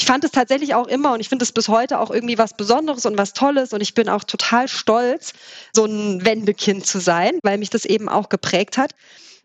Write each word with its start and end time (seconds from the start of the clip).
ich 0.00 0.06
fand 0.06 0.24
es 0.24 0.30
tatsächlich 0.30 0.74
auch 0.74 0.86
immer 0.86 1.12
und 1.12 1.20
ich 1.20 1.28
finde 1.28 1.42
es 1.42 1.52
bis 1.52 1.68
heute 1.68 2.00
auch 2.00 2.10
irgendwie 2.10 2.38
was 2.38 2.54
Besonderes 2.54 3.04
und 3.04 3.18
was 3.18 3.34
Tolles 3.34 3.74
und 3.74 3.82
ich 3.82 3.92
bin 3.92 4.08
auch 4.08 4.24
total 4.24 4.66
stolz, 4.66 5.34
so 5.74 5.84
ein 5.84 6.24
Wendekind 6.24 6.86
zu 6.86 7.00
sein, 7.00 7.38
weil 7.42 7.58
mich 7.58 7.68
das 7.68 7.84
eben 7.84 8.08
auch 8.08 8.30
geprägt 8.30 8.78
hat. 8.78 8.92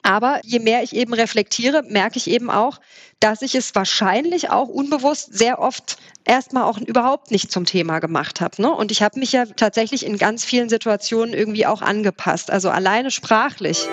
Aber 0.01 0.39
je 0.45 0.59
mehr 0.59 0.81
ich 0.81 0.95
eben 0.95 1.13
reflektiere, 1.13 1.83
merke 1.83 2.17
ich 2.17 2.29
eben 2.29 2.49
auch, 2.49 2.79
dass 3.19 3.41
ich 3.41 3.53
es 3.53 3.75
wahrscheinlich 3.75 4.49
auch 4.49 4.69
unbewusst 4.69 5.37
sehr 5.37 5.59
oft 5.59 5.97
erstmal 6.23 6.63
auch 6.63 6.77
überhaupt 6.77 7.31
nicht 7.31 7.51
zum 7.51 7.65
Thema 7.65 7.99
gemacht 7.99 8.39
habe. 8.39 8.61
Ne? 8.61 8.71
Und 8.71 8.91
ich 8.91 9.01
habe 9.03 9.19
mich 9.19 9.33
ja 9.33 9.45
tatsächlich 9.45 10.05
in 10.05 10.17
ganz 10.17 10.45
vielen 10.45 10.69
Situationen 10.69 11.33
irgendwie 11.33 11.65
auch 11.65 11.81
angepasst, 11.81 12.49
also 12.49 12.69
alleine 12.69 13.11
sprachlich. 13.11 13.89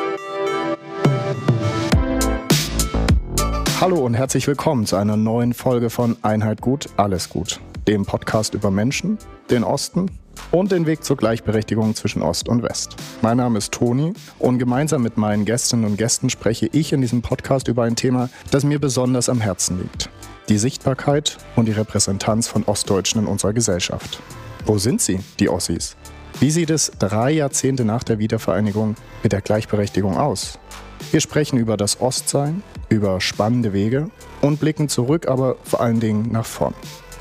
Hallo 3.82 3.98
und 3.98 4.14
herzlich 4.14 4.46
willkommen 4.46 4.86
zu 4.86 4.94
einer 4.94 5.16
neuen 5.16 5.54
Folge 5.54 5.90
von 5.90 6.16
Einheit 6.22 6.60
gut, 6.60 6.86
alles 6.96 7.28
gut, 7.28 7.58
dem 7.88 8.06
Podcast 8.06 8.54
über 8.54 8.70
Menschen, 8.70 9.18
den 9.50 9.64
Osten 9.64 10.08
und 10.52 10.70
den 10.70 10.86
Weg 10.86 11.02
zur 11.02 11.16
Gleichberechtigung 11.16 11.96
zwischen 11.96 12.22
Ost 12.22 12.48
und 12.48 12.62
West. 12.62 12.94
Mein 13.22 13.38
Name 13.38 13.58
ist 13.58 13.72
Toni 13.72 14.12
und 14.38 14.60
gemeinsam 14.60 15.02
mit 15.02 15.16
meinen 15.16 15.44
Gästinnen 15.44 15.84
und 15.84 15.96
Gästen 15.96 16.30
spreche 16.30 16.68
ich 16.70 16.92
in 16.92 17.00
diesem 17.00 17.22
Podcast 17.22 17.66
über 17.66 17.82
ein 17.82 17.96
Thema, 17.96 18.30
das 18.52 18.62
mir 18.62 18.78
besonders 18.78 19.28
am 19.28 19.40
Herzen 19.40 19.80
liegt. 19.80 20.10
Die 20.48 20.58
Sichtbarkeit 20.58 21.38
und 21.56 21.66
die 21.66 21.72
Repräsentanz 21.72 22.46
von 22.46 22.62
Ostdeutschen 22.62 23.22
in 23.22 23.26
unserer 23.26 23.52
Gesellschaft. 23.52 24.22
Wo 24.64 24.78
sind 24.78 25.00
sie, 25.00 25.18
die 25.40 25.48
Ossis? 25.48 25.96
Wie 26.38 26.52
sieht 26.52 26.70
es 26.70 26.92
drei 27.00 27.32
Jahrzehnte 27.32 27.84
nach 27.84 28.04
der 28.04 28.20
Wiedervereinigung 28.20 28.94
mit 29.24 29.32
der 29.32 29.40
Gleichberechtigung 29.40 30.18
aus? 30.18 30.60
Wir 31.10 31.20
sprechen 31.20 31.58
über 31.58 31.76
das 31.76 32.00
Ostsein, 32.00 32.62
über 32.92 33.20
spannende 33.20 33.72
Wege 33.72 34.10
und 34.42 34.60
blicken 34.60 34.88
zurück, 34.88 35.26
aber 35.26 35.56
vor 35.64 35.80
allen 35.80 35.98
Dingen 35.98 36.30
nach 36.30 36.44
vorn. 36.44 36.74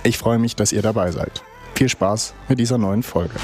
Ich 0.04 0.18
freue 0.18 0.38
mich, 0.38 0.56
dass 0.56 0.74
ihr 0.74 0.82
dabei 0.82 1.12
seid. 1.12 1.44
Viel 1.76 1.90
Spaß 1.90 2.34
mit 2.50 2.60
dieser 2.60 2.78
neuen 2.78 3.04
Folge. 3.04 3.36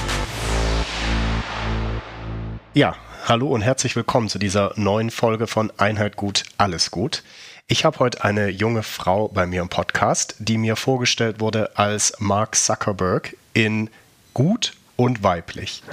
Ja, 2.74 2.96
hallo 3.26 3.48
und 3.48 3.62
herzlich 3.62 3.96
willkommen 3.96 4.28
zu 4.30 4.40
dieser 4.40 4.74
neuen 4.76 5.10
Folge 5.10 5.48
von 5.48 5.72
Einheit 5.78 6.18
gut, 6.18 6.44
alles 6.58 6.92
gut. 6.92 7.24
Ich 7.68 7.86
habe 7.86 8.00
heute 8.00 8.24
eine 8.24 8.50
junge 8.50 8.84
Frau 8.84 9.30
bei 9.30 9.46
mir 9.46 9.62
im 9.62 9.70
Podcast, 9.70 10.36
die 10.40 10.58
mir 10.58 10.76
vorgestellt 10.76 11.40
wurde 11.40 11.78
als 11.78 12.14
Mark 12.20 12.56
Zuckerberg 12.56 13.36
in 13.54 13.90
gut 14.34 14.74
und 14.98 15.24
weiblich, 15.24 15.84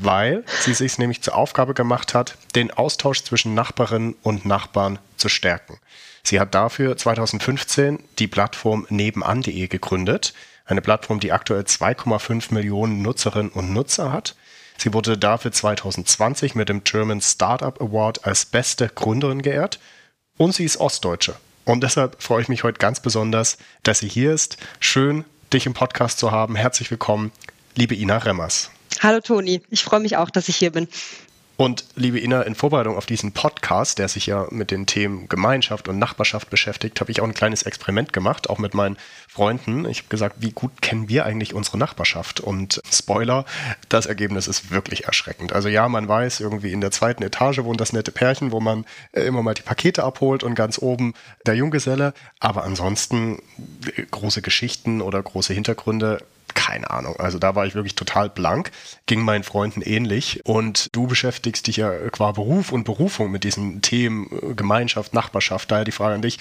weil 0.00 0.42
sie 0.60 0.74
sich 0.74 0.98
nämlich 0.98 1.22
zur 1.22 1.36
Aufgabe 1.36 1.74
gemacht 1.74 2.14
hat, 2.14 2.36
den 2.56 2.72
Austausch 2.72 3.22
zwischen 3.22 3.54
Nachbarinnen 3.54 4.16
und 4.22 4.44
Nachbarn 4.44 4.98
zu 5.16 5.28
stärken. 5.28 5.78
Sie 6.24 6.40
hat 6.40 6.56
dafür 6.56 6.96
2015 6.96 8.00
die 8.18 8.26
Plattform 8.26 8.86
nebenan.de 8.90 9.68
gegründet, 9.68 10.34
eine 10.64 10.80
Plattform, 10.80 11.20
die 11.20 11.30
aktuell 11.30 11.62
2,5 11.62 12.52
Millionen 12.52 13.02
Nutzerinnen 13.02 13.52
und 13.52 13.72
Nutzer 13.72 14.10
hat. 14.10 14.34
Sie 14.76 14.92
wurde 14.92 15.16
dafür 15.16 15.52
2020 15.52 16.56
mit 16.56 16.68
dem 16.68 16.82
German 16.82 17.20
Startup 17.20 17.80
Award 17.80 18.26
als 18.26 18.44
beste 18.44 18.88
Gründerin 18.88 19.42
geehrt 19.42 19.78
und 20.36 20.54
sie 20.54 20.64
ist 20.64 20.78
Ostdeutsche. 20.78 21.36
Und 21.64 21.82
deshalb 21.82 22.22
freue 22.22 22.42
ich 22.42 22.48
mich 22.48 22.64
heute 22.64 22.78
ganz 22.78 23.00
besonders, 23.00 23.58
dass 23.82 24.00
sie 24.00 24.08
hier 24.08 24.32
ist. 24.32 24.56
Schön, 24.80 25.24
dich 25.52 25.66
im 25.66 25.74
Podcast 25.74 26.18
zu 26.18 26.30
haben. 26.30 26.56
Herzlich 26.56 26.90
willkommen 26.90 27.32
liebe 27.76 27.94
Ina 27.94 28.18
Remmers. 28.18 28.70
Hallo 29.00 29.20
Toni, 29.20 29.62
ich 29.70 29.84
freue 29.84 30.00
mich 30.00 30.16
auch, 30.16 30.30
dass 30.30 30.48
ich 30.48 30.56
hier 30.56 30.72
bin. 30.72 30.88
Und 31.58 31.84
liebe 31.94 32.20
Ina, 32.20 32.42
in 32.42 32.54
Vorbereitung 32.54 32.96
auf 32.96 33.06
diesen 33.06 33.32
Podcast, 33.32 33.98
der 33.98 34.08
sich 34.08 34.26
ja 34.26 34.46
mit 34.50 34.70
den 34.70 34.84
Themen 34.84 35.26
Gemeinschaft 35.26 35.88
und 35.88 35.98
Nachbarschaft 35.98 36.50
beschäftigt, 36.50 37.00
habe 37.00 37.10
ich 37.10 37.22
auch 37.22 37.24
ein 37.24 37.32
kleines 37.32 37.62
Experiment 37.62 38.12
gemacht, 38.12 38.50
auch 38.50 38.58
mit 38.58 38.74
meinen 38.74 38.98
Freunden. 39.26 39.88
Ich 39.88 40.00
habe 40.00 40.08
gesagt, 40.08 40.36
wie 40.40 40.50
gut 40.50 40.82
kennen 40.82 41.08
wir 41.08 41.24
eigentlich 41.24 41.54
unsere 41.54 41.78
Nachbarschaft? 41.78 42.40
Und 42.40 42.82
Spoiler, 42.92 43.46
das 43.88 44.04
Ergebnis 44.04 44.48
ist 44.48 44.70
wirklich 44.70 45.04
erschreckend. 45.04 45.54
Also 45.54 45.68
ja, 45.68 45.88
man 45.88 46.06
weiß, 46.06 46.40
irgendwie 46.40 46.72
in 46.72 46.82
der 46.82 46.90
zweiten 46.90 47.22
Etage 47.22 47.60
wohnt 47.64 47.80
das 47.80 47.94
nette 47.94 48.12
Pärchen, 48.12 48.52
wo 48.52 48.60
man 48.60 48.84
äh, 49.12 49.22
immer 49.22 49.42
mal 49.42 49.54
die 49.54 49.62
Pakete 49.62 50.04
abholt 50.04 50.42
und 50.42 50.56
ganz 50.56 50.78
oben 50.78 51.14
der 51.46 51.54
Junggeselle. 51.54 52.12
Aber 52.38 52.64
ansonsten 52.64 53.40
äh, 53.96 54.02
große 54.10 54.42
Geschichten 54.42 55.00
oder 55.00 55.22
große 55.22 55.54
Hintergründe 55.54 56.18
keine 56.56 56.90
Ahnung. 56.90 57.14
Also 57.20 57.38
da 57.38 57.54
war 57.54 57.66
ich 57.66 57.76
wirklich 57.76 57.94
total 57.94 58.28
blank. 58.28 58.72
Ging 59.06 59.22
meinen 59.22 59.44
Freunden 59.44 59.82
ähnlich. 59.82 60.40
Und 60.44 60.88
du 60.92 61.06
beschäftigst 61.06 61.68
dich 61.68 61.76
ja 61.76 61.92
qua 62.10 62.32
Beruf 62.32 62.72
und 62.72 62.82
Berufung 62.82 63.30
mit 63.30 63.44
diesen 63.44 63.82
Themen 63.82 64.28
äh, 64.32 64.54
Gemeinschaft, 64.54 65.14
Nachbarschaft. 65.14 65.70
Daher 65.70 65.84
die 65.84 65.92
Frage 65.92 66.16
an 66.16 66.22
dich. 66.22 66.38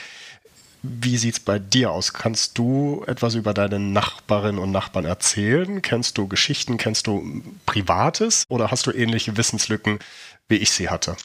Wie 0.82 1.18
sieht 1.18 1.34
es 1.34 1.40
bei 1.40 1.58
dir 1.60 1.92
aus? 1.92 2.14
Kannst 2.14 2.58
du 2.58 3.04
etwas 3.08 3.34
über 3.36 3.54
deine 3.54 3.80
Nachbarinnen 3.80 4.62
und 4.62 4.72
Nachbarn 4.72 5.06
erzählen? 5.06 5.82
Kennst 5.82 6.18
du 6.18 6.28
Geschichten? 6.28 6.78
Kennst 6.78 7.08
du 7.08 7.42
Privates? 7.66 8.44
Oder 8.50 8.72
hast 8.72 8.86
du 8.86 8.92
ähnliche 8.92 9.36
Wissenslücken, 9.36 10.00
wie 10.48 10.58
ich 10.58 10.72
sie 10.72 10.90
hatte? 10.90 11.18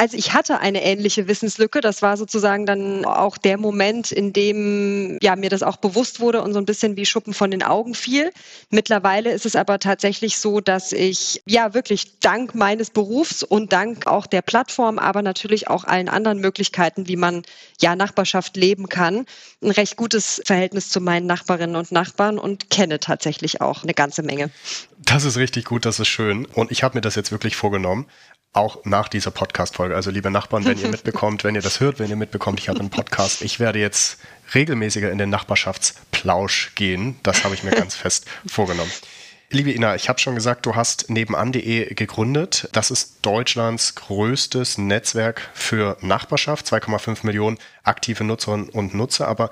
Also 0.00 0.16
ich 0.16 0.32
hatte 0.32 0.60
eine 0.60 0.84
ähnliche 0.84 1.26
Wissenslücke. 1.26 1.80
Das 1.80 2.02
war 2.02 2.16
sozusagen 2.16 2.66
dann 2.66 3.04
auch 3.04 3.36
der 3.36 3.58
Moment, 3.58 4.12
in 4.12 4.32
dem 4.32 5.18
ja 5.20 5.34
mir 5.34 5.50
das 5.50 5.64
auch 5.64 5.76
bewusst 5.76 6.20
wurde 6.20 6.40
und 6.40 6.52
so 6.52 6.60
ein 6.60 6.66
bisschen 6.66 6.96
wie 6.96 7.04
Schuppen 7.04 7.34
von 7.34 7.50
den 7.50 7.64
Augen 7.64 7.96
fiel. 7.96 8.30
Mittlerweile 8.70 9.32
ist 9.32 9.44
es 9.44 9.56
aber 9.56 9.80
tatsächlich 9.80 10.38
so, 10.38 10.60
dass 10.60 10.92
ich 10.92 11.42
ja 11.46 11.74
wirklich 11.74 12.20
dank 12.20 12.54
meines 12.54 12.90
Berufs 12.90 13.42
und 13.42 13.72
dank 13.72 14.06
auch 14.06 14.28
der 14.28 14.40
Plattform, 14.40 15.00
aber 15.00 15.20
natürlich 15.22 15.66
auch 15.66 15.82
allen 15.82 16.08
anderen 16.08 16.38
Möglichkeiten, 16.38 17.08
wie 17.08 17.16
man 17.16 17.42
ja 17.80 17.96
Nachbarschaft 17.96 18.56
leben 18.56 18.88
kann, 18.88 19.26
ein 19.60 19.72
recht 19.72 19.96
gutes 19.96 20.40
Verhältnis 20.46 20.90
zu 20.90 21.00
meinen 21.00 21.26
Nachbarinnen 21.26 21.74
und 21.74 21.90
Nachbarn 21.90 22.38
und 22.38 22.70
kenne 22.70 23.00
tatsächlich 23.00 23.60
auch 23.60 23.82
eine 23.82 23.94
ganze 23.94 24.22
Menge. 24.22 24.50
Das 24.98 25.24
ist 25.24 25.38
richtig 25.38 25.64
gut, 25.64 25.84
das 25.84 25.98
ist 25.98 26.06
schön. 26.06 26.46
Und 26.46 26.70
ich 26.70 26.84
habe 26.84 26.96
mir 26.96 27.00
das 27.00 27.16
jetzt 27.16 27.32
wirklich 27.32 27.56
vorgenommen 27.56 28.06
auch 28.52 28.84
nach 28.84 29.08
dieser 29.08 29.30
Podcast-Folge. 29.30 29.94
Also 29.94 30.10
liebe 30.10 30.30
Nachbarn, 30.30 30.64
wenn 30.64 30.78
ihr 30.78 30.88
mitbekommt, 30.90 31.44
wenn 31.44 31.54
ihr 31.54 31.62
das 31.62 31.80
hört, 31.80 31.98
wenn 31.98 32.10
ihr 32.10 32.16
mitbekommt, 32.16 32.60
ich 32.60 32.68
habe 32.68 32.80
einen 32.80 32.90
Podcast, 32.90 33.42
ich 33.42 33.60
werde 33.60 33.78
jetzt 33.78 34.18
regelmäßiger 34.54 35.10
in 35.10 35.18
den 35.18 35.30
Nachbarschaftsplausch 35.30 36.74
gehen. 36.74 37.18
Das 37.22 37.44
habe 37.44 37.54
ich 37.54 37.62
mir 37.62 37.70
ganz 37.70 37.94
fest 37.94 38.26
vorgenommen. 38.46 38.90
Liebe 39.50 39.72
Ina, 39.72 39.94
ich 39.94 40.10
habe 40.10 40.18
schon 40.18 40.34
gesagt, 40.34 40.66
du 40.66 40.76
hast 40.76 41.08
nebenan.de 41.08 41.94
gegründet. 41.94 42.68
Das 42.72 42.90
ist 42.90 43.20
Deutschlands 43.22 43.94
größtes 43.94 44.76
Netzwerk 44.76 45.48
für 45.54 45.96
Nachbarschaft, 46.02 46.66
2,5 46.66 47.24
Millionen 47.24 47.58
aktive 47.82 48.24
Nutzerinnen 48.24 48.68
und 48.68 48.92
Nutzer. 48.92 49.26
Aber 49.26 49.48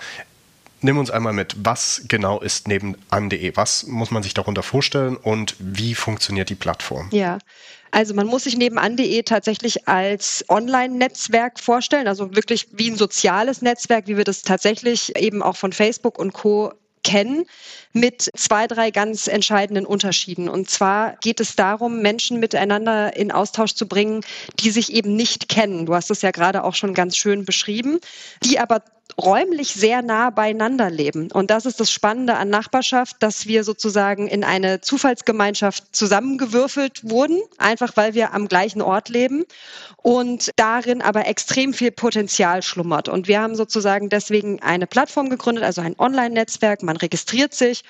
nimm 0.86 0.97
uns 0.97 1.10
einmal 1.10 1.34
mit, 1.34 1.54
was 1.58 2.02
genau 2.08 2.41
ist 2.41 2.66
nebenan.de? 2.69 3.56
Was 3.56 3.86
muss 3.86 4.10
man 4.10 4.22
sich 4.22 4.32
darunter 4.32 4.62
vorstellen 4.62 5.16
und 5.16 5.54
wie 5.58 5.94
funktioniert 5.94 6.48
die 6.48 6.54
Plattform? 6.54 7.10
Ja, 7.12 7.38
also 7.91 8.14
man 8.14 8.26
muss 8.26 8.44
sich 8.44 8.56
nebenan.de 8.56 9.22
tatsächlich 9.22 9.86
als 9.88 10.44
Online-Netzwerk 10.48 11.60
vorstellen, 11.60 12.08
also 12.08 12.34
wirklich 12.34 12.69
wie 12.72 12.91
ein 12.91 12.96
soziales 12.96 13.60
Netzwerk, 13.62 14.06
wie 14.06 14.16
wir 14.16 14.25
das 14.25 14.42
tatsächlich 14.42 15.16
eben 15.16 15.42
auch 15.42 15.56
von 15.56 15.72
Facebook 15.72 16.19
und 16.19 16.32
Co 16.32 16.72
kennen, 17.02 17.46
mit 17.92 18.30
zwei, 18.36 18.66
drei 18.66 18.91
ganz 18.91 19.28
entscheidenden 19.28 19.86
Unterschieden. 19.86 20.48
Und 20.48 20.69
zwar 20.69 21.16
geht 21.19 21.41
es 21.41 21.54
darum, 21.54 22.02
Menschen 22.02 22.41
miteinander 22.41 23.16
in 23.16 23.30
Austausch 23.30 23.75
zu 23.75 23.86
bringen, 23.86 24.22
die 24.58 24.70
sich 24.70 24.92
eben 24.92 25.14
nicht 25.14 25.48
kennen. 25.48 25.86
Du 25.86 25.94
hast 25.94 26.10
es 26.10 26.22
ja 26.22 26.32
gerade 26.32 26.64
auch 26.64 26.75
schon 26.75 26.94
ganz 26.94 27.16
schön 27.16 27.44
beschrieben, 27.44 28.00
die 28.42 28.58
aber 28.58 28.82
räumlich 29.19 29.75
sehr 29.75 30.03
nah 30.03 30.31
beieinander 30.31 30.91
leben. 30.91 31.31
Und 31.32 31.50
das 31.50 31.65
ist 31.65 31.81
das 31.81 31.91
Spannende 31.91 32.37
an 32.37 32.50
Nachbarschaft, 32.50 33.16
dass 33.21 33.47
wir 33.47 33.65
sozusagen 33.65 34.28
in 34.28 34.44
eine 34.44 34.81
Zufallsgemeinschaft 34.82 35.97
zusammengewürfelt 35.97 37.09
wurden, 37.09 37.41
einfach 37.56 37.97
weil 37.97 38.15
wir 38.15 38.34
am 38.34 38.47
gleichen 38.47 38.82
Ort 38.82 39.09
leben 39.09 39.44
und 40.03 40.50
darin 40.56 41.00
aber 41.00 41.26
extrem 41.26 41.72
viel 41.72 41.93
Potenzial 41.93 42.62
schlummert. 42.62 43.09
Und 43.09 43.26
wir 43.26 43.41
haben 43.41 43.55
sozusagen 43.55 44.10
deswegen 44.10 44.62
eine 44.62 44.87
Plattform 44.87 45.31
gegründet, 45.31 45.65
also 45.65 45.81
ein 45.81 45.99
Online-Netzwerk. 45.99 46.82
Man 46.82 46.97
registriert 46.97 47.55
sich 47.55 47.85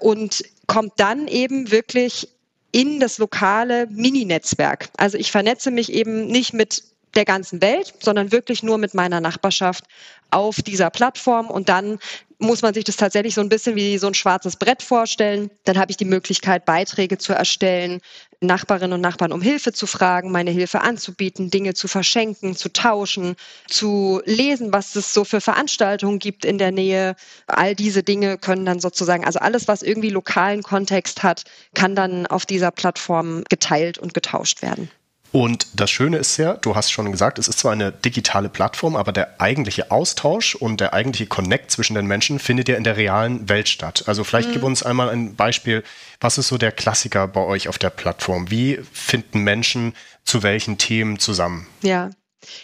und 0.00 0.42
kommt 0.66 0.94
dann 0.96 1.28
eben 1.28 1.70
wirklich 1.70 2.28
in 2.72 2.98
das 2.98 3.18
lokale 3.18 3.86
Mini-Netzwerk. 3.88 4.88
Also 4.96 5.18
ich 5.18 5.30
vernetze 5.30 5.70
mich 5.70 5.92
eben 5.92 6.26
nicht 6.26 6.54
mit 6.54 6.82
der 7.14 7.24
ganzen 7.24 7.60
Welt, 7.62 7.94
sondern 8.00 8.32
wirklich 8.32 8.62
nur 8.62 8.78
mit 8.78 8.94
meiner 8.94 9.20
Nachbarschaft 9.20 9.84
auf 10.30 10.62
dieser 10.62 10.90
Plattform 10.90 11.50
und 11.50 11.68
dann 11.68 11.98
muss 12.42 12.62
man 12.62 12.74
sich 12.74 12.84
das 12.84 12.96
tatsächlich 12.96 13.34
so 13.34 13.40
ein 13.40 13.48
bisschen 13.48 13.76
wie 13.76 13.96
so 13.98 14.08
ein 14.08 14.14
schwarzes 14.14 14.56
Brett 14.56 14.82
vorstellen. 14.82 15.50
Dann 15.64 15.78
habe 15.78 15.90
ich 15.90 15.96
die 15.96 16.04
Möglichkeit, 16.04 16.64
Beiträge 16.64 17.16
zu 17.16 17.32
erstellen, 17.32 18.00
Nachbarinnen 18.40 18.94
und 18.94 19.00
Nachbarn 19.00 19.32
um 19.32 19.40
Hilfe 19.40 19.72
zu 19.72 19.86
fragen, 19.86 20.32
meine 20.32 20.50
Hilfe 20.50 20.80
anzubieten, 20.80 21.50
Dinge 21.50 21.74
zu 21.74 21.86
verschenken, 21.86 22.56
zu 22.56 22.72
tauschen, 22.72 23.36
zu 23.68 24.20
lesen, 24.24 24.72
was 24.72 24.96
es 24.96 25.14
so 25.14 25.24
für 25.24 25.40
Veranstaltungen 25.40 26.18
gibt 26.18 26.44
in 26.44 26.58
der 26.58 26.72
Nähe. 26.72 27.14
All 27.46 27.76
diese 27.76 28.02
Dinge 28.02 28.38
können 28.38 28.66
dann 28.66 28.80
sozusagen, 28.80 29.24
also 29.24 29.38
alles, 29.38 29.68
was 29.68 29.82
irgendwie 29.82 30.10
lokalen 30.10 30.62
Kontext 30.62 31.22
hat, 31.22 31.44
kann 31.74 31.94
dann 31.94 32.26
auf 32.26 32.44
dieser 32.44 32.72
Plattform 32.72 33.44
geteilt 33.48 33.98
und 33.98 34.14
getauscht 34.14 34.62
werden. 34.62 34.90
Und 35.32 35.66
das 35.80 35.90
Schöne 35.90 36.18
ist 36.18 36.36
ja, 36.36 36.54
du 36.54 36.76
hast 36.76 36.92
schon 36.92 37.10
gesagt, 37.10 37.38
es 37.38 37.48
ist 37.48 37.58
zwar 37.58 37.72
eine 37.72 37.90
digitale 37.90 38.50
Plattform, 38.50 38.96
aber 38.96 39.12
der 39.12 39.40
eigentliche 39.40 39.90
Austausch 39.90 40.54
und 40.54 40.80
der 40.80 40.92
eigentliche 40.92 41.26
Connect 41.26 41.70
zwischen 41.70 41.94
den 41.94 42.06
Menschen 42.06 42.38
findet 42.38 42.68
ja 42.68 42.76
in 42.76 42.84
der 42.84 42.98
realen 42.98 43.48
Welt 43.48 43.70
statt. 43.70 44.04
Also 44.06 44.24
vielleicht 44.24 44.50
mhm. 44.50 44.52
gib 44.52 44.62
uns 44.62 44.82
einmal 44.82 45.08
ein 45.08 45.34
Beispiel, 45.34 45.84
was 46.20 46.36
ist 46.36 46.48
so 46.48 46.58
der 46.58 46.70
Klassiker 46.70 47.26
bei 47.28 47.40
euch 47.40 47.68
auf 47.68 47.78
der 47.78 47.88
Plattform? 47.88 48.50
Wie 48.50 48.80
finden 48.92 49.40
Menschen 49.40 49.94
zu 50.22 50.42
welchen 50.42 50.76
Themen 50.76 51.18
zusammen? 51.18 51.66
Ja, 51.82 52.10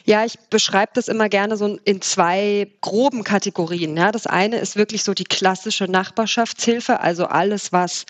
ja, 0.04 0.24
ich 0.24 0.38
beschreibe 0.50 0.92
das 0.94 1.08
immer 1.08 1.28
gerne 1.28 1.56
so 1.56 1.78
in 1.84 2.02
zwei 2.02 2.68
groben 2.80 3.24
Kategorien. 3.24 3.96
Ja, 3.96 4.12
das 4.12 4.26
eine 4.26 4.58
ist 4.58 4.76
wirklich 4.76 5.04
so 5.04 5.14
die 5.14 5.24
klassische 5.24 5.84
Nachbarschaftshilfe, 5.84 7.00
also 7.00 7.26
alles, 7.26 7.72
was 7.72 8.04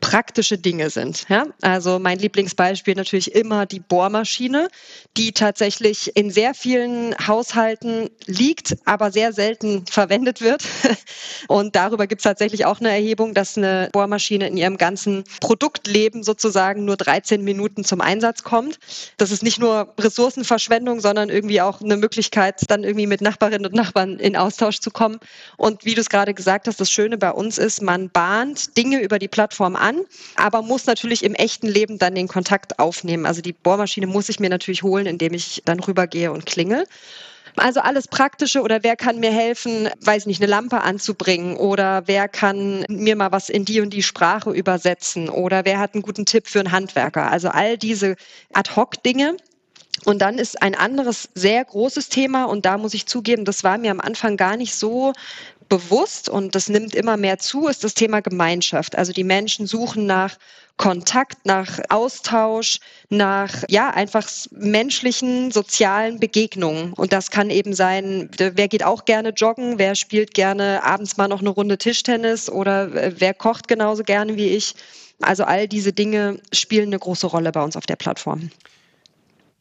praktische 0.00 0.58
Dinge 0.58 0.90
sind. 0.90 1.26
Ja? 1.28 1.46
Also 1.60 1.98
mein 1.98 2.18
Lieblingsbeispiel 2.18 2.94
natürlich 2.94 3.34
immer 3.34 3.66
die 3.66 3.80
Bohrmaschine, 3.80 4.68
die 5.16 5.32
tatsächlich 5.32 6.16
in 6.16 6.30
sehr 6.30 6.54
vielen 6.54 7.14
Haushalten 7.26 8.10
liegt, 8.26 8.76
aber 8.84 9.12
sehr 9.12 9.32
selten 9.32 9.84
verwendet 9.86 10.40
wird. 10.40 10.64
Und 11.48 11.76
darüber 11.76 12.06
gibt 12.06 12.20
es 12.20 12.24
tatsächlich 12.24 12.64
auch 12.64 12.80
eine 12.80 12.90
Erhebung, 12.90 13.34
dass 13.34 13.56
eine 13.56 13.88
Bohrmaschine 13.92 14.48
in 14.48 14.56
ihrem 14.56 14.78
ganzen 14.78 15.24
Produktleben 15.40 16.22
sozusagen 16.22 16.84
nur 16.84 16.96
13 16.96 17.42
Minuten 17.42 17.84
zum 17.84 18.00
Einsatz 18.00 18.42
kommt. 18.42 18.78
Das 19.16 19.30
ist 19.30 19.42
nicht 19.42 19.58
nur 19.58 19.94
Ressourcenverschwendung, 19.98 21.00
sondern 21.00 21.28
irgendwie 21.28 21.60
auch 21.60 21.80
eine 21.80 21.96
Möglichkeit, 21.96 22.62
dann 22.68 22.84
irgendwie 22.84 23.06
mit 23.06 23.20
Nachbarinnen 23.20 23.66
und 23.66 23.74
Nachbarn 23.74 24.18
in 24.18 24.36
Austausch 24.36 24.80
zu 24.80 24.90
kommen. 24.90 25.18
Und 25.56 25.84
wie 25.84 25.94
du 25.94 26.00
es 26.00 26.08
gerade 26.08 26.34
gesagt 26.34 26.66
hast, 26.66 26.80
das 26.80 26.90
Schöne 26.90 27.18
bei 27.18 27.30
uns 27.30 27.58
ist, 27.58 27.82
man 27.82 28.10
bahnt 28.10 28.76
Dinge 28.76 29.00
über 29.00 29.18
die 29.18 29.28
Plattform 29.28 29.76
an 29.76 29.89
an, 29.90 30.04
aber 30.36 30.62
muss 30.62 30.86
natürlich 30.86 31.24
im 31.24 31.34
echten 31.34 31.68
Leben 31.68 31.98
dann 31.98 32.14
den 32.14 32.28
Kontakt 32.28 32.78
aufnehmen. 32.78 33.26
Also 33.26 33.42
die 33.42 33.52
Bohrmaschine 33.52 34.06
muss 34.06 34.28
ich 34.28 34.40
mir 34.40 34.48
natürlich 34.48 34.82
holen, 34.82 35.06
indem 35.06 35.34
ich 35.34 35.62
dann 35.64 35.80
rübergehe 35.80 36.32
und 36.32 36.46
klingel. 36.46 36.84
Also 37.56 37.80
alles 37.80 38.06
Praktische 38.06 38.62
oder 38.62 38.82
wer 38.84 38.96
kann 38.96 39.18
mir 39.18 39.32
helfen, 39.32 39.88
weiß 40.00 40.26
nicht, 40.26 40.40
eine 40.40 40.50
Lampe 40.50 40.82
anzubringen 40.82 41.56
oder 41.56 42.02
wer 42.06 42.28
kann 42.28 42.84
mir 42.88 43.16
mal 43.16 43.32
was 43.32 43.48
in 43.48 43.64
die 43.64 43.80
und 43.80 43.90
die 43.90 44.04
Sprache 44.04 44.50
übersetzen 44.50 45.28
oder 45.28 45.64
wer 45.64 45.80
hat 45.80 45.94
einen 45.94 46.02
guten 46.02 46.26
Tipp 46.26 46.46
für 46.46 46.60
einen 46.60 46.70
Handwerker. 46.70 47.30
Also 47.30 47.48
all 47.48 47.76
diese 47.76 48.16
Ad-Hoc-Dinge. 48.52 49.36
Und 50.04 50.22
dann 50.22 50.38
ist 50.38 50.62
ein 50.62 50.74
anderes 50.74 51.28
sehr 51.34 51.62
großes 51.62 52.08
Thema 52.08 52.44
und 52.44 52.64
da 52.64 52.78
muss 52.78 52.94
ich 52.94 53.06
zugeben, 53.06 53.44
das 53.44 53.64
war 53.64 53.76
mir 53.76 53.90
am 53.90 54.00
Anfang 54.00 54.38
gar 54.38 54.56
nicht 54.56 54.74
so 54.74 55.12
bewusst 55.70 56.28
und 56.28 56.54
das 56.54 56.68
nimmt 56.68 56.94
immer 56.94 57.16
mehr 57.16 57.38
zu, 57.38 57.68
ist 57.68 57.84
das 57.84 57.94
Thema 57.94 58.20
Gemeinschaft. 58.20 58.98
Also 58.98 59.12
die 59.14 59.24
Menschen 59.24 59.66
suchen 59.66 60.04
nach 60.04 60.36
Kontakt, 60.76 61.46
nach 61.46 61.78
Austausch, 61.88 62.80
nach 63.08 63.64
ja 63.68 63.90
einfach 63.90 64.28
menschlichen, 64.50 65.50
sozialen 65.52 66.20
Begegnungen. 66.20 66.92
Und 66.94 67.12
das 67.12 67.30
kann 67.30 67.50
eben 67.50 67.72
sein, 67.72 68.30
wer 68.36 68.68
geht 68.68 68.82
auch 68.82 69.04
gerne 69.04 69.30
joggen, 69.30 69.78
wer 69.78 69.94
spielt 69.94 70.34
gerne 70.34 70.82
abends 70.82 71.16
mal 71.16 71.28
noch 71.28 71.40
eine 71.40 71.50
Runde 71.50 71.78
Tischtennis 71.78 72.50
oder 72.50 72.94
äh, 72.94 73.14
wer 73.18 73.32
kocht 73.32 73.68
genauso 73.68 74.02
gerne 74.02 74.36
wie 74.36 74.48
ich. 74.48 74.74
Also 75.22 75.44
all 75.44 75.68
diese 75.68 75.92
Dinge 75.92 76.40
spielen 76.52 76.88
eine 76.88 76.98
große 76.98 77.26
Rolle 77.26 77.52
bei 77.52 77.62
uns 77.62 77.76
auf 77.76 77.86
der 77.86 77.96
Plattform. 77.96 78.50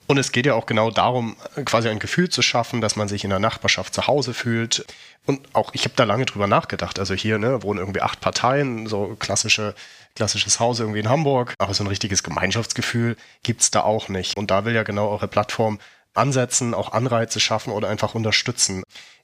Und 0.10 0.18
es 0.18 0.32
geht 0.32 0.48
ja 0.48 0.56
auch 0.56 0.66
genau 0.66 0.90
darum, 0.90 1.36
quasi 1.66 1.88
ein 1.88 2.00
Gefühl 2.00 2.30
zu 2.30 2.42
schaffen, 2.42 2.82
dass 2.82 2.96
man 2.96 3.08
sich 3.08 3.24
in 3.24 3.30
der 3.30 3.38
Nachbarschaft 3.38 3.94
zu 3.94 4.08
Hause 4.08 4.34
fühlt. 4.34 4.84
Und 5.28 5.40
auch, 5.54 5.72
ich 5.76 5.84
habe 5.84 5.94
da 5.96 6.04
lange 6.04 6.26
drüber 6.26 6.48
nachgedacht. 6.48 6.98
Also 6.98 7.14
hier 7.14 7.38
ne, 7.38 7.62
wohnen 7.62 7.80
irgendwie 7.80 8.02
acht 8.02 8.20
Parteien, 8.20 8.88
so 8.88 9.16
klassische, 9.20 9.76
klassisches 10.16 10.60
Haus 10.60 10.80
irgendwie 10.80 10.98
in 10.98 11.10
Hamburg. 11.10 11.54
Aber 11.60 11.76
so 11.76 11.84
ein 11.84 11.88
richtiges 11.88 12.24
Gemeinschaftsgefühl 12.24 13.18
gibt 13.44 13.62
es 13.62 13.70
da 13.70 13.82
auch 13.82 14.10
nicht. 14.10 14.36
Und 14.36 14.50
da 14.50 14.66
will 14.66 14.74
ja 14.74 14.82
genau 14.82 15.10
eure 15.10 15.28
Plattform 15.28 15.78
ansetzen, 16.16 16.74
auch 16.74 16.92
Anreize 16.92 17.40
schaffen 17.40 17.72
oder 17.72 17.88
einfach 17.88 18.16
unterstützen. 18.16 18.82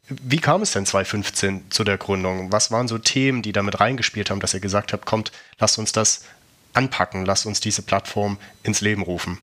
Wie 0.08 0.38
kam 0.38 0.62
es 0.62 0.74
denn 0.74 0.86
2015 0.86 1.72
zu 1.72 1.84
der 1.84 1.98
Gründung? 1.98 2.52
Was 2.52 2.70
waren 2.70 2.88
so 2.88 3.00
Themen, 3.00 3.42
die 3.42 3.54
damit 3.54 3.80
reingespielt 3.80 4.30
haben, 4.30 4.40
dass 4.40 4.54
ihr 4.54 4.60
gesagt 4.60 4.94
habt, 4.94 5.08
kommt, 5.08 5.32
lasst 5.58 5.80
uns 5.80 5.94
das 5.94 6.26
anpacken, 6.74 7.26
lasst 7.26 7.48
uns 7.48 7.60
diese 7.60 7.82
Plattform 7.82 8.38
ins 8.62 8.82
Leben 8.82 9.02
rufen? 9.02 9.40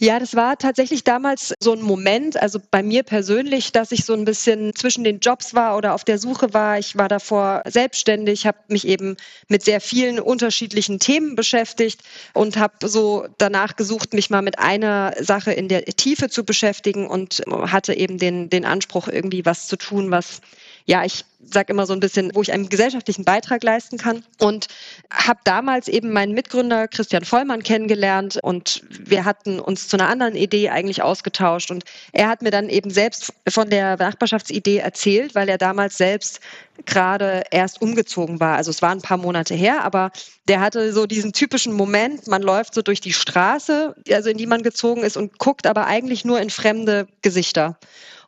Ja, 0.00 0.18
das 0.18 0.34
war 0.34 0.58
tatsächlich 0.58 1.04
damals 1.04 1.54
so 1.60 1.72
ein 1.72 1.82
Moment, 1.82 2.36
also 2.40 2.58
bei 2.72 2.82
mir 2.82 3.04
persönlich, 3.04 3.70
dass 3.70 3.92
ich 3.92 4.04
so 4.04 4.14
ein 4.14 4.24
bisschen 4.24 4.74
zwischen 4.74 5.04
den 5.04 5.20
Jobs 5.20 5.54
war 5.54 5.76
oder 5.76 5.94
auf 5.94 6.02
der 6.02 6.18
Suche 6.18 6.52
war. 6.52 6.78
Ich 6.78 6.96
war 6.96 7.08
davor 7.08 7.62
selbstständig, 7.68 8.44
habe 8.46 8.58
mich 8.66 8.84
eben 8.88 9.16
mit 9.48 9.62
sehr 9.62 9.80
vielen 9.80 10.18
unterschiedlichen 10.18 10.98
Themen 10.98 11.36
beschäftigt 11.36 12.00
und 12.34 12.56
habe 12.56 12.88
so 12.88 13.26
danach 13.38 13.76
gesucht, 13.76 14.12
mich 14.12 14.28
mal 14.28 14.42
mit 14.42 14.58
einer 14.58 15.14
Sache 15.20 15.52
in 15.52 15.68
der 15.68 15.84
Tiefe 15.84 16.28
zu 16.28 16.44
beschäftigen 16.44 17.06
und 17.06 17.42
hatte 17.48 17.94
eben 17.94 18.18
den, 18.18 18.50
den 18.50 18.64
Anspruch, 18.64 19.06
irgendwie 19.06 19.44
was 19.46 19.68
zu 19.68 19.76
tun, 19.76 20.10
was 20.10 20.40
ja, 20.84 21.04
ich 21.04 21.24
sage 21.44 21.72
immer 21.72 21.86
so 21.86 21.92
ein 21.92 22.00
bisschen, 22.00 22.30
wo 22.34 22.42
ich 22.42 22.52
einen 22.52 22.68
gesellschaftlichen 22.68 23.24
Beitrag 23.24 23.62
leisten 23.62 23.98
kann. 23.98 24.24
Und 24.38 24.68
habe 25.10 25.40
damals 25.44 25.88
eben 25.88 26.12
meinen 26.12 26.32
Mitgründer 26.34 26.88
Christian 26.88 27.24
Vollmann 27.24 27.62
kennengelernt 27.62 28.38
und 28.42 28.82
wir 28.88 29.24
hatten 29.24 29.60
uns 29.60 29.88
zu 29.88 29.96
einer 29.96 30.08
anderen 30.08 30.36
Idee 30.36 30.70
eigentlich 30.70 31.02
ausgetauscht. 31.02 31.70
Und 31.70 31.84
er 32.12 32.28
hat 32.28 32.42
mir 32.42 32.50
dann 32.50 32.68
eben 32.68 32.90
selbst 32.90 33.32
von 33.48 33.70
der 33.70 33.96
Nachbarschaftsidee 33.96 34.78
erzählt, 34.78 35.34
weil 35.34 35.48
er 35.48 35.58
damals 35.58 35.96
selbst 35.96 36.40
gerade 36.86 37.42
erst 37.50 37.82
umgezogen 37.82 38.40
war. 38.40 38.56
Also 38.56 38.70
es 38.70 38.82
war 38.82 38.90
ein 38.90 39.02
paar 39.02 39.18
Monate 39.18 39.54
her, 39.54 39.84
aber 39.84 40.10
der 40.48 40.60
hatte 40.60 40.92
so 40.92 41.06
diesen 41.06 41.32
typischen 41.32 41.72
Moment, 41.72 42.26
man 42.26 42.42
läuft 42.42 42.74
so 42.74 42.82
durch 42.82 43.00
die 43.00 43.12
Straße, 43.12 43.94
also 44.10 44.30
in 44.30 44.38
die 44.38 44.46
man 44.46 44.62
gezogen 44.62 45.02
ist 45.02 45.16
und 45.16 45.38
guckt 45.38 45.66
aber 45.66 45.86
eigentlich 45.86 46.24
nur 46.24 46.40
in 46.40 46.50
fremde 46.50 47.06
Gesichter. 47.20 47.78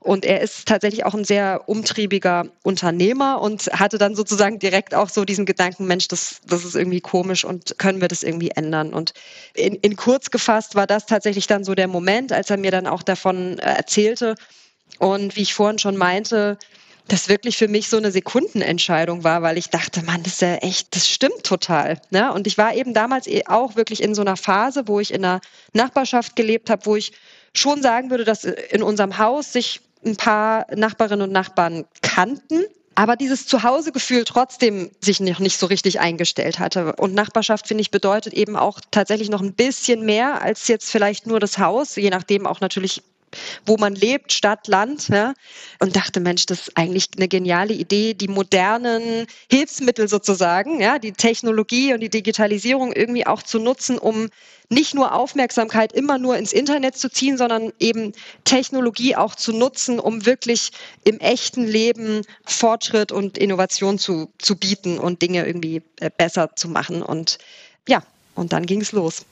Und 0.05 0.27
er 0.27 0.43
ist 0.43 0.69
tatsächlich 0.69 1.07
auch 1.07 1.15
ein 1.15 1.25
sehr 1.25 1.63
umtriebiger 1.67 2.45
Unternehmer 2.63 3.41
und 3.41 3.71
hatte 3.73 3.97
dann 3.97 4.15
sozusagen 4.15 4.59
direkt 4.59 4.95
auch 4.95 5.09
so 5.09 5.25
diesen 5.25 5.47
Gedanken, 5.47 5.87
Mensch, 5.87 6.09
das, 6.09 6.43
das 6.47 6.63
ist 6.67 6.77
irgendwie 6.77 7.01
komisch 7.01 7.43
und 7.43 7.79
können 7.79 8.03
wir 8.03 8.09
das 8.09 8.23
irgendwie 8.23 8.51
ändern? 8.51 8.93
Und 8.93 9.15
in, 9.55 9.77
in 9.77 9.97
kurz 9.97 10.31
gefasst 10.31 10.75
war 10.75 10.87
das 10.87 11.07
tatsächlich 11.07 11.47
dann 11.47 11.65
so 11.65 11.75
der 11.75 11.89
Moment, 11.89 12.33
als 12.33 12.51
er 12.51 12.59
mir 12.59 12.71
dann 12.71 12.87
auch 12.87 13.03
davon 13.03 13.59
äh, 13.59 13.63
erzählte. 13.63 14.35
Und 14.99 15.37
wie 15.37 15.43
ich 15.43 15.55
vorhin 15.55 15.79
schon 15.79 15.97
meinte, 15.97 16.59
das 17.09 17.31
wirklich 17.31 17.57
für 17.57 17.69
mich 17.69 17.89
so 17.89 17.97
eine 17.97 18.11
Sekundenentscheidung 18.11 19.25
war, 19.25 19.41
weil 19.41 19.57
ich 19.57 19.71
dachte, 19.71 20.03
Mann, 20.03 20.23
das 20.23 20.35
ist 20.35 20.43
ja 20.43 20.57
echt, 20.57 20.95
das 20.95 21.09
stimmt 21.09 21.45
total. 21.45 21.99
Ne? 22.11 22.31
Und 22.31 22.47
ich 22.47 22.59
war 22.59 22.75
eben 22.75 22.93
damals 22.93 23.27
eh 23.27 23.45
auch 23.47 23.75
wirklich 23.77 24.03
in 24.03 24.15
so 24.15 24.21
einer 24.21 24.37
Phase, 24.37 24.87
wo 24.87 25.01
ich 25.01 25.15
in 25.15 25.25
einer 25.25 25.41
Nachbarschaft 25.73 26.37
gelebt 26.37 26.69
habe, 26.69 26.85
wo 26.85 26.95
ich 26.95 27.13
schon 27.55 27.81
sagen 27.81 28.11
würde, 28.11 28.25
dass 28.25 28.45
in 28.45 28.83
unserem 28.83 29.17
Haus 29.17 29.53
sich 29.53 29.81
ein 30.05 30.17
paar 30.17 30.67
Nachbarinnen 30.75 31.29
und 31.29 31.33
Nachbarn 31.33 31.85
kannten, 32.03 32.65
aber 32.95 33.17
dieses 33.17 33.47
Zuhausegefühl 33.47 34.25
trotzdem 34.25 34.91
sich 35.01 35.21
noch 35.21 35.41
nicht 35.41 35.59
so 35.59 35.67
richtig 35.67 36.01
eingestellt 36.01 36.59
hatte. 36.59 36.95
Und 36.97 37.15
Nachbarschaft, 37.15 37.67
finde 37.67 37.83
ich, 37.83 37.91
bedeutet 37.91 38.33
eben 38.33 38.57
auch 38.57 38.81
tatsächlich 38.91 39.31
noch 39.31 39.41
ein 39.41 39.55
bisschen 39.55 40.05
mehr 40.05 40.43
als 40.43 40.69
jetzt 40.69 40.91
vielleicht 40.91 41.27
nur 41.27 41.41
das 41.41 41.59
Haus, 41.59 41.97
je 41.97 42.11
nachdem 42.11 42.47
auch 42.47 42.61
natürlich 42.61 43.03
wo 43.67 43.77
man 43.77 43.95
lebt, 43.95 44.33
Stadt, 44.33 44.69
Land. 44.69 45.09
Ja? 45.09 45.35
Und 45.81 45.97
dachte, 45.97 46.21
Mensch, 46.21 46.47
das 46.47 46.69
ist 46.69 46.77
eigentlich 46.77 47.09
eine 47.17 47.29
geniale 47.29 47.75
Idee, 47.75 48.15
die 48.15 48.29
modernen 48.29 49.27
Hilfsmittel 49.51 50.09
sozusagen, 50.09 50.81
ja, 50.81 50.99
die 50.99 51.13
Technologie 51.13 51.93
und 51.95 52.01
die 52.01 52.09
Digitalisierung 52.09 52.93
irgendwie 52.93 53.27
auch 53.27 53.43
zu 53.43 53.59
nutzen, 53.59 53.99
um 53.99 54.29
nicht 54.69 54.95
nur 54.95 55.15
Aufmerksamkeit 55.15 55.93
immer 55.93 56.19
nur 56.19 56.37
ins 56.37 56.53
Internet 56.53 56.97
zu 56.97 57.11
ziehen, 57.11 57.37
sondern 57.37 57.73
eben 57.79 58.13
Technologie 58.45 59.15
auch 59.17 59.35
zu 59.35 59.53
nutzen, 59.53 59.99
um 59.99 60.27
wirklich 60.27 60.71
im 61.05 61.21
echten 61.21 61.67
Leben 61.67 62.23
Fortschritt 62.45 63.13
und 63.13 63.39
Innovation 63.39 63.99
zu, 63.99 64.31
zu 64.39 64.57
bieten 64.57 64.99
und 64.99 65.23
Dinge 65.23 65.47
irgendwie 65.47 65.83
äh, 66.01 66.11
besser 66.17 66.57
zu 66.57 66.69
machen. 66.69 67.03
Und 67.03 67.39
ja, 67.89 68.03
und 68.35 68.53
dann 68.53 68.67
ging 68.67 68.81
es 68.81 68.93
los. 68.93 69.25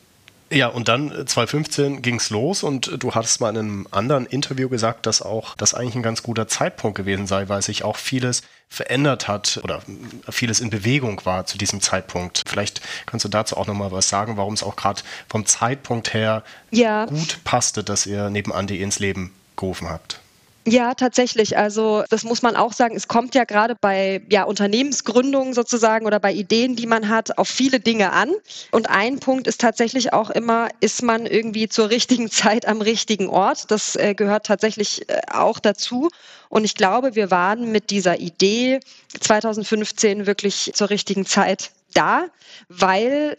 Ja, 0.53 0.69
und 0.69 0.89
dann 0.89 1.11
2015 1.27 2.03
ging 2.03 2.17
es 2.17 2.29
los 2.29 2.63
und 2.63 3.03
du 3.03 3.15
hattest 3.15 3.41
mal 3.41 3.51
in 3.51 3.59
einem 3.59 3.89
anderen 3.91 4.27
Interview 4.27 4.69
gesagt, 4.69 5.07
dass 5.07 5.23
auch 5.23 5.57
das 5.57 5.73
eigentlich 5.73 5.95
ein 5.95 6.03
ganz 6.03 6.23
guter 6.23 6.47
Zeitpunkt 6.47 6.97
gewesen 6.97 7.27
sei, 7.27 7.49
weil 7.49 7.63
sich 7.63 7.85
auch 7.85 7.97
vieles 7.97 8.43
verändert 8.69 9.29
hat 9.29 9.61
oder 9.63 9.81
vieles 10.29 10.61
in 10.61 10.69
Bewegung 10.69 11.23
war 11.25 11.47
zu 11.47 11.57
diesem 11.57 11.81
Zeitpunkt. 11.81 12.43
Vielleicht 12.47 12.83
kannst 13.07 13.25
du 13.25 13.31
dazu 13.31 13.57
auch 13.57 13.67
nochmal 13.67 13.93
was 13.93 14.11
sagen, 14.11 14.37
warum 14.37 14.53
es 14.53 14.63
auch 14.63 14.77
gerade 14.77 15.03
vom 15.29 15.47
Zeitpunkt 15.47 16.13
her 16.13 16.43
ja. 16.71 17.07
gut 17.07 17.39
passte, 17.45 17.83
dass 17.83 18.05
ihr 18.05 18.29
nebenan 18.29 18.67
die 18.67 18.83
ins 18.83 18.99
Leben 18.99 19.33
gerufen 19.57 19.89
habt. 19.89 20.21
Ja, 20.65 20.95
tatsächlich. 20.95 21.59
Also 21.59 22.05
das 22.09 22.23
muss 22.23 22.43
man 22.43 22.55
auch 22.55 22.73
sagen. 22.73 22.95
Es 22.95 23.09
kommt 23.09 23.35
ja 23.35 23.45
gerade 23.45 23.75
bei 23.75 24.23
ja, 24.31 24.45
Unternehmensgründungen 24.45 25.55
sozusagen 25.55 26.07
oder 26.07 26.21
bei 26.21 26.33
Ideen, 26.33 26.77
die 26.77 26.87
man 26.87 27.09
hat, 27.09 27.37
auf 27.37 27.49
viele 27.49 27.81
Dinge 27.81 28.13
an. 28.13 28.33
Und 28.71 28.89
ein 28.89 29.19
Punkt 29.19 29.49
ist 29.49 29.61
tatsächlich 29.61 30.13
auch 30.13 30.31
immer, 30.31 30.69
ist 30.79 31.03
man 31.03 31.27
irgendwie 31.27 31.69
zur 31.69 31.91
richtigen 31.91 32.31
Zeit 32.31 32.67
am 32.67 32.81
richtigen 32.81 33.29
Ort. 33.29 33.73
Das 33.73 33.97
äh, 33.97 34.15
gehört 34.15 34.47
tatsächlich 34.47 35.09
äh, 35.09 35.21
auch 35.33 35.59
dazu. 35.59 36.11
Und 36.49 36.65
ich 36.65 36.77
glaube, 36.77 37.17
wir 37.17 37.33
waren 37.33 37.73
mit 37.73 37.91
dieser 37.91 38.21
Idee 38.21 38.79
2015 39.19 40.27
wirklich 40.27 40.71
zur 40.75 40.91
richtigen 40.91 41.27
Zeit 41.27 41.73
da, 41.93 42.27
weil 42.69 43.37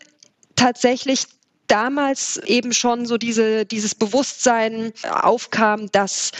tatsächlich 0.55 1.27
damals 1.67 2.37
eben 2.45 2.73
schon 2.73 3.05
so 3.05 3.17
diese, 3.17 3.65
dieses 3.65 3.95
Bewusstsein 3.95 4.91
aufkam, 5.09 5.91
dass 5.91 6.31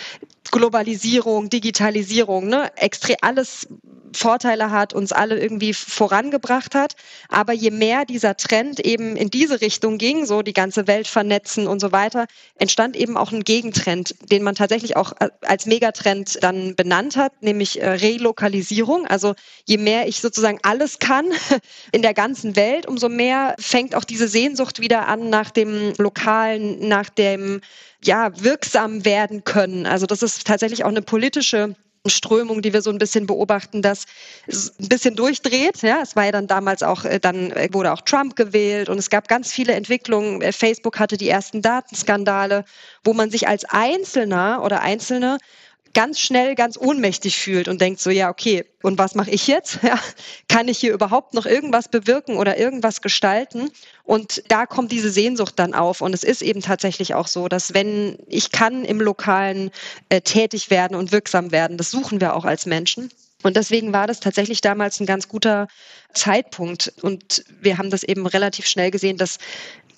Globalisierung, 0.51 1.50
Digitalisierung, 1.50 2.47
ne, 2.47 2.71
extrem 2.75 3.17
alles 3.21 3.67
Vorteile 4.15 4.71
hat, 4.71 4.93
uns 4.93 5.12
alle 5.12 5.39
irgendwie 5.39 5.73
vorangebracht 5.73 6.75
hat. 6.75 6.95
Aber 7.29 7.53
je 7.53 7.71
mehr 7.71 8.05
dieser 8.05 8.38
Trend 8.38 8.79
eben 8.79 9.15
in 9.15 9.29
diese 9.29 9.62
Richtung 9.62 9.97
ging, 9.97 10.25
so 10.25 10.41
die 10.41 10.53
ganze 10.53 10.88
Welt 10.88 11.07
vernetzen 11.07 11.67
und 11.67 11.79
so 11.79 11.91
weiter, 11.91 12.27
entstand 12.57 12.95
eben 12.95 13.17
auch 13.17 13.31
ein 13.31 13.43
Gegentrend, 13.43 14.15
den 14.31 14.43
man 14.43 14.55
tatsächlich 14.55 14.95
auch 14.95 15.13
äh, 15.19 15.29
als 15.41 15.65
Megatrend 15.65 16.41
dann 16.41 16.75
benannt 16.75 17.17
hat, 17.17 17.41
nämlich 17.41 17.81
äh, 17.81 17.89
Relokalisierung. 17.89 19.07
Also 19.07 19.33
je 19.65 19.77
mehr 19.77 20.07
ich 20.07 20.21
sozusagen 20.21 20.59
alles 20.63 21.00
kann 21.00 21.25
in 21.91 22.01
der 22.01 22.13
ganzen 22.13 22.55
Welt, 22.55 22.88
umso 22.88 23.09
mehr 23.09 23.55
fängt 23.59 23.95
auch 23.95 24.03
diese 24.03 24.27
Sehnsucht 24.27 24.79
wieder 24.79 25.07
an 25.07 25.29
nach 25.29 25.51
dem 25.51 25.93
Lokalen, 25.97 26.88
nach 26.88 27.09
dem 27.09 27.62
ja, 28.05 28.31
wirksam 28.43 29.05
werden 29.05 29.43
können. 29.43 29.86
Also 29.86 30.05
das 30.05 30.24
ist 30.24 30.45
tatsächlich 30.45 30.83
auch 30.83 30.89
eine 30.89 31.01
politische 31.01 31.75
Strömung, 32.05 32.62
die 32.62 32.74
wir 32.74 32.81
so 32.81 32.89
ein 32.89 32.98
bisschen 32.98 33.27
beobachten, 33.27 33.81
dass 33.81 34.05
es 34.48 34.77
ein 34.79 34.89
bisschen 34.89 35.15
durchdreht. 35.15 35.81
Ja, 35.81 36.01
es 36.01 36.15
war 36.15 36.25
ja 36.25 36.31
dann 36.31 36.48
damals 36.48 36.83
auch, 36.83 37.05
äh, 37.05 37.19
dann 37.19 37.53
wurde 37.72 37.93
auch 37.93 38.01
Trump 38.01 38.36
gewählt 38.36 38.89
und 38.89 38.98
es 38.98 39.10
gab 39.10 39.27
ganz 39.27 39.53
viele 39.53 39.74
Entwicklungen. 39.74 40.41
Äh, 40.41 40.51
Facebook 40.51 41.00
hatte 41.00 41.17
die 41.17 41.29
ersten 41.29 41.62
Datenskandale, 41.62 42.65
wo 43.03 43.13
man 43.13 43.29
sich 43.29 43.48
als 43.48 43.63
Einzelner 43.65 44.62
oder 44.63 44.81
Einzelne 44.81 45.38
ganz 45.93 46.19
schnell 46.19 46.55
ganz 46.55 46.77
ohnmächtig 46.77 47.38
fühlt 47.38 47.67
und 47.67 47.79
denkt 47.79 48.00
so, 48.00 48.09
ja, 48.09 48.29
okay, 48.29 48.65
und 48.81 48.97
was 48.97 49.15
mache 49.15 49.31
ich 49.31 49.47
jetzt? 49.47 49.79
Ja, 49.83 50.00
kann 50.47 50.67
ich 50.67 50.79
hier 50.79 50.93
überhaupt 50.93 51.33
noch 51.33 51.45
irgendwas 51.45 51.88
bewirken 51.88 52.38
oder 52.38 52.57
irgendwas 52.57 53.01
gestalten? 53.01 53.69
Und 54.03 54.43
da 54.50 54.65
kommt 54.65 54.91
diese 54.91 55.09
Sehnsucht 55.09 55.57
dann 55.57 55.73
auf. 55.73 56.01
Und 56.01 56.13
es 56.13 56.23
ist 56.23 56.41
eben 56.41 56.62
tatsächlich 56.62 57.13
auch 57.13 57.27
so, 57.27 57.47
dass 57.47 57.73
wenn 57.73 58.17
ich 58.27 58.51
kann 58.51 58.83
im 58.83 59.00
Lokalen 59.00 59.71
äh, 60.09 60.21
tätig 60.21 60.69
werden 60.69 60.95
und 60.95 61.12
wirksam 61.12 61.51
werden, 61.51 61.77
das 61.77 61.91
suchen 61.91 62.21
wir 62.21 62.35
auch 62.35 62.45
als 62.45 62.65
Menschen. 62.65 63.09
Und 63.43 63.57
deswegen 63.57 63.93
war 63.93 64.07
das 64.07 64.19
tatsächlich 64.19 64.62
damals 64.62 65.00
ein 65.00 65.05
ganz 65.05 65.27
guter 65.27 65.67
Zeitpunkt. 66.13 66.93
Und 67.01 67.43
wir 67.62 67.77
haben 67.77 67.89
das 67.89 68.03
eben 68.03 68.25
relativ 68.25 68.65
schnell 68.65 68.89
gesehen, 68.91 69.17
dass 69.17 69.38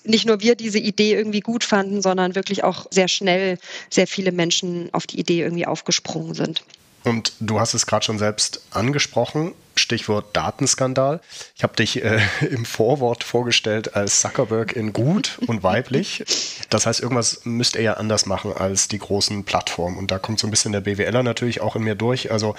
nicht 0.04 0.26
nur 0.26 0.40
wir 0.40 0.54
diese 0.54 0.78
Idee 0.78 1.14
irgendwie 1.14 1.40
gut 1.40 1.64
fanden, 1.64 2.02
sondern 2.02 2.34
wirklich 2.34 2.64
auch 2.64 2.86
sehr 2.90 3.08
schnell 3.08 3.58
sehr 3.90 4.06
viele 4.06 4.32
Menschen 4.32 4.92
auf 4.92 5.06
die 5.06 5.18
Idee 5.18 5.42
irgendwie 5.42 5.66
aufgesprungen 5.66 6.34
sind. 6.34 6.62
Und 7.06 7.34
du 7.38 7.60
hast 7.60 7.74
es 7.74 7.86
gerade 7.86 8.04
schon 8.04 8.18
selbst 8.18 8.62
angesprochen. 8.72 9.52
Stichwort 9.76 10.34
Datenskandal. 10.34 11.20
Ich 11.54 11.62
habe 11.62 11.76
dich 11.76 12.02
äh, 12.02 12.18
im 12.50 12.64
Vorwort 12.64 13.22
vorgestellt 13.22 13.94
als 13.94 14.20
Zuckerberg 14.22 14.72
in 14.72 14.92
gut 14.92 15.38
und 15.46 15.62
weiblich. 15.62 16.24
Das 16.70 16.86
heißt, 16.86 17.00
irgendwas 17.00 17.42
müsst 17.44 17.76
ihr 17.76 17.82
ja 17.82 17.92
anders 17.94 18.26
machen 18.26 18.52
als 18.52 18.88
die 18.88 18.98
großen 18.98 19.44
Plattformen. 19.44 19.98
Und 19.98 20.10
da 20.10 20.18
kommt 20.18 20.40
so 20.40 20.48
ein 20.48 20.50
bisschen 20.50 20.72
der 20.72 20.80
BWLer 20.80 21.22
natürlich 21.22 21.60
auch 21.60 21.76
in 21.76 21.82
mir 21.82 21.94
durch. 21.94 22.32
Also 22.32 22.56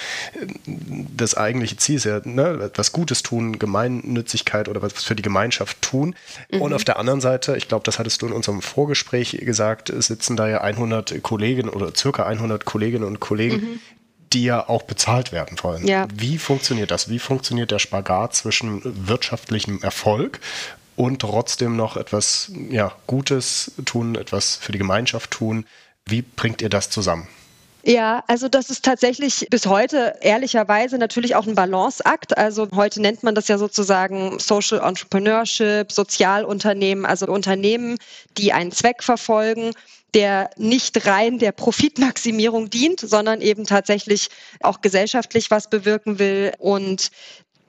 das 0.66 1.36
eigentliche 1.36 1.76
Ziel 1.76 1.96
ist 1.96 2.06
ja, 2.06 2.22
ne, 2.24 2.60
etwas 2.64 2.94
Gutes 2.94 3.24
tun, 3.24 3.60
Gemeinnützigkeit 3.60 4.70
oder 4.70 4.82
was 4.82 4.94
für 5.04 5.16
die 5.16 5.24
Gemeinschaft 5.24 5.82
tun. 5.82 6.16
Mhm. 6.52 6.62
Und 6.62 6.74
auf 6.74 6.86
der 6.86 7.00
anderen 7.00 7.20
Seite, 7.20 7.58
ich 7.58 7.68
glaube, 7.68 7.84
das 7.84 8.00
hattest 8.00 8.22
du 8.22 8.28
in 8.28 8.34
unserem 8.34 8.62
Vorgespräch 8.62 9.32
gesagt, 9.42 9.92
sitzen 9.98 10.38
da 10.38 10.48
ja 10.48 10.62
100 10.62 11.22
Kolleginnen 11.22 11.70
oder 11.70 11.94
circa 11.96 12.26
100 12.26 12.64
Kolleginnen 12.64 13.04
und 13.04 13.20
Kollegen, 13.20 13.56
mhm 13.58 13.80
die 14.34 14.44
ja 14.44 14.68
auch 14.68 14.84
bezahlt 14.84 15.32
werden 15.32 15.58
wollen. 15.62 15.86
Ja. 15.88 16.08
Wie 16.14 16.38
funktioniert 16.38 16.92
das? 16.92 17.10
Wie 17.10 17.20
funktioniert 17.20 17.72
der 17.72 17.80
Spagat 17.80 18.36
zwischen 18.36 18.82
wirtschaftlichem 19.08 19.82
Erfolg 19.82 20.40
und 20.96 21.20
trotzdem 21.20 21.76
noch 21.76 21.98
etwas 21.98 22.52
ja, 22.70 22.92
Gutes 23.08 23.72
tun, 23.86 24.16
etwas 24.16 24.56
für 24.56 24.72
die 24.72 24.78
Gemeinschaft 24.78 25.32
tun? 25.32 25.66
Wie 26.06 26.22
bringt 26.22 26.62
ihr 26.62 26.70
das 26.70 26.90
zusammen? 26.90 27.28
Ja, 27.84 28.22
also 28.28 28.50
das 28.50 28.70
ist 28.70 28.84
tatsächlich 28.84 29.48
bis 29.50 29.66
heute 29.66 30.16
ehrlicherweise 30.20 30.98
natürlich 30.98 31.36
auch 31.36 31.48
ein 31.48 31.56
Balanceakt. 31.56 32.38
Also 32.38 32.68
heute 32.76 33.02
nennt 33.02 33.24
man 33.24 33.34
das 33.34 33.48
ja 33.48 33.58
sozusagen 33.58 34.40
Social 34.40 34.80
Entrepreneurship, 34.80 35.90
Sozialunternehmen, 35.92 37.06
also 37.06 37.28
Unternehmen, 37.28 37.98
die 38.38 38.52
einen 38.52 38.74
Zweck 38.74 39.04
verfolgen 39.04 39.72
der 40.14 40.50
nicht 40.58 41.06
rein 41.06 41.40
der 41.40 41.52
Profitmaximierung 41.52 42.70
dient, 42.70 43.00
sondern 43.02 43.42
eben 43.42 43.66
tatsächlich 43.66 44.30
auch 44.62 44.82
gesellschaftlich 44.82 45.52
was 45.52 45.70
bewirken 45.70 46.20
will. 46.20 46.54
Und 46.60 47.12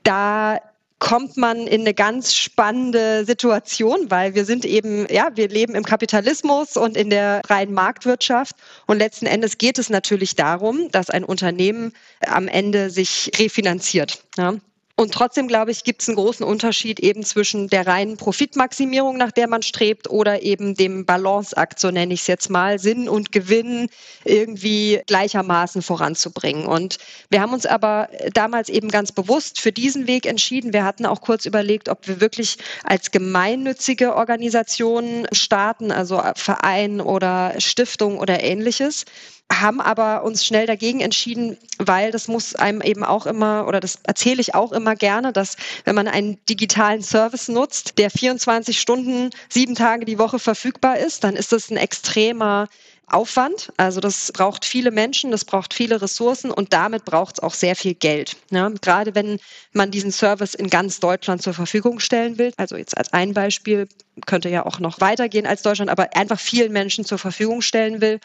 da 0.03 0.59
kommt 0.99 1.37
man 1.37 1.67
in 1.67 1.83
eine 1.83 1.95
ganz 1.95 2.35
spannende 2.35 3.25
Situation, 3.25 4.11
weil 4.11 4.35
wir 4.35 4.45
sind 4.45 4.65
eben, 4.65 5.07
ja, 5.11 5.31
wir 5.35 5.49
leben 5.49 5.75
im 5.75 5.85
Kapitalismus 5.85 6.77
und 6.77 6.97
in 6.97 7.11
der 7.11 7.41
freien 7.47 7.73
Marktwirtschaft. 7.73 8.57
Und 8.87 8.99
letzten 8.99 9.27
Endes 9.27 9.59
geht 9.59 9.79
es 9.79 9.91
natürlich 9.91 10.35
darum, 10.35 10.91
dass 10.91 11.11
ein 11.11 11.25
Unternehmen 11.25 11.93
am 12.27 12.49
Ende 12.49 12.91
sich 12.91 13.31
refinanziert. 13.39 14.25
Ja. 14.37 14.55
Und 15.01 15.15
trotzdem, 15.15 15.47
glaube 15.47 15.71
ich, 15.71 15.85
gibt 15.85 16.03
es 16.03 16.09
einen 16.09 16.17
großen 16.17 16.45
Unterschied 16.45 16.99
eben 16.99 17.23
zwischen 17.23 17.69
der 17.69 17.87
reinen 17.87 18.17
Profitmaximierung, 18.17 19.17
nach 19.17 19.31
der 19.31 19.47
man 19.47 19.63
strebt, 19.63 20.11
oder 20.11 20.43
eben 20.43 20.75
dem 20.75 21.07
Balanceakt, 21.07 21.79
so 21.79 21.93
nenne 21.93 22.15
ich 22.15 22.23
es 22.23 22.27
jetzt 22.27 22.51
mal, 22.51 22.81
Sinn 22.81 23.09
und 23.09 23.31
Gewinn 23.31 23.91
irgendwie 24.25 25.01
gleichermaßen 25.07 25.83
voranzubringen. 25.83 26.67
Und 26.67 26.99
wir 27.31 27.41
haben 27.41 27.53
uns 27.53 27.65
aber 27.65 28.09
damals 28.35 28.69
eben 28.69 28.89
ganz 28.89 29.13
bewusst 29.13 29.61
für 29.61 29.71
diesen 29.71 30.09
Weg 30.09 30.27
entschieden. 30.27 30.73
Wir 30.73 30.83
hatten 30.83 31.07
auch 31.07 31.21
kurz 31.21 31.47
überlegt, 31.47 31.89
ob 31.89 32.09
wir 32.09 32.21
wirklich 32.21 32.57
als 32.83 33.13
gemeinnützige 33.13 34.17
Organisation 34.17 35.29
starten, 35.31 35.93
also 35.93 36.21
Verein 36.35 37.01
oder 37.01 37.55
Stiftung 37.61 38.19
oder 38.19 38.43
ähnliches 38.43 39.05
haben 39.53 39.81
aber 39.81 40.25
uns 40.25 40.45
schnell 40.45 40.67
dagegen 40.67 41.01
entschieden, 41.01 41.57
weil 41.79 42.11
das 42.11 42.29
muss 42.29 42.55
einem 42.55 42.81
eben 42.83 43.03
auch 43.05 43.27
immer, 43.27 43.67
oder 43.67 43.81
das 43.81 43.99
erzähle 44.05 44.41
ich 44.41 44.55
auch 44.55 44.73
immer 44.73 44.95
gerne, 44.95 45.33
dass 45.33 45.57
wenn 45.85 45.95
man 45.95 46.07
einen 46.09 46.39
digitalen 46.47 47.03
Service 47.03 47.49
nutzt, 47.49 47.99
der 47.99 48.11
24 48.11 48.81
Stunden, 48.81 49.31
sieben 49.49 49.75
Tage 49.75 50.05
die 50.05 50.19
Woche 50.19 50.39
verfügbar 50.39 50.99
ist, 50.99 51.25
dann 51.25 51.35
ist 51.35 51.53
das 51.53 51.71
ein 51.71 51.77
extremer 51.77 52.69
Aufwand. 53.11 53.73
Also 53.77 54.01
das 54.01 54.33
braucht 54.33 54.65
viele 54.65 54.91
Menschen, 54.91 55.31
das 55.31 55.45
braucht 55.45 55.75
viele 55.75 56.01
Ressourcen 56.01 56.51
und 56.51 56.73
damit 56.73 57.05
braucht 57.05 57.37
es 57.39 57.43
auch 57.43 57.55
sehr 57.55 57.77
viel 57.77 57.95
Geld. 57.95 58.37
Ja, 58.51 58.69
gerade 58.81 59.15
wenn 59.15 59.39
man 59.73 59.91
diesen 59.91 60.13
Service 60.13 60.55
in 60.55 60.71
ganz 60.71 61.01
Deutschland 61.01 61.43
zur 61.43 61.55
Verfügung 61.55 62.01
stellen 62.01 62.39
will. 62.39 62.53
Also 62.57 62.77
jetzt 62.77 62.97
als 62.97 63.13
ein 63.13 63.35
Beispiel 63.35 63.89
könnte 64.27 64.49
ja 64.49 64.67
auch 64.67 64.81
noch 64.81 65.01
weitergehen 65.01 65.47
als 65.47 65.63
Deutschland, 65.63 65.91
aber 65.91 66.17
einfach 66.17 66.41
vielen 66.41 66.73
Menschen 66.73 67.05
zur 67.05 67.19
Verfügung 67.19 67.63
stellen 67.63 68.01
will. 68.01 68.21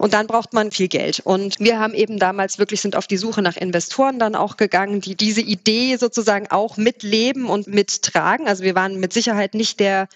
Und 0.00 0.14
dann 0.14 0.26
braucht 0.26 0.54
man 0.54 0.70
viel 0.70 0.88
Geld. 0.88 1.20
Und 1.20 1.60
wir 1.60 1.78
haben 1.78 1.92
eben 1.92 2.18
damals 2.18 2.58
wirklich 2.58 2.80
sind 2.80 2.96
auf 2.96 3.06
die 3.06 3.18
Suche 3.18 3.42
nach 3.42 3.58
Investoren 3.58 4.18
dann 4.18 4.34
auch 4.34 4.56
gegangen, 4.56 5.02
die 5.02 5.14
diese 5.14 5.42
Idee 5.42 5.96
sozusagen 5.96 6.46
auch 6.50 6.78
mitleben 6.78 7.50
und 7.50 7.66
mittragen. 7.66 8.48
Also 8.48 8.64
wir 8.64 8.74
waren 8.74 8.98
mit 8.98 9.12
Sicherheit 9.12 9.52
nicht 9.52 9.78
der 9.78 10.08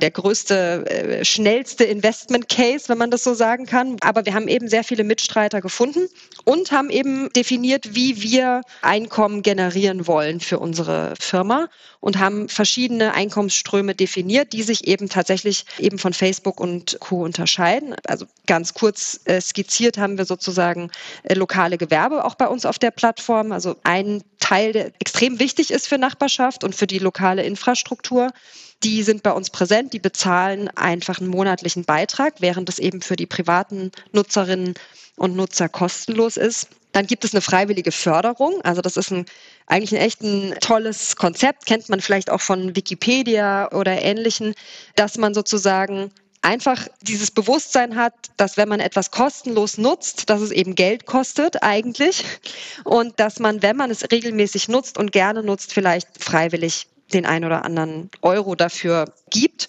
der 0.00 0.10
größte, 0.10 0.86
äh, 0.86 1.24
schnellste 1.24 1.84
Investment 1.84 2.48
Case, 2.48 2.88
wenn 2.88 2.98
man 2.98 3.10
das 3.10 3.24
so 3.24 3.34
sagen 3.34 3.66
kann. 3.66 3.96
Aber 4.00 4.26
wir 4.26 4.34
haben 4.34 4.48
eben 4.48 4.68
sehr 4.68 4.84
viele 4.84 5.04
Mitstreiter 5.04 5.60
gefunden 5.60 6.08
und 6.44 6.72
haben 6.72 6.90
eben 6.90 7.32
definiert, 7.34 7.94
wie 7.94 8.22
wir 8.22 8.62
Einkommen 8.82 9.42
generieren 9.42 10.06
wollen 10.06 10.40
für 10.40 10.58
unsere 10.58 11.14
Firma 11.20 11.68
und 12.00 12.18
haben 12.18 12.48
verschiedene 12.48 13.14
Einkommensströme 13.14 13.94
definiert, 13.94 14.52
die 14.52 14.62
sich 14.62 14.86
eben 14.86 15.08
tatsächlich 15.08 15.64
eben 15.78 15.98
von 15.98 16.12
Facebook 16.12 16.58
und 16.58 16.98
Co. 17.00 17.22
unterscheiden. 17.24 17.94
Also 18.06 18.26
ganz 18.46 18.74
kurz 18.74 19.20
äh, 19.24 19.40
skizziert 19.40 19.98
haben 19.98 20.18
wir 20.18 20.24
sozusagen 20.24 20.90
äh, 21.22 21.34
lokale 21.34 21.78
Gewerbe 21.78 22.24
auch 22.24 22.34
bei 22.34 22.48
uns 22.48 22.64
auf 22.64 22.78
der 22.78 22.90
Plattform. 22.90 23.52
Also 23.52 23.76
ein 23.84 24.22
Teil, 24.40 24.72
der 24.72 24.92
extrem 24.98 25.38
wichtig 25.38 25.70
ist 25.70 25.86
für 25.86 25.98
Nachbarschaft 25.98 26.64
und 26.64 26.74
für 26.74 26.86
die 26.86 26.98
lokale 26.98 27.44
Infrastruktur 27.44 28.30
die 28.82 29.02
sind 29.02 29.22
bei 29.22 29.32
uns 29.32 29.50
präsent, 29.50 29.92
die 29.92 29.98
bezahlen 29.98 30.68
einfach 30.76 31.20
einen 31.20 31.28
monatlichen 31.28 31.84
Beitrag, 31.84 32.34
während 32.40 32.68
es 32.68 32.78
eben 32.78 33.02
für 33.02 33.16
die 33.16 33.26
privaten 33.26 33.92
Nutzerinnen 34.12 34.74
und 35.16 35.36
Nutzer 35.36 35.68
kostenlos 35.68 36.36
ist. 36.36 36.68
Dann 36.92 37.06
gibt 37.06 37.24
es 37.24 37.34
eine 37.34 37.42
freiwillige 37.42 37.92
Förderung. 37.92 38.60
Also 38.62 38.80
das 38.80 38.96
ist 38.96 39.12
ein, 39.12 39.26
eigentlich 39.66 39.92
ein 39.92 40.04
echt 40.04 40.22
ein 40.22 40.54
tolles 40.60 41.16
Konzept, 41.16 41.66
kennt 41.66 41.88
man 41.88 42.00
vielleicht 42.00 42.30
auch 42.30 42.40
von 42.40 42.74
Wikipedia 42.74 43.70
oder 43.72 44.02
ähnlichen, 44.02 44.54
dass 44.96 45.18
man 45.18 45.34
sozusagen 45.34 46.10
einfach 46.42 46.88
dieses 47.02 47.30
Bewusstsein 47.30 47.96
hat, 47.96 48.14
dass 48.38 48.56
wenn 48.56 48.68
man 48.68 48.80
etwas 48.80 49.10
kostenlos 49.10 49.76
nutzt, 49.78 50.30
dass 50.30 50.40
es 50.40 50.50
eben 50.50 50.74
Geld 50.74 51.06
kostet 51.06 51.62
eigentlich 51.62 52.24
und 52.84 53.20
dass 53.20 53.38
man, 53.38 53.62
wenn 53.62 53.76
man 53.76 53.90
es 53.90 54.10
regelmäßig 54.10 54.68
nutzt 54.68 54.96
und 54.96 55.12
gerne 55.12 55.42
nutzt, 55.42 55.72
vielleicht 55.72 56.08
freiwillig 56.18 56.86
den 57.10 57.26
ein 57.26 57.44
oder 57.44 57.64
anderen 57.64 58.10
Euro 58.22 58.54
dafür 58.54 59.06
gibt. 59.30 59.68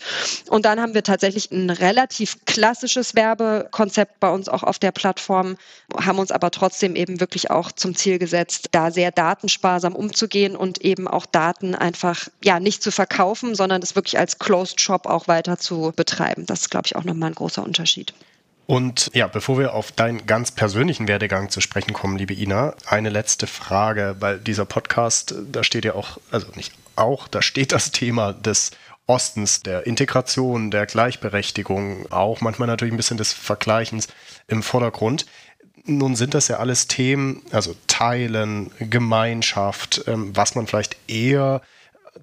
Und 0.49 0.65
dann 0.65 0.79
haben 0.79 0.93
wir 0.93 1.03
tatsächlich 1.03 1.51
ein 1.51 1.69
relativ 1.69 2.45
klassisches 2.45 3.15
Werbekonzept 3.15 4.19
bei 4.19 4.29
uns 4.29 4.49
auch 4.49 4.63
auf 4.63 4.79
der 4.79 4.91
Plattform, 4.91 5.57
haben 5.99 6.19
uns 6.19 6.31
aber 6.31 6.51
trotzdem 6.51 6.95
eben 6.95 7.19
wirklich 7.19 7.51
auch 7.51 7.71
zum 7.71 7.95
Ziel 7.95 8.19
gesetzt, 8.19 8.69
da 8.71 8.91
sehr 8.91 9.11
datensparsam 9.11 9.95
umzugehen 9.95 10.55
und 10.55 10.81
eben 10.81 11.07
auch 11.07 11.25
Daten 11.25 11.75
einfach 11.75 12.27
ja 12.43 12.59
nicht 12.59 12.83
zu 12.83 12.91
verkaufen, 12.91 13.55
sondern 13.55 13.81
das 13.81 13.95
wirklich 13.95 14.17
als 14.17 14.39
Closed 14.39 14.79
Shop 14.81 15.05
auch 15.05 15.27
weiter 15.27 15.57
zu 15.57 15.93
betreiben. 15.95 16.45
Das 16.45 16.61
ist, 16.61 16.71
glaube 16.71 16.87
ich, 16.87 16.95
auch 16.95 17.03
nochmal 17.03 17.31
ein 17.31 17.35
großer 17.35 17.63
Unterschied. 17.63 18.13
Und 18.71 19.11
ja, 19.13 19.27
bevor 19.27 19.59
wir 19.59 19.73
auf 19.73 19.91
deinen 19.91 20.25
ganz 20.25 20.51
persönlichen 20.51 21.09
Werdegang 21.09 21.49
zu 21.49 21.59
sprechen 21.59 21.91
kommen, 21.91 22.17
liebe 22.17 22.33
Ina, 22.33 22.73
eine 22.85 23.09
letzte 23.09 23.45
Frage, 23.45 24.15
weil 24.19 24.39
dieser 24.39 24.63
Podcast, 24.63 25.35
da 25.51 25.63
steht 25.63 25.83
ja 25.83 25.93
auch, 25.93 26.19
also 26.31 26.47
nicht 26.55 26.71
auch, 26.95 27.27
da 27.27 27.41
steht 27.41 27.71
das 27.71 27.91
Thema 27.91 28.33
des 28.33 28.71
Ostens, 29.07 29.61
der 29.61 29.85
Integration, 29.85 30.71
der 30.71 30.85
Gleichberechtigung, 30.85 32.11
auch 32.11 32.41
manchmal 32.41 32.67
natürlich 32.67 32.93
ein 32.93 32.97
bisschen 32.97 33.17
des 33.17 33.33
Vergleichens 33.33 34.07
im 34.47 34.63
Vordergrund. 34.63 35.25
Nun 35.83 36.15
sind 36.15 36.33
das 36.33 36.47
ja 36.47 36.57
alles 36.57 36.87
Themen, 36.87 37.41
also 37.51 37.75
Teilen, 37.87 38.71
Gemeinschaft, 38.79 40.03
ähm, 40.07 40.35
was 40.35 40.55
man 40.55 40.67
vielleicht 40.67 40.95
eher 41.07 41.61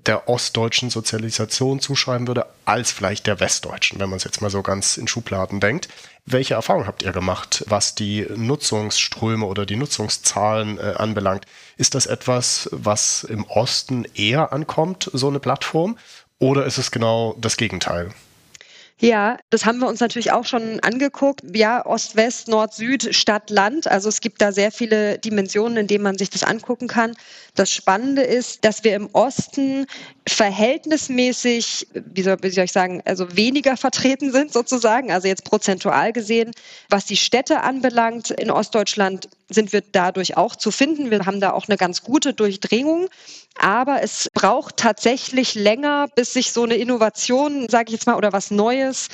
der 0.07 0.29
ostdeutschen 0.29 0.91
Sozialisation 0.91 1.81
zuschreiben 1.81 2.27
würde, 2.27 2.47
als 2.65 2.93
vielleicht 2.93 3.27
der 3.27 3.41
westdeutschen, 3.41 3.99
wenn 4.01 4.11
man 4.11 4.19
es 4.19 4.25
jetzt 4.25 4.41
mal 4.41 4.51
so 4.51 4.63
ganz 4.63 4.97
in 4.97 5.09
Schubladen 5.09 5.61
denkt. 5.61 5.89
Welche 6.27 6.55
Erfahrungen 6.55 6.87
habt 6.87 7.03
ihr 7.03 7.13
gemacht, 7.13 7.65
was 7.69 7.95
die 7.95 8.27
Nutzungsströme 8.37 9.47
oder 9.47 9.65
die 9.65 9.77
Nutzungszahlen 9.77 10.79
äh, 10.79 10.95
anbelangt? 10.97 11.47
Ist 11.77 11.95
das 11.95 12.07
etwas, 12.07 12.69
was 12.73 13.25
im 13.25 13.45
Osten 13.45 14.05
eher 14.15 14.53
ankommt, 14.53 15.11
so 15.13 15.29
eine 15.29 15.41
Plattform? 15.41 15.97
Oder 16.39 16.67
ist 16.67 16.79
es 16.79 16.91
genau 16.91 17.35
das 17.41 17.57
Gegenteil? 17.57 18.11
Ja, 19.01 19.39
das 19.51 19.65
haben 19.65 19.79
wir 19.79 19.87
uns 19.87 20.01
natürlich 20.01 20.33
auch 20.33 20.45
schon 20.45 20.81
angeguckt. 20.81 21.43
Ja, 21.55 21.87
Ost, 21.87 22.17
West, 22.17 22.49
Nord, 22.49 22.75
Süd, 22.75 23.15
Stadt, 23.15 23.49
Land. 23.49 23.87
Also 23.87 24.09
es 24.09 24.21
gibt 24.21 24.43
da 24.43 24.51
sehr 24.51 24.73
viele 24.73 25.19
Dimensionen, 25.19 25.77
in 25.79 25.87
denen 25.87 26.03
man 26.03 26.19
sich 26.19 26.31
das 26.31 26.43
angucken 26.43 26.89
kann. 26.89 27.15
Das 27.55 27.71
Spannende 27.71 28.23
ist, 28.23 28.65
dass 28.65 28.83
wir 28.83 28.97
im 28.97 29.09
Osten 29.13 29.87
verhältnismäßig, 30.29 31.87
wie 31.95 32.23
soll, 32.23 32.39
wie 32.43 32.51
soll 32.51 32.65
ich 32.65 32.73
sagen, 32.73 33.01
also 33.05 33.37
weniger 33.37 33.77
vertreten 33.77 34.33
sind 34.33 34.53
sozusagen, 34.53 35.13
also 35.13 35.29
jetzt 35.29 35.45
prozentual 35.45 36.13
gesehen. 36.13 36.51
Was 36.89 37.07
die 37.07 37.17
Städte 37.17 37.61
anbelangt 37.61 38.33
in 38.33 38.51
Ostdeutschland, 38.51 39.29
sind 39.49 39.73
wir 39.73 39.81
dadurch 39.81 40.37
auch 40.37 40.57
zu 40.57 40.71
finden. 40.71 41.11
Wir 41.11 41.25
haben 41.27 41.41
da 41.41 41.53
auch 41.53 41.69
eine 41.69 41.77
ganz 41.77 42.03
gute 42.03 42.35
Durchdringung. 42.35 43.09
Aber 43.59 44.03
es 44.03 44.29
braucht 44.35 44.77
tatsächlich 44.77 45.55
länger, 45.55 46.07
bis 46.15 46.33
sich 46.33 46.53
so 46.53 46.65
eine 46.65 46.77
Innovation, 46.77 47.69
sage 47.69 47.87
ich 47.89 47.95
jetzt 47.95 48.07
mal, 48.07 48.17
oder 48.17 48.33
was 48.33 48.51
Neues 48.51 49.09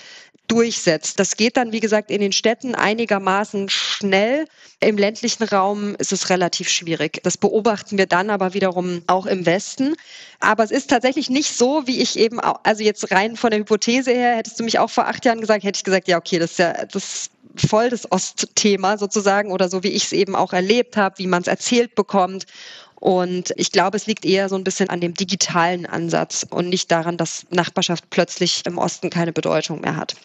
durchsetzt. 0.48 1.18
Das 1.18 1.36
geht 1.36 1.56
dann, 1.56 1.72
wie 1.72 1.80
gesagt, 1.80 2.10
in 2.10 2.20
den 2.20 2.32
Städten 2.32 2.74
einigermaßen 2.74 3.68
schnell. 3.70 4.46
Im 4.80 4.98
ländlichen 4.98 5.44
Raum 5.44 5.94
ist 5.96 6.12
es 6.12 6.28
relativ 6.28 6.68
schwierig. 6.68 7.20
Das 7.22 7.38
beobachten 7.38 7.96
wir 7.96 8.06
dann 8.06 8.28
aber 8.28 8.52
wiederum 8.52 9.02
auch 9.06 9.24
im 9.24 9.46
Westen. 9.46 9.94
Aber 10.40 10.62
es 10.64 10.70
ist 10.70 10.90
tatsächlich 10.90 11.30
nicht 11.30 11.56
so, 11.56 11.86
wie 11.86 12.02
ich 12.02 12.18
eben, 12.18 12.40
auch, 12.40 12.60
also 12.64 12.82
jetzt 12.82 13.10
rein 13.10 13.36
von 13.36 13.50
der 13.50 13.60
Hypothese 13.60 14.10
her, 14.10 14.36
hättest 14.36 14.60
du 14.60 14.64
mich 14.64 14.78
auch 14.78 14.90
vor 14.90 15.06
acht 15.06 15.24
Jahren 15.24 15.40
gesagt, 15.40 15.64
hätte 15.64 15.78
ich 15.78 15.84
gesagt, 15.84 16.08
ja, 16.08 16.18
okay, 16.18 16.38
das 16.38 16.52
ist 16.52 16.58
ja, 16.58 16.84
das 16.84 17.30
voll 17.56 17.90
das 17.90 18.10
Ostthema 18.10 18.98
sozusagen 18.98 19.52
oder 19.52 19.68
so, 19.68 19.82
wie 19.82 19.88
ich 19.88 20.04
es 20.04 20.12
eben 20.12 20.34
auch 20.34 20.52
erlebt 20.52 20.96
habe, 20.96 21.18
wie 21.18 21.26
man 21.26 21.42
es 21.42 21.48
erzählt 21.48 21.94
bekommt. 21.94 22.46
Und 22.96 23.52
ich 23.56 23.70
glaube, 23.70 23.96
es 23.96 24.06
liegt 24.06 24.24
eher 24.24 24.48
so 24.48 24.56
ein 24.56 24.64
bisschen 24.64 24.88
an 24.88 25.00
dem 25.00 25.14
digitalen 25.14 25.84
Ansatz 25.84 26.46
und 26.48 26.68
nicht 26.68 26.90
daran, 26.90 27.16
dass 27.16 27.44
Nachbarschaft 27.50 28.08
plötzlich 28.10 28.64
im 28.66 28.78
Osten 28.78 29.10
keine 29.10 29.32
Bedeutung 29.32 29.82
mehr 29.82 29.96
hat. 29.96 30.16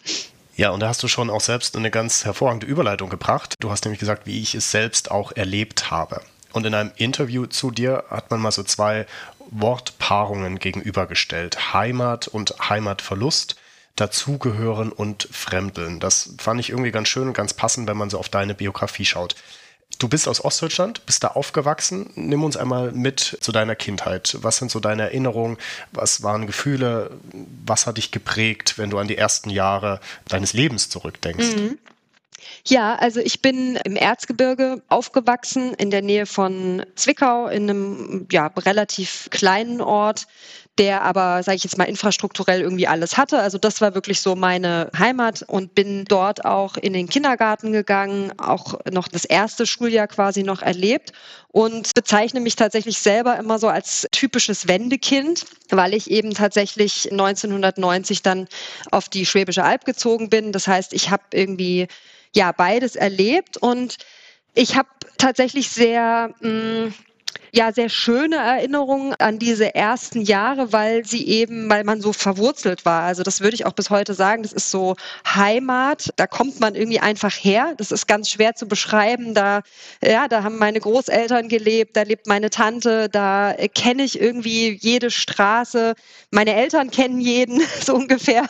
Ja, 0.56 0.70
und 0.70 0.80
da 0.80 0.88
hast 0.88 1.02
du 1.02 1.08
schon 1.08 1.30
auch 1.30 1.40
selbst 1.40 1.76
eine 1.76 1.90
ganz 1.90 2.24
hervorragende 2.24 2.66
Überleitung 2.66 3.10
gebracht. 3.10 3.54
Du 3.60 3.70
hast 3.70 3.84
nämlich 3.84 4.00
gesagt, 4.00 4.26
wie 4.26 4.40
ich 4.40 4.54
es 4.54 4.70
selbst 4.70 5.10
auch 5.10 5.32
erlebt 5.32 5.90
habe. 5.90 6.22
Und 6.52 6.66
in 6.66 6.74
einem 6.74 6.90
Interview 6.96 7.46
zu 7.46 7.70
dir 7.70 8.04
hat 8.10 8.30
man 8.30 8.40
mal 8.40 8.50
so 8.50 8.62
zwei 8.62 9.06
Wortpaarungen 9.50 10.58
gegenübergestellt. 10.58 11.74
Heimat 11.74 12.28
und 12.28 12.54
Heimatverlust 12.68 13.56
dazugehören 13.96 14.92
und 14.92 15.28
fremdeln. 15.30 16.00
Das 16.00 16.34
fand 16.38 16.60
ich 16.60 16.70
irgendwie 16.70 16.90
ganz 16.90 17.08
schön 17.08 17.28
und 17.28 17.34
ganz 17.34 17.54
passend, 17.54 17.88
wenn 17.88 17.96
man 17.96 18.10
so 18.10 18.18
auf 18.18 18.28
deine 18.28 18.54
Biografie 18.54 19.04
schaut. 19.04 19.34
Du 19.98 20.08
bist 20.08 20.28
aus 20.28 20.42
Ostdeutschland, 20.42 21.04
bist 21.04 21.24
da 21.24 21.28
aufgewachsen. 21.28 22.10
Nimm 22.14 22.42
uns 22.42 22.56
einmal 22.56 22.92
mit 22.92 23.36
zu 23.40 23.52
deiner 23.52 23.76
Kindheit. 23.76 24.38
Was 24.40 24.56
sind 24.56 24.70
so 24.70 24.80
deine 24.80 25.02
Erinnerungen? 25.02 25.58
Was 25.92 26.22
waren 26.22 26.46
Gefühle? 26.46 27.10
Was 27.66 27.86
hat 27.86 27.98
dich 27.98 28.10
geprägt, 28.10 28.78
wenn 28.78 28.88
du 28.88 28.98
an 28.98 29.08
die 29.08 29.18
ersten 29.18 29.50
Jahre 29.50 30.00
deines 30.26 30.54
Lebens 30.54 30.88
zurückdenkst? 30.88 31.56
Mhm. 31.56 31.78
Ja, 32.66 32.94
also 32.96 33.20
ich 33.20 33.42
bin 33.42 33.76
im 33.76 33.96
Erzgebirge 33.96 34.82
aufgewachsen, 34.88 35.74
in 35.74 35.90
der 35.90 36.02
Nähe 36.02 36.26
von 36.26 36.84
Zwickau, 36.94 37.48
in 37.48 37.68
einem 37.68 38.26
ja, 38.30 38.46
relativ 38.46 39.28
kleinen 39.30 39.80
Ort 39.80 40.26
der 40.80 41.02
aber, 41.02 41.42
sage 41.42 41.56
ich 41.56 41.64
jetzt 41.64 41.76
mal, 41.76 41.84
infrastrukturell 41.84 42.62
irgendwie 42.62 42.86
alles 42.86 43.18
hatte. 43.18 43.38
Also 43.38 43.58
das 43.58 43.82
war 43.82 43.94
wirklich 43.94 44.22
so 44.22 44.34
meine 44.34 44.90
Heimat 44.98 45.44
und 45.46 45.74
bin 45.74 46.06
dort 46.06 46.46
auch 46.46 46.78
in 46.78 46.94
den 46.94 47.06
Kindergarten 47.06 47.70
gegangen, 47.70 48.32
auch 48.38 48.80
noch 48.90 49.06
das 49.06 49.26
erste 49.26 49.66
Schuljahr 49.66 50.08
quasi 50.08 50.42
noch 50.42 50.62
erlebt 50.62 51.12
und 51.48 51.92
bezeichne 51.92 52.40
mich 52.40 52.56
tatsächlich 52.56 52.98
selber 52.98 53.36
immer 53.36 53.58
so 53.58 53.68
als 53.68 54.08
typisches 54.10 54.68
Wendekind, 54.68 55.44
weil 55.68 55.92
ich 55.92 56.10
eben 56.10 56.32
tatsächlich 56.32 57.12
1990 57.12 58.22
dann 58.22 58.48
auf 58.90 59.10
die 59.10 59.26
Schwäbische 59.26 59.64
Alb 59.64 59.84
gezogen 59.84 60.30
bin. 60.30 60.50
Das 60.50 60.66
heißt, 60.66 60.94
ich 60.94 61.10
habe 61.10 61.24
irgendwie 61.34 61.88
ja 62.34 62.52
beides 62.52 62.96
erlebt 62.96 63.58
und 63.58 63.98
ich 64.54 64.76
habe 64.76 64.88
tatsächlich 65.18 65.68
sehr 65.68 66.34
mh, 66.40 66.86
mm, 66.86 66.94
ja 67.52 67.72
sehr 67.72 67.88
schöne 67.88 68.36
Erinnerungen 68.36 69.14
an 69.18 69.38
diese 69.38 69.74
ersten 69.74 70.22
Jahre, 70.22 70.72
weil 70.72 71.04
sie 71.04 71.26
eben, 71.26 71.68
weil 71.68 71.84
man 71.84 72.00
so 72.00 72.12
verwurzelt 72.12 72.84
war. 72.84 73.02
Also 73.02 73.22
das 73.22 73.40
würde 73.40 73.54
ich 73.54 73.66
auch 73.66 73.72
bis 73.72 73.90
heute 73.90 74.14
sagen. 74.14 74.42
Das 74.42 74.52
ist 74.52 74.70
so 74.70 74.96
Heimat. 75.26 76.10
Da 76.16 76.26
kommt 76.26 76.60
man 76.60 76.74
irgendwie 76.74 77.00
einfach 77.00 77.32
her. 77.32 77.74
Das 77.76 77.90
ist 77.90 78.06
ganz 78.06 78.30
schwer 78.30 78.54
zu 78.54 78.66
beschreiben. 78.66 79.34
Da, 79.34 79.62
ja, 80.02 80.28
da 80.28 80.42
haben 80.42 80.58
meine 80.58 80.80
Großeltern 80.80 81.48
gelebt. 81.48 81.96
Da 81.96 82.02
lebt 82.02 82.26
meine 82.26 82.50
Tante. 82.50 83.08
Da 83.08 83.54
kenne 83.74 84.02
ich 84.04 84.20
irgendwie 84.20 84.78
jede 84.80 85.10
Straße. 85.10 85.94
Meine 86.30 86.54
Eltern 86.54 86.90
kennen 86.90 87.20
jeden 87.20 87.60
so 87.84 87.94
ungefähr. 87.94 88.46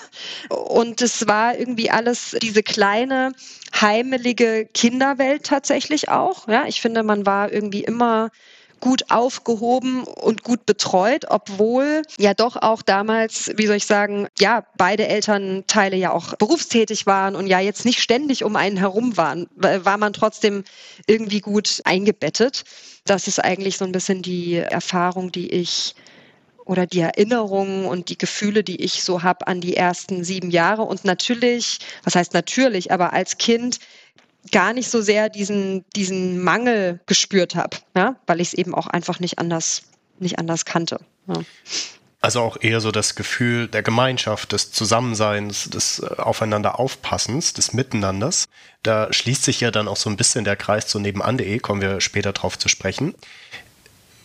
Und 0.48 1.02
es 1.02 1.26
war 1.26 1.56
irgendwie 1.58 1.90
alles 1.90 2.36
diese 2.42 2.62
kleine 2.62 3.32
heimelige 3.80 4.68
Kinderwelt 4.74 5.44
tatsächlich 5.44 6.08
auch. 6.08 6.48
Ja, 6.48 6.66
ich 6.66 6.80
finde, 6.80 7.02
man 7.02 7.26
war 7.26 7.52
irgendwie 7.52 7.84
immer 7.84 8.30
gut 8.80 9.10
aufgehoben 9.10 10.04
und 10.04 10.42
gut 10.42 10.66
betreut, 10.66 11.26
obwohl 11.28 12.02
ja 12.18 12.34
doch 12.34 12.56
auch 12.56 12.82
damals, 12.82 13.50
wie 13.56 13.66
soll 13.66 13.76
ich 13.76 13.86
sagen, 13.86 14.26
ja, 14.38 14.66
beide 14.76 15.06
Elternteile 15.06 15.96
ja 15.96 16.12
auch 16.12 16.34
berufstätig 16.36 17.06
waren 17.06 17.36
und 17.36 17.46
ja 17.46 17.60
jetzt 17.60 17.84
nicht 17.84 18.00
ständig 18.00 18.44
um 18.44 18.56
einen 18.56 18.76
herum 18.76 19.16
waren, 19.16 19.46
war 19.54 19.98
man 19.98 20.12
trotzdem 20.12 20.64
irgendwie 21.06 21.40
gut 21.40 21.80
eingebettet. 21.84 22.64
Das 23.04 23.28
ist 23.28 23.38
eigentlich 23.38 23.76
so 23.76 23.84
ein 23.84 23.92
bisschen 23.92 24.22
die 24.22 24.56
Erfahrung, 24.56 25.30
die 25.32 25.50
ich 25.50 25.94
oder 26.70 26.86
die 26.86 27.00
Erinnerungen 27.00 27.84
und 27.84 28.10
die 28.10 28.18
Gefühle, 28.18 28.62
die 28.62 28.80
ich 28.80 29.02
so 29.02 29.24
habe 29.24 29.48
an 29.48 29.60
die 29.60 29.76
ersten 29.76 30.22
sieben 30.22 30.50
Jahre. 30.50 30.82
Und 30.82 31.04
natürlich, 31.04 31.80
was 32.04 32.14
heißt 32.14 32.32
natürlich, 32.32 32.92
aber 32.92 33.12
als 33.12 33.38
Kind 33.38 33.80
gar 34.52 34.72
nicht 34.72 34.90
so 34.90 35.00
sehr 35.00 35.28
diesen, 35.28 35.84
diesen 35.94 36.42
Mangel 36.42 37.00
gespürt 37.06 37.54
habe, 37.54 37.76
ja? 37.96 38.16
weil 38.26 38.40
ich 38.40 38.48
es 38.48 38.54
eben 38.54 38.74
auch 38.74 38.86
einfach 38.86 39.20
nicht 39.20 39.38
anders, 39.38 39.82
nicht 40.18 40.38
anders 40.38 40.64
kannte. 40.64 41.00
Ja. 41.26 41.42
Also 42.22 42.40
auch 42.42 42.58
eher 42.60 42.82
so 42.82 42.92
das 42.92 43.14
Gefühl 43.14 43.66
der 43.66 43.82
Gemeinschaft, 43.82 44.52
des 44.52 44.72
Zusammenseins, 44.72 45.70
des 45.70 46.00
äh, 46.00 46.20
Aufeinander-Aufpassens, 46.20 47.54
des 47.54 47.72
Miteinanders. 47.72 48.46
Da 48.82 49.10
schließt 49.10 49.42
sich 49.42 49.60
ja 49.60 49.70
dann 49.70 49.88
auch 49.88 49.96
so 49.96 50.10
ein 50.10 50.16
bisschen 50.16 50.44
der 50.44 50.56
Kreis 50.56 50.86
zu 50.86 50.98
nebenan.de, 50.98 51.58
kommen 51.60 51.80
wir 51.80 52.00
später 52.00 52.32
drauf 52.32 52.58
zu 52.58 52.68
sprechen. 52.68 53.14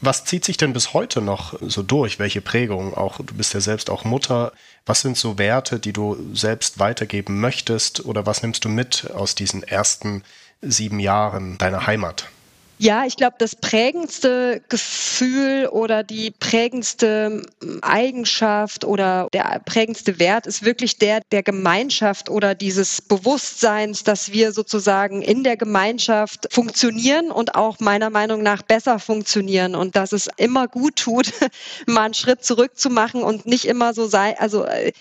Was 0.01 0.25
zieht 0.25 0.45
sich 0.45 0.57
denn 0.57 0.73
bis 0.73 0.93
heute 0.93 1.21
noch 1.21 1.59
so 1.61 1.81
durch? 1.81 2.19
Welche 2.19 2.41
Prägungen? 2.41 2.93
Auch 2.93 3.17
du 3.17 3.33
bist 3.33 3.53
ja 3.53 3.61
selbst 3.61 3.89
auch 3.89 4.03
Mutter. 4.03 4.51
Was 4.85 5.01
sind 5.01 5.17
so 5.17 5.37
Werte, 5.37 5.79
die 5.79 5.93
du 5.93 6.17
selbst 6.33 6.79
weitergeben 6.79 7.39
möchtest? 7.39 8.05
Oder 8.05 8.25
was 8.25 8.41
nimmst 8.41 8.65
du 8.65 8.69
mit 8.69 9.09
aus 9.11 9.35
diesen 9.35 9.63
ersten 9.63 10.23
sieben 10.61 10.99
Jahren 10.99 11.57
deiner 11.57 11.87
Heimat? 11.87 12.29
Ja, 12.77 13.05
ich 13.05 13.15
glaube, 13.15 13.35
das 13.39 13.55
prägendste 13.55 14.61
Gefühl 14.67 15.67
oder 15.71 16.03
die 16.03 16.31
prägendste 16.31 17.43
hm, 17.61 17.79
Eigenschaft 17.81 18.83
oder 18.83 19.29
der 19.31 19.61
prägendste 19.63 20.19
Wert 20.19 20.45
ist 20.45 20.65
wirklich 20.65 20.97
der 20.97 21.21
der 21.31 21.41
Gemeinschaft 21.41 22.29
oder 22.29 22.53
dieses 22.53 23.01
Bewusstseins, 23.01 24.03
dass 24.03 24.33
wir 24.33 24.51
sozusagen 24.51 25.21
in 25.21 25.45
der 25.45 25.55
Gemeinschaft 25.55 26.47
funktionieren 26.51 27.31
und 27.31 27.55
auch 27.55 27.79
meiner 27.79 28.09
Meinung 28.09 28.43
nach 28.43 28.61
besser 28.61 28.99
funktionieren 28.99 29.75
und 29.75 29.95
dass 29.95 30.11
es 30.11 30.27
immer 30.35 30.67
gut 30.67 30.97
tut, 30.97 31.31
mal 31.85 32.05
einen 32.05 32.13
Schritt 32.13 32.43
zurück 32.43 32.77
zu 32.77 32.89
machen 32.89 33.23
und 33.23 33.45
nicht 33.45 33.65
immer 33.65 33.93
so 33.93 34.05
sei, 34.05 34.37
also 34.37 34.65
äh, 34.65 34.91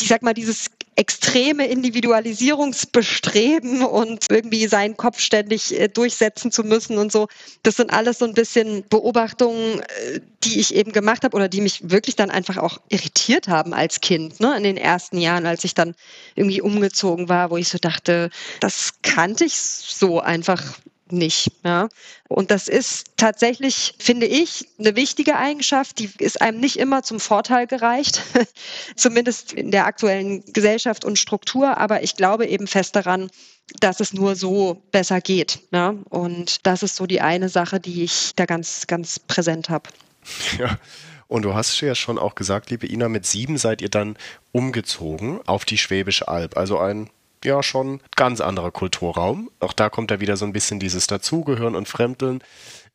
ich 0.00 0.08
sag 0.08 0.22
mal, 0.22 0.32
dieses 0.34 0.70
extreme 0.94 1.66
Individualisierungsbestreben 1.68 3.82
und 3.82 4.26
irgendwie 4.30 4.66
seinen 4.66 4.96
Kopf 4.96 5.20
ständig 5.20 5.78
äh, 5.78 5.88
durchsetzen 5.88 6.52
zu 6.52 6.64
müssen 6.64 6.98
und 6.98 7.10
so. 7.10 7.28
Das 7.62 7.76
sind 7.76 7.90
alles 7.92 8.18
so 8.18 8.26
ein 8.26 8.34
bisschen 8.34 8.84
Beobachtungen, 8.88 9.80
äh, 9.80 10.20
die 10.44 10.60
ich 10.60 10.74
eben 10.74 10.92
gemacht 10.92 11.24
habe 11.24 11.34
oder 11.34 11.48
die 11.48 11.62
mich 11.62 11.90
wirklich 11.90 12.16
dann 12.16 12.30
einfach 12.30 12.58
auch 12.58 12.78
irritiert 12.90 13.48
haben 13.48 13.72
als 13.72 14.00
Kind, 14.00 14.40
ne, 14.40 14.56
in 14.56 14.64
den 14.64 14.76
ersten 14.76 15.18
Jahren, 15.18 15.46
als 15.46 15.64
ich 15.64 15.74
dann 15.74 15.94
irgendwie 16.34 16.60
umgezogen 16.60 17.28
war, 17.28 17.50
wo 17.50 17.56
ich 17.56 17.68
so 17.68 17.78
dachte, 17.78 18.30
das 18.60 18.94
kannte 19.02 19.44
ich 19.44 19.54
so 19.54 20.20
einfach 20.20 20.62
nicht. 21.12 21.52
Ja. 21.64 21.88
Und 22.28 22.50
das 22.50 22.68
ist 22.68 23.04
tatsächlich, 23.16 23.94
finde 23.98 24.26
ich, 24.26 24.68
eine 24.78 24.96
wichtige 24.96 25.36
Eigenschaft, 25.36 25.98
die 25.98 26.10
ist 26.18 26.40
einem 26.40 26.60
nicht 26.60 26.78
immer 26.78 27.02
zum 27.02 27.20
Vorteil 27.20 27.66
gereicht, 27.66 28.22
zumindest 28.96 29.52
in 29.52 29.70
der 29.70 29.86
aktuellen 29.86 30.42
Gesellschaft 30.52 31.04
und 31.04 31.18
Struktur. 31.18 31.78
Aber 31.78 32.02
ich 32.02 32.16
glaube 32.16 32.46
eben 32.46 32.66
fest 32.66 32.96
daran, 32.96 33.30
dass 33.80 34.00
es 34.00 34.12
nur 34.12 34.34
so 34.34 34.82
besser 34.90 35.20
geht. 35.20 35.60
Ja. 35.72 35.94
Und 36.10 36.66
das 36.66 36.82
ist 36.82 36.96
so 36.96 37.06
die 37.06 37.20
eine 37.20 37.48
Sache, 37.48 37.80
die 37.80 38.02
ich 38.02 38.32
da 38.36 38.46
ganz, 38.46 38.86
ganz 38.86 39.18
präsent 39.18 39.68
habe. 39.70 39.90
Ja. 40.58 40.78
Und 41.28 41.42
du 41.42 41.54
hast 41.54 41.80
ja 41.80 41.94
schon 41.94 42.18
auch 42.18 42.34
gesagt, 42.34 42.68
liebe 42.68 42.86
Ina, 42.86 43.08
mit 43.08 43.24
sieben 43.24 43.56
seid 43.56 43.80
ihr 43.80 43.88
dann 43.88 44.18
umgezogen 44.52 45.40
auf 45.46 45.64
die 45.64 45.78
Schwäbische 45.78 46.28
Alb, 46.28 46.58
also 46.58 46.78
ein 46.78 47.08
ja 47.44 47.62
schon 47.62 48.00
ganz 48.16 48.40
anderer 48.40 48.70
Kulturraum. 48.70 49.50
Auch 49.60 49.72
da 49.72 49.90
kommt 49.90 50.10
ja 50.10 50.20
wieder 50.20 50.36
so 50.36 50.44
ein 50.44 50.52
bisschen 50.52 50.80
dieses 50.80 51.06
Dazugehören 51.06 51.74
und 51.74 51.88
Fremdeln. 51.88 52.42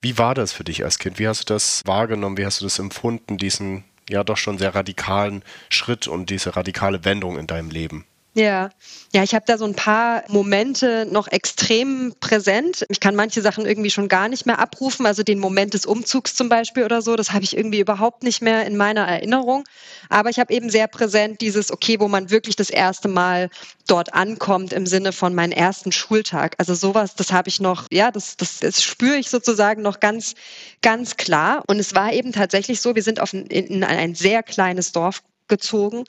Wie 0.01 0.17
war 0.17 0.36
das 0.36 0.53
für 0.53 0.63
dich 0.63 0.83
als 0.83 0.99
Kind? 0.99 1.19
Wie 1.19 1.27
hast 1.27 1.49
du 1.49 1.53
das 1.53 1.81
wahrgenommen? 1.86 2.38
Wie 2.38 2.45
hast 2.45 2.62
du 2.62 2.65
das 2.65 2.79
empfunden, 2.79 3.38
diesen 3.38 3.83
ja 4.10 4.23
doch 4.23 4.38
schon 4.38 4.57
sehr 4.57 4.75
radikalen 4.75 5.43
Schritt 5.69 6.07
und 6.07 6.29
diese 6.29 6.55
radikale 6.55 7.03
Wendung 7.03 7.38
in 7.38 7.47
deinem 7.47 7.69
Leben? 7.69 8.05
Ja, 8.38 8.69
ja, 9.15 9.23
ich 9.23 9.34
habe 9.34 9.45
da 9.47 9.58
so 9.58 9.65
ein 9.65 9.73
paar 9.73 10.23
Momente 10.28 11.08
noch 11.10 11.28
extrem 11.28 12.13
präsent. 12.19 12.86
Ich 12.88 13.00
kann 13.00 13.15
manche 13.15 13.41
Sachen 13.41 13.65
irgendwie 13.65 13.89
schon 13.89 14.10
gar 14.10 14.30
nicht 14.30 14.45
mehr 14.45 14.60
abrufen. 14.60 15.08
Also 15.08 15.23
den 15.23 15.39
Moment 15.39 15.73
des 15.73 15.88
Umzugs 15.88 16.36
zum 16.36 16.47
Beispiel 16.47 16.84
oder 16.84 17.02
so, 17.02 17.15
das 17.15 17.32
habe 17.32 17.43
ich 17.43 17.58
irgendwie 17.58 17.80
überhaupt 17.80 18.21
nicht 18.21 18.43
mehr 18.43 18.67
in 18.67 18.78
meiner 18.78 19.08
Erinnerung. 19.08 19.63
Aber 20.10 20.30
ich 20.30 20.38
habe 20.38 20.54
eben 20.54 20.69
sehr 20.69 20.88
präsent 20.88 21.41
dieses, 21.41 21.71
okay, 21.71 22.00
wo 22.00 22.08
man 22.10 22.30
wirklich 22.30 22.56
das 22.56 22.69
erste 22.69 23.08
Mal 23.08 23.50
dort 23.88 24.13
ankommt 24.13 24.71
im 24.71 24.86
Sinne 24.86 25.13
von 25.13 25.34
meinem 25.34 25.54
ersten 25.54 25.91
Schultag. 25.91 26.54
Also 26.60 26.76
sowas, 26.76 27.15
das 27.15 27.32
habe 27.32 27.50
ich 27.50 27.60
noch, 27.60 27.88
ja, 27.91 28.12
das, 28.12 28.38
das, 28.38 28.60
das 28.60 28.84
spüre 28.84 29.17
ich 29.17 29.32
sozusagen 29.32 29.82
noch 29.82 30.00
ganz, 30.00 30.36
ganz 30.84 31.17
klar. 31.17 31.63
Und 31.65 31.80
es 31.80 31.95
war 31.95 32.13
eben 32.13 32.34
tatsächlich 32.34 32.82
so, 32.82 32.93
wir 32.93 33.02
sind 33.02 33.19
auf 33.19 33.34
ein, 33.34 33.47
in 33.47 33.84
ein 33.84 34.13
sehr 34.13 34.43
kleines 34.43 34.91
Dorf 34.91 35.23
gezogen 35.47 36.04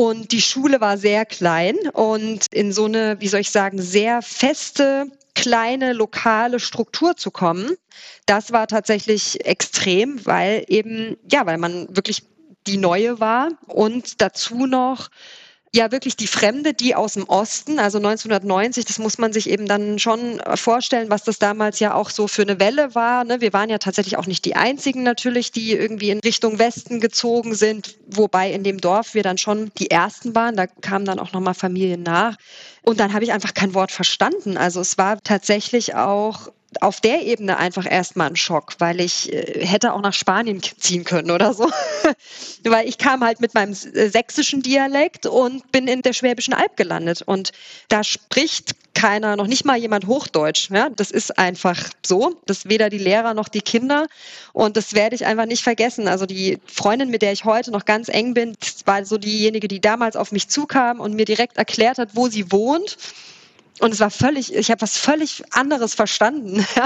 und 0.00 0.32
die 0.32 0.40
Schule 0.40 0.80
war 0.80 0.96
sehr 0.96 1.26
klein 1.26 1.76
und 1.92 2.46
in 2.52 2.72
so 2.72 2.86
eine, 2.86 3.20
wie 3.20 3.28
soll 3.28 3.40
ich 3.40 3.50
sagen, 3.50 3.82
sehr 3.82 4.22
feste, 4.22 5.12
kleine, 5.34 5.92
lokale 5.92 6.58
Struktur 6.58 7.16
zu 7.18 7.30
kommen, 7.30 7.76
das 8.24 8.50
war 8.50 8.66
tatsächlich 8.66 9.44
extrem, 9.44 10.24
weil 10.24 10.64
eben, 10.68 11.18
ja, 11.30 11.44
weil 11.44 11.58
man 11.58 11.94
wirklich 11.94 12.22
die 12.66 12.78
neue 12.78 13.20
war 13.20 13.50
und 13.66 14.22
dazu 14.22 14.64
noch 14.64 15.10
ja 15.72 15.92
wirklich 15.92 16.16
die 16.16 16.26
Fremde, 16.26 16.74
die 16.74 16.94
aus 16.94 17.14
dem 17.14 17.28
Osten, 17.28 17.78
also 17.78 17.98
1990, 17.98 18.84
das 18.84 18.98
muss 18.98 19.18
man 19.18 19.32
sich 19.32 19.48
eben 19.48 19.66
dann 19.66 19.98
schon 19.98 20.40
vorstellen, 20.54 21.10
was 21.10 21.22
das 21.22 21.38
damals 21.38 21.78
ja 21.78 21.94
auch 21.94 22.10
so 22.10 22.26
für 22.26 22.42
eine 22.42 22.58
Welle 22.58 22.94
war. 22.94 23.24
Ne? 23.24 23.40
Wir 23.40 23.52
waren 23.52 23.70
ja 23.70 23.78
tatsächlich 23.78 24.16
auch 24.16 24.26
nicht 24.26 24.44
die 24.44 24.56
einzigen 24.56 25.02
natürlich, 25.02 25.52
die 25.52 25.72
irgendwie 25.72 26.10
in 26.10 26.18
Richtung 26.20 26.58
Westen 26.58 27.00
gezogen 27.00 27.54
sind, 27.54 27.96
wobei 28.08 28.50
in 28.52 28.64
dem 28.64 28.80
Dorf 28.80 29.14
wir 29.14 29.22
dann 29.22 29.38
schon 29.38 29.70
die 29.78 29.90
ersten 29.90 30.34
waren. 30.34 30.56
Da 30.56 30.66
kamen 30.66 31.04
dann 31.04 31.20
auch 31.20 31.32
nochmal 31.32 31.54
Familien 31.54 32.02
nach. 32.02 32.36
Und 32.82 32.98
dann 32.98 33.12
habe 33.12 33.24
ich 33.24 33.32
einfach 33.32 33.54
kein 33.54 33.74
Wort 33.74 33.92
verstanden. 33.92 34.56
Also 34.56 34.80
es 34.80 34.98
war 34.98 35.22
tatsächlich 35.22 35.94
auch 35.94 36.48
auf 36.80 37.00
der 37.00 37.22
Ebene 37.22 37.56
einfach 37.56 37.90
erstmal 37.90 38.28
ein 38.28 38.36
Schock, 38.36 38.74
weil 38.78 39.00
ich 39.00 39.32
äh, 39.32 39.66
hätte 39.66 39.92
auch 39.92 40.00
nach 40.00 40.12
Spanien 40.12 40.62
ziehen 40.62 41.04
können 41.04 41.30
oder 41.30 41.52
so. 41.52 41.68
weil 42.64 42.88
ich 42.88 42.98
kam 42.98 43.24
halt 43.24 43.40
mit 43.40 43.54
meinem 43.54 43.72
äh, 43.72 44.08
sächsischen 44.08 44.62
Dialekt 44.62 45.26
und 45.26 45.72
bin 45.72 45.88
in 45.88 46.02
der 46.02 46.12
Schwäbischen 46.12 46.54
Alb 46.54 46.76
gelandet. 46.76 47.22
Und 47.22 47.52
da 47.88 48.04
spricht 48.04 48.76
keiner, 48.94 49.36
noch 49.36 49.46
nicht 49.46 49.64
mal 49.64 49.78
jemand 49.78 50.06
Hochdeutsch. 50.06 50.70
Ja? 50.70 50.90
Das 50.90 51.10
ist 51.10 51.38
einfach 51.38 51.90
so. 52.06 52.36
Das 52.46 52.68
weder 52.68 52.88
die 52.88 52.98
Lehrer 52.98 53.34
noch 53.34 53.48
die 53.48 53.62
Kinder. 53.62 54.06
Und 54.52 54.76
das 54.76 54.94
werde 54.94 55.16
ich 55.16 55.26
einfach 55.26 55.46
nicht 55.46 55.64
vergessen. 55.64 56.06
Also 56.06 56.26
die 56.26 56.58
Freundin, 56.66 57.10
mit 57.10 57.22
der 57.22 57.32
ich 57.32 57.44
heute 57.44 57.72
noch 57.72 57.84
ganz 57.84 58.08
eng 58.08 58.34
bin, 58.34 58.56
war 58.84 59.04
so 59.04 59.18
diejenige, 59.18 59.66
die 59.66 59.80
damals 59.80 60.14
auf 60.14 60.30
mich 60.30 60.48
zukam 60.48 61.00
und 61.00 61.14
mir 61.14 61.24
direkt 61.24 61.56
erklärt 61.56 61.98
hat, 61.98 62.10
wo 62.14 62.28
sie 62.28 62.52
wohnt. 62.52 62.96
Und 63.80 63.94
es 63.94 64.00
war 64.00 64.10
völlig, 64.10 64.54
ich 64.54 64.70
habe 64.70 64.82
was 64.82 64.98
völlig 64.98 65.42
anderes 65.52 65.94
verstanden. 65.94 66.64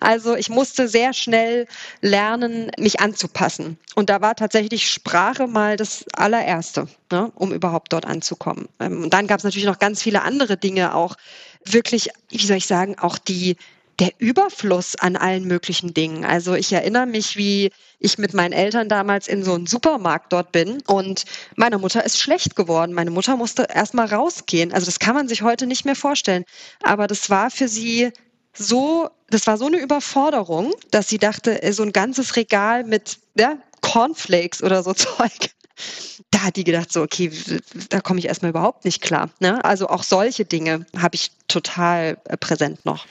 Also 0.00 0.34
ich 0.34 0.48
musste 0.48 0.88
sehr 0.88 1.12
schnell 1.12 1.66
lernen, 2.00 2.70
mich 2.78 3.00
anzupassen. 3.00 3.78
Und 3.94 4.10
da 4.10 4.20
war 4.20 4.34
tatsächlich 4.34 4.90
Sprache 4.90 5.46
mal 5.46 5.76
das 5.76 6.04
allererste, 6.14 6.88
ne, 7.10 7.32
um 7.34 7.52
überhaupt 7.52 7.92
dort 7.92 8.04
anzukommen. 8.04 8.68
Ähm, 8.80 9.04
und 9.04 9.14
dann 9.14 9.26
gab 9.26 9.38
es 9.38 9.44
natürlich 9.44 9.66
noch 9.66 9.78
ganz 9.78 10.02
viele 10.02 10.22
andere 10.22 10.56
Dinge, 10.56 10.94
auch 10.94 11.16
wirklich, 11.64 12.10
wie 12.28 12.44
soll 12.44 12.58
ich 12.58 12.66
sagen, 12.66 12.98
auch 12.98 13.18
die 13.18 13.56
der 14.00 14.12
Überfluss 14.18 14.96
an 14.96 15.16
allen 15.16 15.44
möglichen 15.44 15.94
Dingen. 15.94 16.24
Also 16.24 16.54
ich 16.54 16.72
erinnere 16.72 17.06
mich, 17.06 17.36
wie 17.36 17.70
ich 17.98 18.18
mit 18.18 18.34
meinen 18.34 18.52
Eltern 18.52 18.88
damals 18.88 19.28
in 19.28 19.44
so 19.44 19.54
einen 19.54 19.66
Supermarkt 19.66 20.32
dort 20.32 20.52
bin 20.52 20.82
und 20.86 21.24
meine 21.56 21.78
Mutter 21.78 22.04
ist 22.04 22.18
schlecht 22.18 22.56
geworden. 22.56 22.92
Meine 22.92 23.10
Mutter 23.10 23.36
musste 23.36 23.68
erstmal 23.72 24.06
rausgehen. 24.06 24.72
Also 24.72 24.86
das 24.86 24.98
kann 24.98 25.14
man 25.14 25.28
sich 25.28 25.42
heute 25.42 25.66
nicht 25.66 25.84
mehr 25.84 25.96
vorstellen. 25.96 26.44
Aber 26.82 27.06
das 27.06 27.30
war 27.30 27.50
für 27.50 27.68
sie 27.68 28.10
so, 28.52 29.08
das 29.30 29.46
war 29.46 29.58
so 29.58 29.66
eine 29.66 29.78
Überforderung, 29.78 30.72
dass 30.90 31.08
sie 31.08 31.18
dachte, 31.18 31.60
so 31.72 31.82
ein 31.82 31.92
ganzes 31.92 32.36
Regal 32.36 32.84
mit 32.84 33.18
ja, 33.36 33.58
Cornflakes 33.80 34.62
oder 34.62 34.82
so 34.82 34.92
Zeug. 34.94 35.50
Da 36.30 36.42
hat 36.42 36.56
die 36.56 36.64
gedacht, 36.64 36.92
so, 36.92 37.02
okay, 37.02 37.30
da 37.88 38.00
komme 38.00 38.20
ich 38.20 38.26
erstmal 38.26 38.50
überhaupt 38.50 38.84
nicht 38.84 39.02
klar. 39.02 39.30
Ne? 39.40 39.64
Also 39.64 39.88
auch 39.88 40.02
solche 40.02 40.44
Dinge 40.44 40.86
habe 40.96 41.16
ich 41.16 41.32
total 41.48 42.18
äh, 42.24 42.36
präsent 42.36 42.84
noch. 42.84 43.06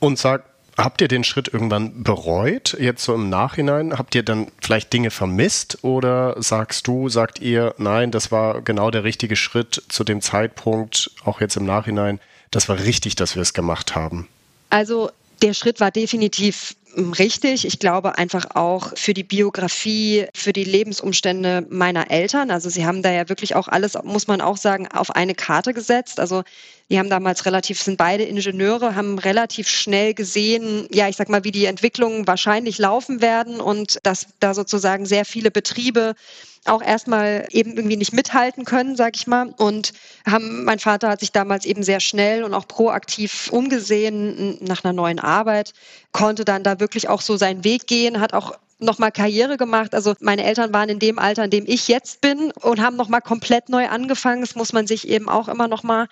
Und 0.00 0.18
sag, 0.18 0.44
habt 0.76 1.00
ihr 1.00 1.08
den 1.08 1.24
Schritt 1.24 1.48
irgendwann 1.48 2.02
bereut, 2.02 2.76
jetzt 2.78 3.04
so 3.04 3.14
im 3.14 3.28
Nachhinein? 3.28 3.98
Habt 3.98 4.14
ihr 4.14 4.22
dann 4.22 4.46
vielleicht 4.62 4.92
Dinge 4.92 5.10
vermisst 5.10 5.78
oder 5.82 6.40
sagst 6.40 6.86
du, 6.86 7.08
sagt 7.08 7.40
ihr, 7.40 7.74
nein, 7.78 8.10
das 8.10 8.30
war 8.30 8.62
genau 8.62 8.90
der 8.90 9.04
richtige 9.04 9.36
Schritt 9.36 9.82
zu 9.88 10.04
dem 10.04 10.20
Zeitpunkt, 10.20 11.10
auch 11.24 11.40
jetzt 11.40 11.56
im 11.56 11.64
Nachhinein, 11.64 12.20
das 12.50 12.68
war 12.68 12.78
richtig, 12.78 13.16
dass 13.16 13.34
wir 13.34 13.42
es 13.42 13.52
gemacht 13.52 13.94
haben? 13.94 14.28
Also 14.70 15.10
der 15.42 15.54
Schritt 15.54 15.80
war 15.80 15.90
definitiv 15.90 16.74
richtig. 17.18 17.66
Ich 17.66 17.78
glaube 17.78 18.18
einfach 18.18 18.54
auch 18.54 18.96
für 18.96 19.14
die 19.14 19.22
Biografie, 19.22 20.26
für 20.34 20.52
die 20.52 20.64
Lebensumstände 20.64 21.66
meiner 21.70 22.10
Eltern. 22.10 22.50
Also 22.50 22.70
sie 22.70 22.86
haben 22.86 23.02
da 23.02 23.12
ja 23.12 23.28
wirklich 23.28 23.54
auch 23.54 23.68
alles, 23.68 23.96
muss 24.04 24.26
man 24.26 24.40
auch 24.40 24.56
sagen, 24.56 24.88
auf 24.88 25.14
eine 25.14 25.34
Karte 25.34 25.74
gesetzt. 25.74 26.18
Also 26.18 26.42
die 26.90 26.98
haben 26.98 27.10
damals 27.10 27.44
relativ, 27.44 27.82
sind 27.82 27.98
beide 27.98 28.24
Ingenieure, 28.24 28.94
haben 28.94 29.18
relativ 29.18 29.68
schnell 29.68 30.14
gesehen, 30.14 30.88
ja, 30.90 31.08
ich 31.08 31.16
sag 31.16 31.28
mal, 31.28 31.44
wie 31.44 31.50
die 31.50 31.66
Entwicklungen 31.66 32.26
wahrscheinlich 32.26 32.78
laufen 32.78 33.20
werden 33.20 33.60
und 33.60 33.98
dass 34.04 34.26
da 34.40 34.54
sozusagen 34.54 35.04
sehr 35.04 35.24
viele 35.24 35.50
Betriebe 35.50 36.14
auch 36.64 36.82
erstmal 36.82 37.46
eben 37.50 37.76
irgendwie 37.76 37.96
nicht 37.96 38.12
mithalten 38.12 38.64
können, 38.64 38.96
sag 38.96 39.16
ich 39.16 39.26
mal. 39.26 39.54
Und 39.58 39.92
haben, 40.26 40.64
mein 40.64 40.78
Vater 40.78 41.08
hat 41.08 41.20
sich 41.20 41.32
damals 41.32 41.66
eben 41.66 41.82
sehr 41.82 42.00
schnell 42.00 42.42
und 42.42 42.54
auch 42.54 42.66
proaktiv 42.66 43.48
umgesehen 43.52 44.58
nach 44.60 44.84
einer 44.84 44.92
neuen 44.92 45.18
Arbeit, 45.18 45.72
konnte 46.12 46.44
dann 46.44 46.62
da 46.62 46.80
wirklich 46.80 47.08
auch 47.08 47.20
so 47.20 47.36
seinen 47.36 47.64
Weg 47.64 47.86
gehen, 47.86 48.20
hat 48.20 48.32
auch 48.32 48.52
nochmal 48.78 49.12
Karriere 49.12 49.56
gemacht. 49.56 49.94
Also 49.94 50.14
meine 50.20 50.44
Eltern 50.44 50.72
waren 50.72 50.88
in 50.88 50.98
dem 50.98 51.18
Alter, 51.18 51.44
in 51.44 51.50
dem 51.50 51.64
ich 51.66 51.88
jetzt 51.88 52.20
bin 52.20 52.52
und 52.62 52.80
haben 52.80 52.96
nochmal 52.96 53.22
komplett 53.22 53.68
neu 53.68 53.88
angefangen. 53.88 54.40
Das 54.40 54.54
muss 54.54 54.72
man 54.72 54.86
sich 54.86 55.08
eben 55.08 55.28
auch 55.28 55.48
immer 55.48 55.68
nochmal 55.68 56.08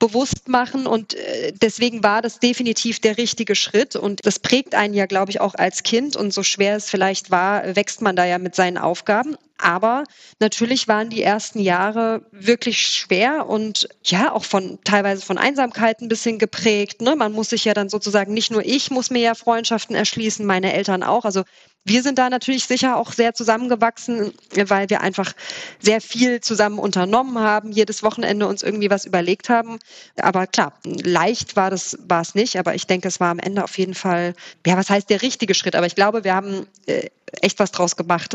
bewusst 0.00 0.48
machen 0.48 0.88
und 0.88 1.14
äh, 1.14 1.52
deswegen 1.52 2.02
war 2.02 2.22
das 2.22 2.40
definitiv 2.40 2.98
der 2.98 3.18
richtige 3.18 3.54
Schritt 3.54 3.94
und 3.94 4.26
das 4.26 4.40
prägt 4.40 4.74
einen 4.74 4.94
ja, 4.94 5.06
glaube 5.06 5.30
ich, 5.30 5.40
auch 5.40 5.54
als 5.54 5.84
Kind 5.84 6.16
und 6.16 6.34
so 6.34 6.42
schwer 6.42 6.76
es 6.76 6.90
vielleicht 6.90 7.30
war, 7.30 7.76
wächst 7.76 8.02
man 8.02 8.16
da 8.16 8.24
ja 8.24 8.38
mit 8.38 8.56
seinen 8.56 8.78
Aufgaben. 8.78 9.36
Aber 9.62 10.04
natürlich 10.38 10.88
waren 10.88 11.10
die 11.10 11.22
ersten 11.22 11.60
Jahre 11.60 12.22
wirklich 12.32 12.80
schwer 12.80 13.46
und 13.46 13.88
ja, 14.04 14.32
auch 14.32 14.44
von 14.44 14.78
teilweise 14.84 15.24
von 15.24 15.36
Einsamkeit 15.36 16.00
ein 16.00 16.08
bisschen 16.08 16.38
geprägt. 16.38 17.02
Ne? 17.02 17.14
Man 17.14 17.32
muss 17.32 17.50
sich 17.50 17.66
ja 17.66 17.74
dann 17.74 17.90
sozusagen, 17.90 18.32
nicht 18.32 18.50
nur 18.50 18.64
ich 18.64 18.90
muss 18.90 19.10
mir 19.10 19.20
ja 19.20 19.34
Freundschaften 19.34 19.94
erschließen, 19.94 20.46
meine 20.46 20.72
Eltern 20.72 21.02
auch. 21.02 21.26
Also 21.26 21.42
wir 21.84 22.02
sind 22.02 22.18
da 22.18 22.28
natürlich 22.28 22.64
sicher 22.64 22.96
auch 22.96 23.12
sehr 23.12 23.34
zusammengewachsen, 23.34 24.32
weil 24.54 24.90
wir 24.90 25.00
einfach 25.00 25.32
sehr 25.78 26.00
viel 26.00 26.40
zusammen 26.40 26.78
unternommen 26.78 27.38
haben, 27.38 27.72
jedes 27.72 28.02
Wochenende 28.02 28.46
uns 28.46 28.62
irgendwie 28.62 28.90
was 28.90 29.06
überlegt 29.06 29.48
haben. 29.48 29.78
Aber 30.16 30.46
klar, 30.46 30.74
leicht 30.84 31.56
war 31.56 31.70
das 31.70 31.98
war 32.06 32.20
es 32.20 32.34
nicht, 32.34 32.56
aber 32.56 32.74
ich 32.74 32.86
denke, 32.86 33.08
es 33.08 33.18
war 33.18 33.30
am 33.30 33.38
Ende 33.38 33.64
auf 33.64 33.78
jeden 33.78 33.94
Fall, 33.94 34.34
ja, 34.66 34.76
was 34.76 34.90
heißt 34.90 35.08
der 35.08 35.22
richtige 35.22 35.54
Schritt? 35.54 35.74
Aber 35.74 35.86
ich 35.86 35.94
glaube, 35.94 36.22
wir 36.22 36.34
haben 36.34 36.66
äh, 36.86 37.08
echt 37.40 37.58
was 37.58 37.72
draus 37.72 37.96
gemacht. 37.96 38.34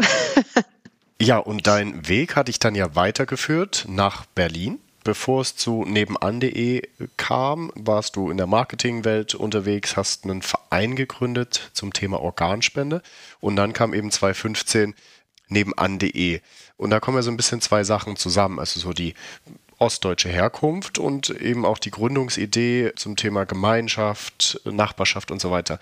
ja, 1.21 1.37
und 1.37 1.67
dein 1.67 2.07
Weg 2.07 2.35
hat 2.35 2.47
dich 2.47 2.57
dann 2.59 2.73
ja 2.73 2.95
weitergeführt 2.95 3.85
nach 3.87 4.25
Berlin. 4.25 4.79
Bevor 5.05 5.41
es 5.41 5.55
zu 5.55 5.85
nebenan.de 5.85 6.81
kam, 7.15 7.71
warst 7.75 8.15
du 8.15 8.31
in 8.31 8.37
der 8.37 8.47
Marketingwelt 8.47 9.35
unterwegs, 9.35 9.95
hast 9.95 10.23
einen 10.23 10.41
Verein 10.41 10.95
gegründet 10.95 11.69
zum 11.73 11.93
Thema 11.93 12.19
Organspende 12.19 13.03
und 13.39 13.55
dann 13.55 13.71
kam 13.71 13.93
eben 13.93 14.09
2015 14.09 14.95
nebenan.de. 15.47 16.41
Und 16.77 16.89
da 16.89 16.99
kommen 16.99 17.17
ja 17.17 17.21
so 17.21 17.29
ein 17.29 17.37
bisschen 17.37 17.61
zwei 17.61 17.83
Sachen 17.83 18.15
zusammen, 18.15 18.57
also 18.57 18.79
so 18.79 18.93
die 18.93 19.13
ostdeutsche 19.77 20.29
Herkunft 20.29 20.97
und 20.97 21.29
eben 21.29 21.65
auch 21.65 21.77
die 21.77 21.91
Gründungsidee 21.91 22.93
zum 22.95 23.15
Thema 23.15 23.45
Gemeinschaft, 23.45 24.59
Nachbarschaft 24.65 25.29
und 25.29 25.39
so 25.39 25.51
weiter. 25.51 25.79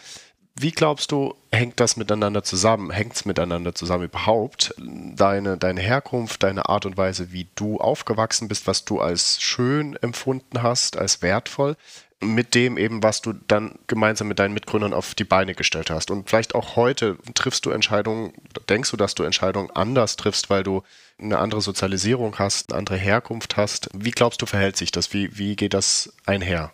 Wie 0.56 0.72
glaubst 0.72 1.12
du, 1.12 1.34
hängt 1.52 1.80
das 1.80 1.98
miteinander 1.98 2.44
zusammen? 2.44 2.92
Hängt 2.92 3.16
es 3.16 3.26
miteinander 3.26 3.74
zusammen 3.74 4.06
überhaupt? 4.06 4.74
Deine, 4.78 5.58
deine 5.58 5.82
Herkunft, 5.82 6.44
deine 6.44 6.70
Art 6.70 6.86
und 6.86 6.96
Weise, 6.96 7.32
wie 7.32 7.48
du 7.56 7.80
aufgewachsen 7.80 8.48
bist, 8.48 8.68
was 8.68 8.86
du 8.86 9.00
als 9.00 9.42
schön 9.42 9.96
empfunden 10.02 10.62
hast, 10.62 10.96
als 10.96 11.24
wertvoll, 11.24 11.76
mit 12.22 12.54
dem 12.54 12.78
eben, 12.78 13.02
was 13.02 13.22
du 13.22 13.34
dann 13.34 13.80
gemeinsam 13.88 14.28
mit 14.28 14.38
deinen 14.38 14.54
Mitgründern 14.54 14.94
auf 14.94 15.16
die 15.16 15.24
Beine 15.24 15.56
gestellt 15.56 15.90
hast. 15.90 16.12
Und 16.12 16.30
vielleicht 16.30 16.54
auch 16.54 16.76
heute 16.76 17.18
triffst 17.34 17.66
du 17.66 17.72
Entscheidungen, 17.72 18.34
denkst 18.70 18.92
du, 18.92 18.98
dass 18.98 19.16
du 19.16 19.24
Entscheidungen 19.24 19.72
anders 19.72 20.18
triffst, 20.18 20.52
weil 20.52 20.64
du 20.64 20.84
eine 21.18 21.40
andere 21.40 21.62
Sozialisierung 21.62 22.38
hast, 22.38 22.72
eine 22.72 22.78
andere 22.78 22.98
Herkunft 22.98 23.58
hast. 23.58 23.90
Wie 23.94 24.12
glaubst 24.12 24.42
du, 24.44 24.46
verhält 24.46 24.78
sich 24.78 24.92
das? 24.92 25.14
Wie, 25.14 25.36
wie 25.36 25.56
geht 25.56 25.74
das 25.74 26.14
einher? 26.28 26.72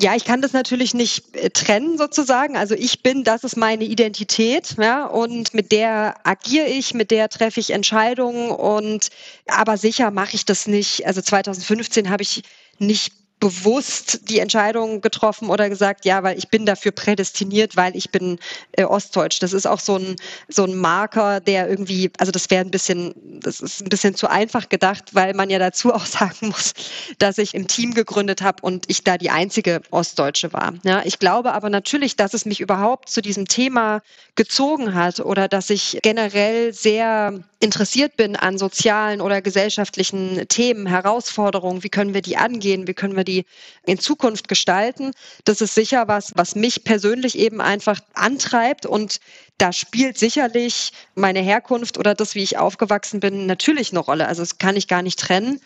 Ja, 0.00 0.16
ich 0.16 0.24
kann 0.24 0.42
das 0.42 0.52
natürlich 0.52 0.92
nicht 0.92 1.36
äh, 1.36 1.50
trennen 1.50 1.98
sozusagen. 1.98 2.56
Also 2.56 2.74
ich 2.74 3.02
bin, 3.02 3.22
das 3.22 3.44
ist 3.44 3.56
meine 3.56 3.84
Identität, 3.84 4.74
ja, 4.78 5.06
und 5.06 5.54
mit 5.54 5.70
der 5.70 6.16
agiere 6.24 6.66
ich, 6.66 6.94
mit 6.94 7.12
der 7.12 7.28
treffe 7.28 7.60
ich 7.60 7.70
Entscheidungen 7.70 8.50
und 8.50 9.08
aber 9.46 9.76
sicher 9.76 10.10
mache 10.10 10.34
ich 10.34 10.44
das 10.44 10.66
nicht. 10.66 11.06
Also 11.06 11.20
2015 11.22 12.10
habe 12.10 12.24
ich 12.24 12.42
nicht 12.78 13.12
bewusst 13.40 14.30
die 14.30 14.38
Entscheidung 14.38 15.00
getroffen 15.00 15.50
oder 15.50 15.68
gesagt, 15.68 16.04
ja, 16.04 16.22
weil 16.22 16.38
ich 16.38 16.48
bin 16.48 16.64
dafür 16.64 16.92
prädestiniert, 16.92 17.76
weil 17.76 17.94
ich 17.96 18.10
bin 18.10 18.38
äh, 18.72 18.84
Ostdeutsch. 18.84 19.38
Das 19.40 19.52
ist 19.52 19.66
auch 19.66 19.80
so 19.80 19.96
ein, 19.96 20.16
so 20.48 20.64
ein 20.64 20.74
Marker, 20.74 21.40
der 21.40 21.68
irgendwie, 21.68 22.10
also 22.18 22.32
das 22.32 22.50
wäre 22.50 22.64
ein 22.64 22.70
bisschen, 22.70 23.14
das 23.40 23.60
ist 23.60 23.82
ein 23.82 23.88
bisschen 23.88 24.14
zu 24.14 24.30
einfach 24.30 24.68
gedacht, 24.68 25.14
weil 25.14 25.34
man 25.34 25.50
ja 25.50 25.58
dazu 25.58 25.92
auch 25.92 26.06
sagen 26.06 26.48
muss, 26.48 26.72
dass 27.18 27.38
ich 27.38 27.54
im 27.54 27.66
Team 27.66 27.92
gegründet 27.92 28.40
habe 28.40 28.62
und 28.62 28.84
ich 28.88 29.04
da 29.04 29.18
die 29.18 29.30
einzige 29.30 29.82
Ostdeutsche 29.90 30.52
war. 30.52 30.74
Ja, 30.84 31.02
ich 31.04 31.18
glaube 31.18 31.52
aber 31.52 31.68
natürlich, 31.68 32.16
dass 32.16 32.34
es 32.34 32.46
mich 32.46 32.60
überhaupt 32.60 33.08
zu 33.08 33.20
diesem 33.20 33.46
Thema 33.46 34.00
gezogen 34.36 34.94
hat 34.94 35.20
oder 35.20 35.48
dass 35.48 35.70
ich 35.70 35.98
generell 36.02 36.72
sehr 36.72 37.40
interessiert 37.60 38.16
bin 38.16 38.36
an 38.36 38.58
sozialen 38.58 39.20
oder 39.20 39.40
gesellschaftlichen 39.40 40.46
Themen, 40.48 40.86
Herausforderungen, 40.86 41.82
wie 41.82 41.88
können 41.88 42.14
wir 42.14 42.22
die 42.22 42.36
angehen, 42.36 42.86
wie 42.86 42.94
können 42.94 43.16
wir 43.16 43.23
die 43.24 43.44
in 43.86 43.98
Zukunft 43.98 44.48
gestalten, 44.48 45.12
das 45.44 45.60
ist 45.60 45.74
sicher 45.74 46.08
was, 46.08 46.32
was 46.36 46.54
mich 46.54 46.84
persönlich 46.84 47.38
eben 47.38 47.60
einfach 47.60 48.00
antreibt 48.14 48.86
und 48.86 49.20
da 49.58 49.72
spielt 49.72 50.18
sicherlich 50.18 50.92
meine 51.14 51.40
Herkunft 51.40 51.98
oder 51.98 52.14
das, 52.14 52.34
wie 52.34 52.42
ich 52.42 52.58
aufgewachsen 52.58 53.20
bin, 53.20 53.46
natürlich 53.46 53.92
eine 53.92 54.00
Rolle. 54.00 54.26
Also 54.26 54.42
das 54.42 54.58
kann 54.58 54.76
ich 54.76 54.88
gar 54.88 55.02
nicht 55.02 55.18
trennen. 55.18 55.60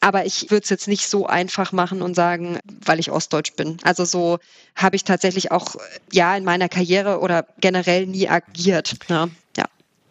Aber 0.00 0.26
ich 0.26 0.50
würde 0.50 0.64
es 0.64 0.68
jetzt 0.68 0.88
nicht 0.88 1.08
so 1.08 1.26
einfach 1.26 1.70
machen 1.70 2.02
und 2.02 2.16
sagen, 2.16 2.58
weil 2.64 2.98
ich 2.98 3.12
Ostdeutsch 3.12 3.52
bin. 3.52 3.76
Also 3.84 4.04
so 4.04 4.40
habe 4.74 4.96
ich 4.96 5.04
tatsächlich 5.04 5.52
auch 5.52 5.76
ja 6.10 6.36
in 6.36 6.42
meiner 6.42 6.68
Karriere 6.68 7.20
oder 7.20 7.46
generell 7.60 8.08
nie 8.08 8.28
agiert. 8.28 8.96
Ja. 9.08 9.28
ja. 9.56 9.66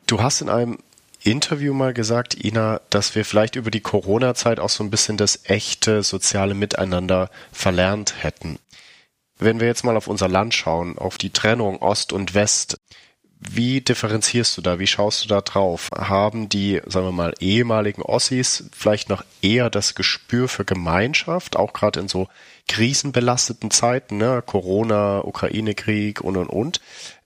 Du 0.07 0.21
hast 0.21 0.39
in 0.39 0.49
einem 0.49 0.77
Interview 1.23 1.73
mal 1.73 1.93
gesagt, 1.93 2.43
Ina, 2.43 2.81
dass 2.89 3.15
wir 3.15 3.25
vielleicht 3.25 3.55
über 3.55 3.71
die 3.71 3.81
Corona-Zeit 3.81 4.59
auch 4.59 4.69
so 4.69 4.83
ein 4.83 4.89
bisschen 4.89 5.17
das 5.17 5.41
echte 5.45 6.03
soziale 6.03 6.53
Miteinander 6.53 7.29
verlernt 7.51 8.23
hätten. 8.23 8.57
Wenn 9.37 9.59
wir 9.59 9.67
jetzt 9.67 9.83
mal 9.83 9.97
auf 9.97 10.07
unser 10.07 10.27
Land 10.27 10.53
schauen, 10.53 10.97
auf 10.97 11.17
die 11.17 11.31
Trennung 11.31 11.81
Ost 11.81 12.13
und 12.13 12.33
West, 12.33 12.77
wie 13.39 13.81
differenzierst 13.81 14.55
du 14.55 14.61
da? 14.61 14.77
Wie 14.77 14.85
schaust 14.85 15.23
du 15.23 15.27
da 15.27 15.41
drauf? 15.41 15.89
Haben 15.97 16.47
die, 16.47 16.79
sagen 16.85 17.07
wir 17.07 17.11
mal, 17.11 17.33
ehemaligen 17.39 18.03
Ossis 18.03 18.69
vielleicht 18.71 19.09
noch 19.09 19.23
eher 19.41 19.71
das 19.71 19.95
Gespür 19.95 20.47
für 20.47 20.63
Gemeinschaft, 20.63 21.55
auch 21.55 21.73
gerade 21.73 21.99
in 21.99 22.07
so 22.07 22.27
krisenbelasteten 22.67 23.71
Zeiten, 23.71 24.17
ne? 24.17 24.43
Corona, 24.45 25.25
Ukraine-Krieg 25.25 26.21
und 26.21 26.37
und 26.37 26.49
und? 26.49 26.81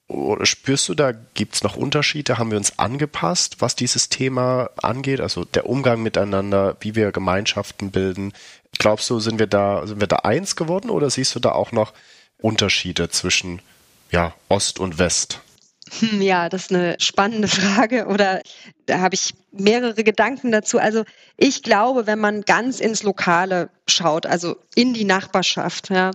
Oder 0.07 0.45
spürst 0.45 0.87
du 0.87 0.93
da, 0.93 1.13
gibt 1.33 1.55
es 1.55 1.63
noch 1.63 1.75
Unterschiede? 1.75 2.37
Haben 2.37 2.51
wir 2.51 2.57
uns 2.57 2.77
angepasst, 2.77 3.57
was 3.59 3.75
dieses 3.75 4.09
Thema 4.09 4.69
angeht? 4.77 5.19
Also 5.19 5.45
der 5.45 5.67
Umgang 5.67 6.03
miteinander, 6.03 6.77
wie 6.79 6.95
wir 6.95 7.11
Gemeinschaften 7.11 7.89
bilden. 7.89 8.33
Glaubst 8.77 9.09
du, 9.09 9.19
sind 9.19 9.39
wir 9.39 9.47
da, 9.47 9.87
sind 9.87 9.99
wir 9.99 10.07
da 10.07 10.17
eins 10.17 10.55
geworden 10.55 10.91
oder 10.91 11.09
siehst 11.09 11.33
du 11.33 11.39
da 11.39 11.53
auch 11.53 11.71
noch 11.71 11.93
Unterschiede 12.37 13.09
zwischen 13.09 13.61
ja, 14.11 14.33
Ost 14.47 14.79
und 14.79 14.99
West? 14.99 15.41
Hm, 15.99 16.21
ja, 16.21 16.49
das 16.49 16.63
ist 16.63 16.73
eine 16.73 16.97
spannende 16.99 17.47
Frage 17.47 18.05
oder 18.07 18.41
da 18.85 18.99
habe 18.99 19.15
ich 19.15 19.33
mehrere 19.51 20.03
Gedanken 20.03 20.51
dazu. 20.51 20.77
Also 20.79 21.03
ich 21.37 21.63
glaube, 21.63 22.05
wenn 22.05 22.19
man 22.19 22.41
ganz 22.41 22.79
ins 22.79 23.03
Lokale 23.03 23.69
schaut, 23.87 24.25
also 24.25 24.55
in 24.75 24.93
die 24.93 25.05
Nachbarschaft, 25.05 25.89
ja, 25.89 26.11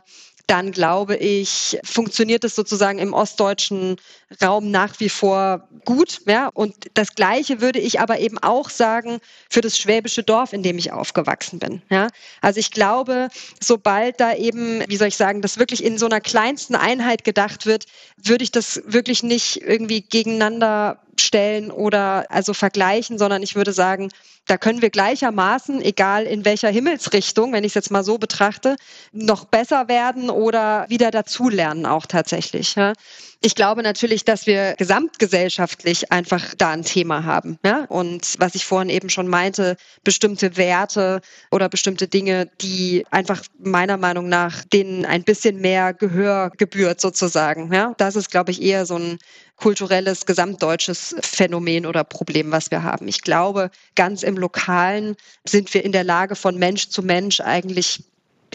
dann 0.51 0.73
glaube 0.73 1.17
ich, 1.17 1.79
funktioniert 1.85 2.43
es 2.43 2.57
sozusagen 2.57 2.99
im 2.99 3.13
ostdeutschen 3.13 3.97
Raum 4.43 4.73
nach 4.73 4.99
wie 4.99 5.09
vor 5.09 5.69
gut. 5.85 6.23
Ja? 6.27 6.49
Und 6.53 6.75
das 6.95 7.15
Gleiche 7.15 7.61
würde 7.61 7.79
ich 7.79 8.01
aber 8.01 8.19
eben 8.19 8.37
auch 8.37 8.69
sagen 8.69 9.21
für 9.49 9.61
das 9.61 9.79
schwäbische 9.79 10.25
Dorf, 10.25 10.53
in 10.53 10.65
dem 10.65 10.77
ich 10.77 10.91
aufgewachsen 10.91 11.61
bin. 11.61 11.83
Ja? 11.89 12.09
Also 12.41 12.59
ich 12.59 12.73
glaube, 12.73 13.29
sobald 13.61 14.19
da 14.19 14.35
eben, 14.35 14.83
wie 14.89 14.97
soll 14.97 15.09
ich 15.09 15.17
sagen, 15.17 15.41
das 15.41 15.59
wirklich 15.59 15.85
in 15.85 15.99
so 15.99 16.07
einer 16.07 16.21
kleinsten 16.21 16.75
Einheit 16.75 17.23
gedacht 17.23 17.65
wird, 17.65 17.87
würde 18.17 18.43
ich 18.43 18.51
das 18.51 18.83
wirklich 18.87 19.23
nicht 19.23 19.63
irgendwie 19.63 20.01
gegeneinander 20.01 21.01
stellen 21.21 21.71
oder 21.71 22.27
also 22.31 22.55
vergleichen, 22.55 23.19
sondern 23.19 23.43
ich 23.43 23.55
würde 23.55 23.73
sagen, 23.73 24.11
da 24.47 24.59
können 24.59 24.83
wir 24.83 24.91
gleichermaßen, 24.91 25.81
egal 25.81 26.25
in 26.25 26.45
welcher 26.45 26.71
Himmelsrichtung, 26.71 27.53
wenn 27.53 27.63
ich 27.63 27.71
es 27.71 27.75
jetzt 27.75 27.91
mal 27.91 28.03
so 28.03 28.19
betrachte, 28.19 28.77
noch 29.13 29.45
besser 29.45 29.87
werden 29.89 30.29
oder 30.29 30.87
wieder 30.89 31.11
dazulernen 31.11 31.87
auch 31.87 32.07
tatsächlich. 32.07 32.75
Ja. 32.75 32.95
Ich 33.43 33.55
glaube 33.55 33.83
natürlich, 33.83 34.25
dass 34.25 34.47
wir 34.47 34.75
gesamtgesellschaftlich 34.77 36.13
einfach 36.13 36.55
da 36.59 36.73
ein 36.73 36.83
Thema 36.83 37.25
haben. 37.25 37.59
Ja? 37.65 37.85
Und 37.89 38.35
was 38.39 38.55
ich 38.55 38.67
vorhin 38.67 38.91
eben 38.91 39.09
schon 39.09 39.29
meinte, 39.29 39.77
bestimmte 40.05 40.57
Werte 40.57 41.21
oder 41.51 41.69
bestimmte 41.69 42.07
Dinge, 42.07 42.51
die 42.61 43.07
einfach 43.11 43.43
meiner 43.59 43.97
Meinung 43.97 44.29
nach 44.29 44.65
denen 44.65 45.07
ein 45.07 45.23
bisschen 45.23 45.61
mehr 45.61 45.95
Gehör 45.95 46.51
gebührt 46.59 47.01
sozusagen. 47.01 47.73
Ja? 47.73 47.95
Das 47.97 48.17
ist, 48.17 48.31
glaube 48.31 48.51
ich, 48.51 48.61
eher 48.61 48.85
so 48.85 48.97
ein 48.97 49.19
kulturelles, 49.61 50.27
gesamtdeutsches 50.27 51.15
Phänomen 51.21 51.87
oder 51.87 52.03
Problem, 52.03 52.51
was 52.51 52.71
wir 52.71 52.83
haben. 52.83 53.07
Ich 53.09 53.23
glaube, 53.23 53.71
ganz 53.95 54.23
im 54.23 54.37
Lokalen 54.37 55.17
sind 55.45 55.73
wir 55.75 55.85
in 55.85 55.93
der 55.93 56.05
Lage, 56.05 56.35
von 56.35 56.57
Mensch 56.57 56.89
zu 56.89 57.03
Mensch 57.03 57.41
eigentlich 57.41 58.05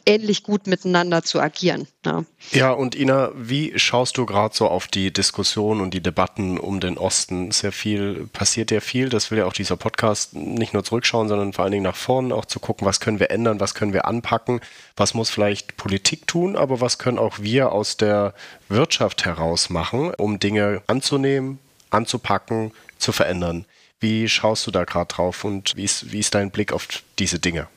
ähnlich 0.05 0.43
gut 0.43 0.67
miteinander 0.67 1.23
zu 1.23 1.39
agieren. 1.39 1.87
Ja, 2.05 2.23
ja 2.51 2.71
und 2.71 2.95
Ina, 2.95 3.31
wie 3.35 3.77
schaust 3.77 4.17
du 4.17 4.25
gerade 4.25 4.55
so 4.55 4.67
auf 4.67 4.87
die 4.87 5.11
Diskussion 5.11 5.81
und 5.81 5.93
die 5.93 6.01
Debatten 6.01 6.57
um 6.57 6.79
den 6.79 6.97
Osten? 6.97 7.51
Sehr 7.51 7.71
viel, 7.71 8.27
passiert 8.31 8.71
ja 8.71 8.79
viel. 8.79 9.09
Das 9.09 9.31
will 9.31 9.39
ja 9.39 9.45
auch 9.45 9.53
dieser 9.53 9.77
Podcast 9.77 10.33
nicht 10.33 10.73
nur 10.73 10.83
zurückschauen, 10.83 11.27
sondern 11.27 11.53
vor 11.53 11.63
allen 11.63 11.71
Dingen 11.71 11.83
nach 11.83 11.95
vorne 11.95 12.33
auch 12.33 12.45
zu 12.45 12.59
gucken, 12.59 12.85
was 12.85 12.99
können 12.99 13.19
wir 13.19 13.31
ändern, 13.31 13.59
was 13.59 13.73
können 13.73 13.93
wir 13.93 14.05
anpacken, 14.05 14.61
was 14.95 15.13
muss 15.13 15.29
vielleicht 15.29 15.77
Politik 15.77 16.27
tun, 16.27 16.55
aber 16.55 16.81
was 16.81 16.97
können 16.97 17.19
auch 17.19 17.39
wir 17.39 17.71
aus 17.71 17.97
der 17.97 18.33
Wirtschaft 18.69 19.25
heraus 19.25 19.69
machen, 19.69 20.13
um 20.15 20.39
Dinge 20.39 20.81
anzunehmen, 20.87 21.59
anzupacken, 21.89 22.71
zu 22.97 23.11
verändern. 23.11 23.65
Wie 23.99 24.27
schaust 24.29 24.67
du 24.67 24.71
da 24.71 24.83
gerade 24.83 25.07
drauf 25.07 25.43
und 25.43 25.75
wie 25.75 25.83
ist, 25.83 26.11
wie 26.11 26.19
ist 26.19 26.35
dein 26.35 26.51
Blick 26.51 26.73
auf 26.73 26.87
diese 27.17 27.39
Dinge? 27.39 27.67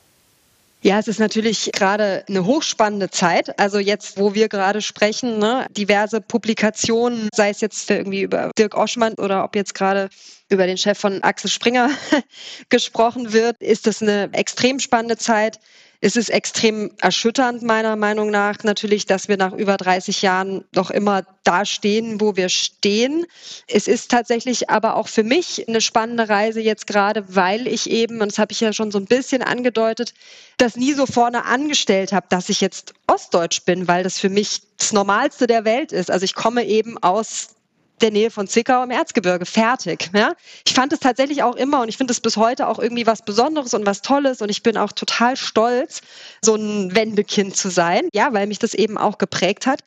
Ja, 0.80 1.00
es 1.00 1.08
ist 1.08 1.18
natürlich 1.18 1.70
gerade 1.72 2.24
eine 2.28 2.46
hochspannende 2.46 3.10
Zeit. 3.10 3.58
Also 3.58 3.80
jetzt, 3.80 4.16
wo 4.16 4.34
wir 4.34 4.48
gerade 4.48 4.80
sprechen, 4.80 5.38
ne, 5.38 5.66
diverse 5.70 6.20
Publikationen, 6.20 7.28
sei 7.34 7.50
es 7.50 7.60
jetzt 7.60 7.90
irgendwie 7.90 8.22
über 8.22 8.52
Dirk 8.56 8.76
Oschmann 8.76 9.14
oder 9.14 9.42
ob 9.42 9.56
jetzt 9.56 9.74
gerade 9.74 10.08
über 10.48 10.66
den 10.68 10.78
Chef 10.78 10.96
von 10.96 11.20
Axel 11.24 11.50
Springer 11.50 11.90
gesprochen 12.68 13.32
wird, 13.32 13.56
ist 13.60 13.88
das 13.88 14.02
eine 14.02 14.30
extrem 14.32 14.78
spannende 14.78 15.16
Zeit. 15.16 15.58
Es 16.00 16.14
ist 16.14 16.28
extrem 16.28 16.92
erschütternd, 17.00 17.62
meiner 17.62 17.96
Meinung 17.96 18.30
nach, 18.30 18.62
natürlich, 18.62 19.06
dass 19.06 19.26
wir 19.26 19.36
nach 19.36 19.52
über 19.52 19.76
30 19.76 20.22
Jahren 20.22 20.64
noch 20.72 20.92
immer 20.92 21.24
da 21.42 21.64
stehen, 21.64 22.20
wo 22.20 22.36
wir 22.36 22.48
stehen. 22.48 23.26
Es 23.66 23.88
ist 23.88 24.08
tatsächlich 24.08 24.70
aber 24.70 24.94
auch 24.94 25.08
für 25.08 25.24
mich 25.24 25.66
eine 25.66 25.80
spannende 25.80 26.28
Reise 26.28 26.60
jetzt 26.60 26.86
gerade, 26.86 27.24
weil 27.34 27.66
ich 27.66 27.90
eben, 27.90 28.20
und 28.20 28.30
das 28.30 28.38
habe 28.38 28.52
ich 28.52 28.60
ja 28.60 28.72
schon 28.72 28.92
so 28.92 28.98
ein 28.98 29.06
bisschen 29.06 29.42
angedeutet, 29.42 30.14
das 30.56 30.76
nie 30.76 30.92
so 30.92 31.04
vorne 31.04 31.46
angestellt 31.46 32.12
habe, 32.12 32.26
dass 32.28 32.48
ich 32.48 32.60
jetzt 32.60 32.94
Ostdeutsch 33.08 33.64
bin, 33.64 33.88
weil 33.88 34.04
das 34.04 34.20
für 34.20 34.28
mich 34.28 34.62
das 34.78 34.92
Normalste 34.92 35.48
der 35.48 35.64
Welt 35.64 35.90
ist. 35.90 36.12
Also 36.12 36.24
ich 36.24 36.34
komme 36.34 36.64
eben 36.64 36.96
aus 36.98 37.56
der 38.02 38.10
Nähe 38.10 38.30
von 38.30 38.46
Zickau 38.46 38.82
im 38.82 38.90
Erzgebirge. 38.90 39.46
Fertig. 39.46 40.10
Ja? 40.14 40.34
Ich 40.66 40.74
fand 40.74 40.92
es 40.92 41.00
tatsächlich 41.00 41.42
auch 41.42 41.56
immer 41.56 41.82
und 41.82 41.88
ich 41.88 41.96
finde 41.96 42.12
es 42.12 42.20
bis 42.20 42.36
heute 42.36 42.68
auch 42.68 42.78
irgendwie 42.78 43.06
was 43.06 43.22
Besonderes 43.22 43.74
und 43.74 43.86
was 43.86 44.02
Tolles 44.02 44.40
und 44.42 44.50
ich 44.50 44.62
bin 44.62 44.76
auch 44.76 44.92
total 44.92 45.36
stolz, 45.36 46.00
so 46.42 46.54
ein 46.54 46.94
Wendekind 46.94 47.56
zu 47.56 47.70
sein, 47.70 48.08
ja, 48.12 48.32
weil 48.32 48.46
mich 48.46 48.58
das 48.58 48.74
eben 48.74 48.98
auch 48.98 49.18
geprägt 49.18 49.66
hat. 49.66 49.80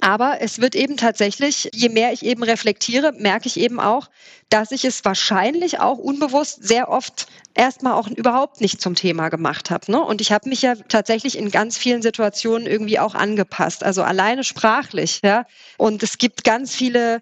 Aber 0.00 0.40
es 0.40 0.60
wird 0.60 0.76
eben 0.76 0.96
tatsächlich, 0.96 1.70
je 1.74 1.88
mehr 1.88 2.12
ich 2.12 2.24
eben 2.24 2.44
reflektiere, 2.44 3.12
merke 3.12 3.48
ich 3.48 3.58
eben 3.58 3.80
auch, 3.80 4.08
dass 4.48 4.70
ich 4.70 4.84
es 4.84 5.04
wahrscheinlich 5.04 5.80
auch 5.80 5.98
unbewusst 5.98 6.62
sehr 6.62 6.88
oft 6.88 7.26
erstmal 7.54 7.94
auch 7.94 8.06
überhaupt 8.06 8.60
nicht 8.60 8.80
zum 8.80 8.94
Thema 8.94 9.28
gemacht 9.28 9.70
habe. 9.70 9.90
Ne? 9.90 10.00
Und 10.00 10.20
ich 10.20 10.30
habe 10.30 10.48
mich 10.48 10.62
ja 10.62 10.76
tatsächlich 10.76 11.36
in 11.36 11.50
ganz 11.50 11.76
vielen 11.76 12.02
Situationen 12.02 12.68
irgendwie 12.68 13.00
auch 13.00 13.16
angepasst, 13.16 13.82
also 13.82 14.04
alleine 14.04 14.44
sprachlich. 14.44 15.20
Ja? 15.24 15.46
Und 15.78 16.02
es 16.04 16.18
gibt 16.18 16.44
ganz 16.44 16.76
viele 16.76 17.20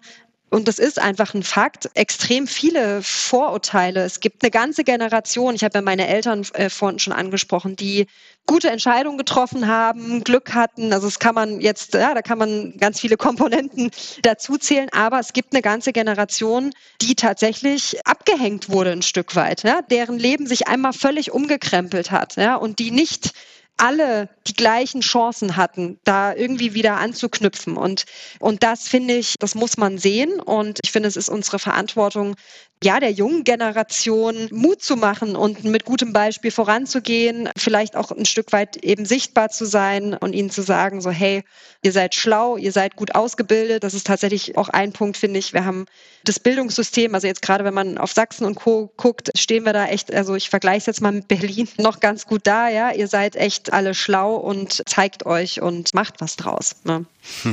und 0.49 0.67
das 0.67 0.79
ist 0.79 0.99
einfach 0.99 1.33
ein 1.33 1.43
Fakt, 1.43 1.89
extrem 1.93 2.47
viele 2.47 3.01
Vorurteile. 3.03 4.03
Es 4.03 4.21
gibt 4.21 4.43
eine 4.43 4.51
ganze 4.51 4.85
Generation, 4.85 5.55
ich 5.55 5.63
habe 5.63 5.79
ja 5.79 5.81
meine 5.81 6.07
Eltern 6.07 6.45
äh, 6.53 6.69
vorhin 6.69 6.99
schon 6.99 7.11
angesprochen, 7.11 7.75
die 7.75 8.07
gute 8.45 8.69
Entscheidungen 8.69 9.17
getroffen 9.17 9.67
haben, 9.67 10.23
Glück 10.23 10.53
hatten. 10.53 10.93
Also 10.93 11.07
es 11.07 11.19
kann 11.19 11.35
man 11.35 11.59
jetzt, 11.59 11.93
ja, 11.93 12.13
da 12.13 12.21
kann 12.21 12.37
man 12.37 12.77
ganz 12.77 13.01
viele 13.01 13.17
Komponenten 13.17 13.91
dazu 14.21 14.57
zählen, 14.57 14.87
aber 14.93 15.19
es 15.19 15.33
gibt 15.33 15.53
eine 15.53 15.61
ganze 15.61 15.91
Generation, 15.91 16.71
die 17.01 17.15
tatsächlich 17.15 17.99
abgehängt 18.05 18.69
wurde 18.69 18.91
ein 18.91 19.01
Stück 19.01 19.35
weit, 19.35 19.63
ja, 19.63 19.81
deren 19.81 20.17
Leben 20.17 20.47
sich 20.47 20.67
einmal 20.69 20.93
völlig 20.93 21.31
umgekrempelt 21.31 22.09
hat, 22.11 22.37
ja, 22.37 22.55
und 22.55 22.79
die 22.79 22.91
nicht 22.91 23.33
alle 23.75 24.29
die 24.47 24.53
gleichen 24.53 25.01
Chancen 25.01 25.57
hatten, 25.57 25.99
da 26.03 26.33
irgendwie 26.33 26.73
wieder 26.73 26.97
anzuknüpfen. 26.97 27.77
Und, 27.77 28.05
und 28.39 28.63
das 28.63 28.87
finde 28.87 29.15
ich, 29.15 29.35
das 29.39 29.55
muss 29.55 29.77
man 29.77 29.97
sehen. 29.97 30.39
Und 30.39 30.79
ich 30.83 30.91
finde, 30.91 31.09
es 31.09 31.15
ist 31.15 31.29
unsere 31.29 31.59
Verantwortung, 31.59 32.35
ja, 32.83 32.99
der 32.99 33.11
jungen 33.11 33.43
Generation 33.43 34.49
Mut 34.51 34.83
zu 34.83 34.97
machen 34.97 35.35
und 35.35 35.63
mit 35.63 35.83
gutem 35.83 36.13
Beispiel 36.13 36.51
voranzugehen, 36.51 37.49
vielleicht 37.57 37.95
auch 37.95 38.11
ein 38.11 38.25
Stück 38.25 38.51
weit 38.51 38.77
eben 38.77 39.05
sichtbar 39.05 39.49
zu 39.49 39.65
sein 39.65 40.13
und 40.13 40.33
ihnen 40.33 40.51
zu 40.51 40.61
sagen, 40.61 41.01
so, 41.01 41.09
hey, 41.09 41.43
ihr 41.81 41.91
seid 41.91 42.13
schlau, 42.13 42.55
ihr 42.55 42.71
seid 42.71 42.95
gut 42.95 43.15
ausgebildet. 43.15 43.83
Das 43.83 43.95
ist 43.95 44.05
tatsächlich 44.05 44.57
auch 44.57 44.69
ein 44.69 44.91
Punkt, 44.91 45.17
finde 45.17 45.39
ich. 45.39 45.53
Wir 45.53 45.65
haben 45.65 45.85
das 46.23 46.39
Bildungssystem, 46.39 47.15
also 47.15 47.25
jetzt 47.25 47.41
gerade 47.41 47.63
wenn 47.63 47.73
man 47.73 47.97
auf 47.97 48.11
Sachsen 48.11 48.45
und 48.45 48.55
Co. 48.55 48.91
guckt, 48.95 49.31
stehen 49.35 49.65
wir 49.65 49.73
da 49.73 49.87
echt, 49.87 50.13
also 50.13 50.35
ich 50.35 50.49
vergleiche 50.49 50.77
es 50.77 50.85
jetzt 50.85 51.01
mal 51.01 51.11
mit 51.11 51.27
Berlin, 51.27 51.67
noch 51.77 51.99
ganz 51.99 52.27
gut 52.27 52.41
da, 52.45 52.69
ja. 52.69 52.91
Ihr 52.91 53.07
seid 53.07 53.35
echt 53.35 53.73
alle 53.73 53.95
schlau 53.95 54.35
und 54.37 54.83
zeigt 54.87 55.25
euch 55.25 55.61
und 55.61 55.93
macht 55.93 56.21
was 56.21 56.35
draus. 56.35 56.75
Ne? 56.83 57.05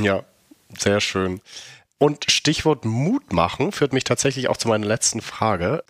Ja, 0.02 0.24
sehr 0.76 1.00
schön. 1.00 1.40
Und 1.98 2.30
Stichwort 2.30 2.84
Mut 2.84 3.32
machen 3.32 3.72
führt 3.72 3.92
mich 3.92 4.04
tatsächlich 4.04 4.48
auch 4.48 4.56
zu 4.56 4.68
meiner 4.68 4.86
letzten 4.86 5.20
Frage. 5.20 5.84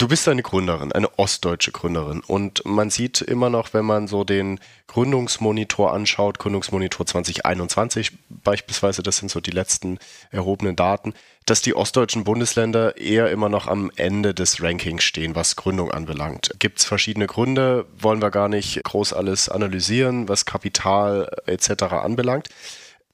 Du 0.00 0.08
bist 0.08 0.26
eine 0.28 0.42
Gründerin, 0.42 0.92
eine 0.92 1.18
ostdeutsche 1.18 1.72
Gründerin. 1.72 2.20
Und 2.20 2.64
man 2.64 2.88
sieht 2.88 3.20
immer 3.20 3.50
noch, 3.50 3.74
wenn 3.74 3.84
man 3.84 4.08
so 4.08 4.24
den 4.24 4.58
Gründungsmonitor 4.86 5.92
anschaut, 5.92 6.38
Gründungsmonitor 6.38 7.04
2021 7.04 8.12
beispielsweise, 8.30 9.02
das 9.02 9.18
sind 9.18 9.30
so 9.30 9.42
die 9.42 9.50
letzten 9.50 9.98
erhobenen 10.30 10.74
Daten, 10.74 11.12
dass 11.44 11.60
die 11.60 11.76
ostdeutschen 11.76 12.24
Bundesländer 12.24 12.96
eher 12.96 13.30
immer 13.30 13.50
noch 13.50 13.66
am 13.66 13.92
Ende 13.94 14.32
des 14.32 14.62
Rankings 14.62 15.04
stehen, 15.04 15.34
was 15.34 15.54
Gründung 15.54 15.90
anbelangt. 15.90 16.54
Gibt 16.58 16.78
es 16.78 16.86
verschiedene 16.86 17.26
Gründe, 17.26 17.84
wollen 17.98 18.22
wir 18.22 18.30
gar 18.30 18.48
nicht 18.48 18.82
groß 18.82 19.12
alles 19.12 19.50
analysieren, 19.50 20.30
was 20.30 20.46
Kapital 20.46 21.30
etc. 21.44 21.82
anbelangt. 21.92 22.48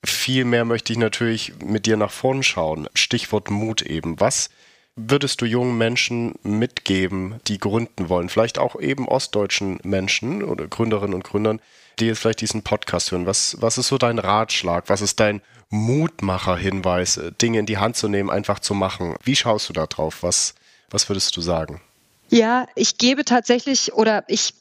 Vielmehr 0.04 0.64
möchte 0.64 0.92
ich 0.92 1.00
natürlich 1.00 1.52
mit 1.58 1.86
dir 1.86 1.96
nach 1.96 2.12
vorn 2.12 2.44
schauen. 2.44 2.88
Stichwort 2.94 3.50
Mut 3.50 3.82
eben. 3.82 4.20
Was 4.20 4.50
würdest 4.96 5.42
du 5.42 5.44
jungen 5.44 5.76
Menschen 5.76 6.34
mitgeben, 6.42 7.38
die 7.46 7.58
gründen 7.58 8.08
wollen? 8.08 8.30
Vielleicht 8.30 8.58
auch 8.58 8.80
eben 8.80 9.06
ostdeutschen 9.06 9.78
Menschen 9.84 10.42
oder 10.42 10.66
Gründerinnen 10.66 11.14
und 11.14 11.24
Gründern, 11.24 11.60
die 12.00 12.06
jetzt 12.06 12.20
vielleicht 12.20 12.40
diesen 12.40 12.62
Podcast 12.62 13.12
hören. 13.12 13.26
Was, 13.26 13.56
was 13.60 13.78
ist 13.78 13.88
so 13.88 13.98
dein 13.98 14.18
Ratschlag? 14.18 14.88
Was 14.88 15.02
ist 15.02 15.20
dein 15.20 15.42
Mutmacher-Hinweis, 15.68 17.20
Dinge 17.40 17.58
in 17.58 17.66
die 17.66 17.78
Hand 17.78 17.96
zu 17.96 18.08
nehmen, 18.08 18.30
einfach 18.30 18.58
zu 18.58 18.74
machen? 18.74 19.16
Wie 19.22 19.36
schaust 19.36 19.68
du 19.68 19.72
da 19.72 19.86
drauf? 19.86 20.22
Was, 20.22 20.54
was 20.90 21.08
würdest 21.08 21.36
du 21.36 21.42
sagen? 21.42 21.80
Ja, 22.28 22.66
ich 22.74 22.98
gebe 22.98 23.24
tatsächlich 23.24 23.92
oder 23.92 24.24
ich, 24.26 24.54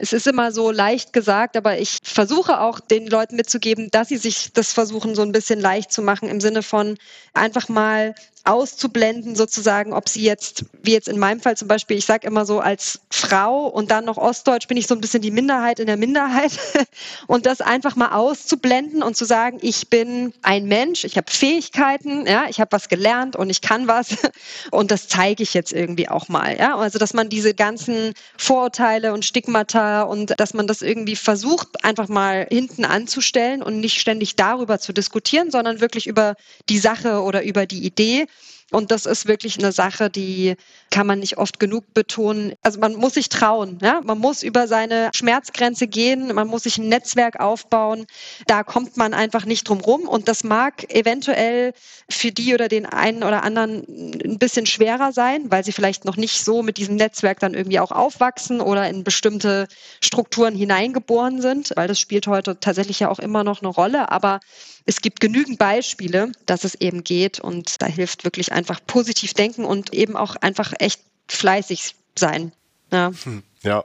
es 0.00 0.12
ist 0.12 0.26
immer 0.26 0.50
so 0.50 0.72
leicht 0.72 1.12
gesagt, 1.12 1.56
aber 1.56 1.78
ich 1.78 1.98
versuche 2.02 2.60
auch 2.60 2.80
den 2.80 3.06
Leuten 3.06 3.36
mitzugeben, 3.36 3.88
dass 3.92 4.08
sie 4.08 4.16
sich 4.16 4.52
das 4.52 4.72
versuchen, 4.72 5.14
so 5.14 5.22
ein 5.22 5.30
bisschen 5.30 5.60
leicht 5.60 5.92
zu 5.92 6.02
machen 6.02 6.28
im 6.28 6.40
Sinne 6.40 6.64
von 6.64 6.98
einfach 7.32 7.68
mal 7.68 8.16
auszublenden, 8.44 9.36
sozusagen, 9.36 9.94
ob 9.94 10.08
sie 10.08 10.22
jetzt, 10.22 10.66
wie 10.82 10.92
jetzt 10.92 11.08
in 11.08 11.18
meinem 11.18 11.40
Fall 11.40 11.56
zum 11.56 11.66
Beispiel, 11.66 11.96
ich 11.96 12.04
sage 12.04 12.26
immer 12.26 12.44
so, 12.44 12.60
als 12.60 13.00
Frau 13.10 13.66
und 13.66 13.90
dann 13.90 14.04
noch 14.04 14.18
Ostdeutsch 14.18 14.68
bin 14.68 14.76
ich 14.76 14.86
so 14.86 14.94
ein 14.94 15.00
bisschen 15.00 15.22
die 15.22 15.30
Minderheit 15.30 15.80
in 15.80 15.86
der 15.86 15.96
Minderheit. 15.96 16.52
Und 17.26 17.46
das 17.46 17.60
einfach 17.60 17.96
mal 17.96 18.12
auszublenden 18.12 19.02
und 19.02 19.16
zu 19.16 19.24
sagen, 19.24 19.58
ich 19.62 19.88
bin 19.88 20.32
ein 20.42 20.66
Mensch, 20.66 21.04
ich 21.04 21.16
habe 21.16 21.30
Fähigkeiten, 21.30 22.26
ja, 22.26 22.44
ich 22.48 22.60
habe 22.60 22.72
was 22.72 22.88
gelernt 22.88 23.34
und 23.34 23.48
ich 23.50 23.60
kann 23.60 23.88
was. 23.88 24.08
Und 24.70 24.90
das 24.90 25.08
zeige 25.08 25.42
ich 25.42 25.54
jetzt 25.54 25.72
irgendwie 25.72 26.08
auch 26.08 26.28
mal, 26.28 26.56
ja, 26.58 26.76
also 26.76 26.98
dass 26.98 27.14
man 27.14 27.28
diese 27.28 27.54
ganzen 27.54 28.14
Vorurteile 28.36 29.12
und 29.12 29.24
Stigmata 29.24 30.02
und 30.02 30.38
dass 30.38 30.54
man 30.54 30.66
das 30.66 30.82
irgendwie 30.82 31.16
versucht, 31.16 31.84
einfach 31.84 32.08
mal 32.08 32.46
hinten 32.50 32.84
anzustellen 32.84 33.62
und 33.62 33.80
nicht 33.80 34.00
ständig 34.00 34.36
darüber 34.36 34.78
zu 34.78 34.92
diskutieren, 34.92 35.50
sondern 35.50 35.80
wirklich 35.80 36.06
über 36.06 36.34
die 36.68 36.78
Sache 36.78 37.22
oder 37.22 37.42
über 37.42 37.66
die 37.66 37.84
Idee 37.84 38.26
und 38.70 38.90
das 38.90 39.06
ist 39.06 39.26
wirklich 39.26 39.58
eine 39.58 39.72
Sache, 39.72 40.10
die 40.10 40.56
kann 40.90 41.06
man 41.06 41.18
nicht 41.18 41.38
oft 41.38 41.60
genug 41.60 41.92
betonen. 41.94 42.54
Also 42.62 42.80
man 42.80 42.94
muss 42.94 43.14
sich 43.14 43.28
trauen, 43.28 43.78
ja? 43.82 44.00
man 44.04 44.18
muss 44.18 44.42
über 44.42 44.66
seine 44.66 45.10
Schmerzgrenze 45.14 45.86
gehen, 45.86 46.34
man 46.34 46.48
muss 46.48 46.64
sich 46.64 46.78
ein 46.78 46.88
Netzwerk 46.88 47.40
aufbauen. 47.40 48.06
Da 48.46 48.62
kommt 48.62 48.96
man 48.96 49.12
einfach 49.14 49.44
nicht 49.44 49.68
drum 49.68 49.80
rum. 49.80 50.08
Und 50.08 50.28
das 50.28 50.44
mag 50.44 50.90
eventuell 50.92 51.72
für 52.08 52.32
die 52.32 52.54
oder 52.54 52.68
den 52.68 52.86
einen 52.86 53.22
oder 53.22 53.44
anderen 53.44 53.84
ein 54.24 54.38
bisschen 54.38 54.66
schwerer 54.66 55.12
sein, 55.12 55.50
weil 55.50 55.64
sie 55.64 55.72
vielleicht 55.72 56.04
noch 56.04 56.16
nicht 56.16 56.44
so 56.44 56.62
mit 56.62 56.78
diesem 56.78 56.96
Netzwerk 56.96 57.40
dann 57.40 57.54
irgendwie 57.54 57.80
auch 57.80 57.92
aufwachsen 57.92 58.60
oder 58.60 58.88
in 58.88 59.04
bestimmte 59.04 59.68
Strukturen 60.00 60.54
hineingeboren 60.54 61.40
sind, 61.40 61.72
weil 61.76 61.88
das 61.88 62.00
spielt 62.00 62.26
heute 62.26 62.58
tatsächlich 62.58 63.00
ja 63.00 63.10
auch 63.10 63.18
immer 63.18 63.44
noch 63.44 63.60
eine 63.62 63.68
Rolle. 63.68 64.10
Aber 64.10 64.40
es 64.86 65.00
gibt 65.00 65.20
genügend 65.20 65.58
Beispiele, 65.58 66.32
dass 66.46 66.64
es 66.64 66.74
eben 66.74 67.04
geht 67.04 67.40
und 67.40 67.80
da 67.80 67.86
hilft 67.86 68.24
wirklich 68.24 68.52
einfach 68.52 68.80
positiv 68.86 69.34
denken 69.34 69.64
und 69.64 69.94
eben 69.94 70.16
auch 70.16 70.36
einfach 70.36 70.72
echt 70.78 71.00
fleißig 71.28 71.94
sein. 72.18 72.52
Ja. 72.92 73.12
Hm, 73.24 73.42
ja. 73.62 73.84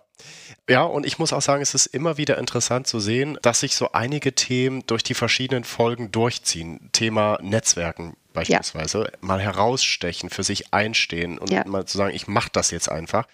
Ja, 0.68 0.84
und 0.84 1.06
ich 1.06 1.18
muss 1.18 1.34
auch 1.34 1.42
sagen, 1.42 1.64
es 1.64 1.74
ist 1.74 1.88
immer 1.88 2.18
wieder 2.18 2.38
interessant 2.38 2.86
zu 2.86 3.00
sehen, 3.00 3.40
dass 3.42 3.62
sich 3.62 3.76
so 3.76 3.94
einige 3.94 4.36
Themen 4.36 4.86
durch 4.86 5.02
die 5.02 5.16
verschiedenen 5.16 5.64
Folgen 5.64 6.12
durchziehen. 6.12 6.90
Thema 6.92 7.40
Netzwerken 7.42 8.16
beispielsweise, 8.34 9.00
ja. 9.00 9.18
mal 9.22 9.42
herausstechen, 9.42 10.30
für 10.30 10.44
sich 10.44 10.74
einstehen 10.74 11.40
und 11.40 11.50
ja. 11.50 11.66
mal 11.66 11.86
zu 11.86 11.98
sagen, 11.98 12.14
ich 12.14 12.28
mache 12.28 12.50
das 12.52 12.70
jetzt 12.70 12.90
einfach. 12.90 13.26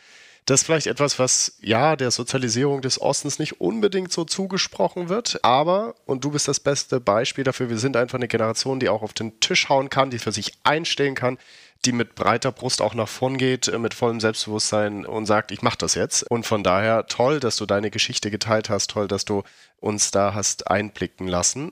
Das 0.45 0.61
ist 0.61 0.65
vielleicht 0.67 0.85
etwas, 0.85 1.17
was 1.17 1.57
ja 1.61 1.95
der 1.95 2.11
Sozialisierung 2.11 2.81
des 2.81 3.01
Ostens 3.01 3.39
nicht 3.39 3.59
unbedingt 3.59 4.11
so 4.11 4.25
zugesprochen 4.25 5.09
wird, 5.09 5.43
aber, 5.43 5.95
und 6.05 6.23
du 6.23 6.29
bist 6.29 6.47
das 6.47 6.59
beste 6.59 6.99
Beispiel 6.99 7.43
dafür, 7.43 7.69
wir 7.69 7.79
sind 7.79 7.97
einfach 7.97 8.19
eine 8.19 8.27
Generation, 8.27 8.79
die 8.79 8.89
auch 8.89 9.01
auf 9.01 9.13
den 9.13 9.39
Tisch 9.39 9.69
hauen 9.69 9.89
kann, 9.89 10.11
die 10.11 10.19
für 10.19 10.31
sich 10.31 10.53
einstellen 10.63 11.15
kann, 11.15 11.39
die 11.83 11.91
mit 11.91 12.13
breiter 12.13 12.51
Brust 12.51 12.81
auch 12.81 12.93
nach 12.93 13.07
vorn 13.07 13.37
geht, 13.37 13.67
äh, 13.67 13.79
mit 13.79 13.95
vollem 13.95 14.19
Selbstbewusstsein 14.19 15.05
und 15.05 15.25
sagt, 15.25 15.51
ich 15.51 15.63
mache 15.63 15.77
das 15.79 15.95
jetzt. 15.95 16.23
Und 16.29 16.45
von 16.45 16.63
daher 16.63 17.07
toll, 17.07 17.39
dass 17.39 17.57
du 17.57 17.65
deine 17.65 17.91
Geschichte 17.91 18.31
geteilt 18.31 18.69
hast, 18.69 18.91
toll, 18.91 19.07
dass 19.07 19.25
du 19.25 19.43
uns 19.79 20.11
da 20.11 20.33
hast 20.33 20.67
einblicken 20.69 21.27
lassen. 21.27 21.71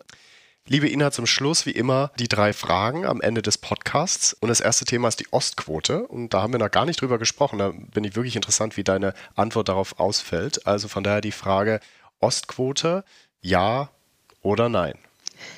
Liebe 0.65 0.88
Ina, 0.89 1.12
zum 1.12 1.26
Schluss 1.26 1.65
wie 1.65 1.71
immer 1.71 2.10
die 2.17 2.30
drei 2.30 2.54
Fragen 2.54 3.06
am 3.06 3.19
Ende 3.19 3.41
des 3.41 3.58
Podcasts. 3.58 4.32
Und 4.32 4.47
das 4.47 4.62
erste 4.62 4.86
Thema 4.86 5.10
ist 5.10 5.19
die 5.19 5.28
Ostquote. 5.32 6.08
Und 6.08 6.34
da 6.34 6.41
haben 6.41 6.54
wir 6.54 6.60
noch 6.60 6.71
gar 6.71 6.86
nicht 6.86 7.02
drüber 7.02 7.19
gesprochen. 7.19 7.60
Da 7.60 7.73
bin 7.93 8.06
ich 8.06 8.15
wirklich 8.15 8.38
interessant, 8.38 8.78
wie 8.78 8.86
deine 8.86 9.13
Antwort 9.36 9.67
darauf 9.67 9.99
ausfällt. 9.99 10.65
Also 10.65 10.88
von 10.88 11.04
daher 11.04 11.19
die 11.19 11.34
Frage, 11.34 11.82
Ostquote, 12.21 13.04
ja 13.41 13.89
oder 14.41 14.69
nein? 14.69 14.97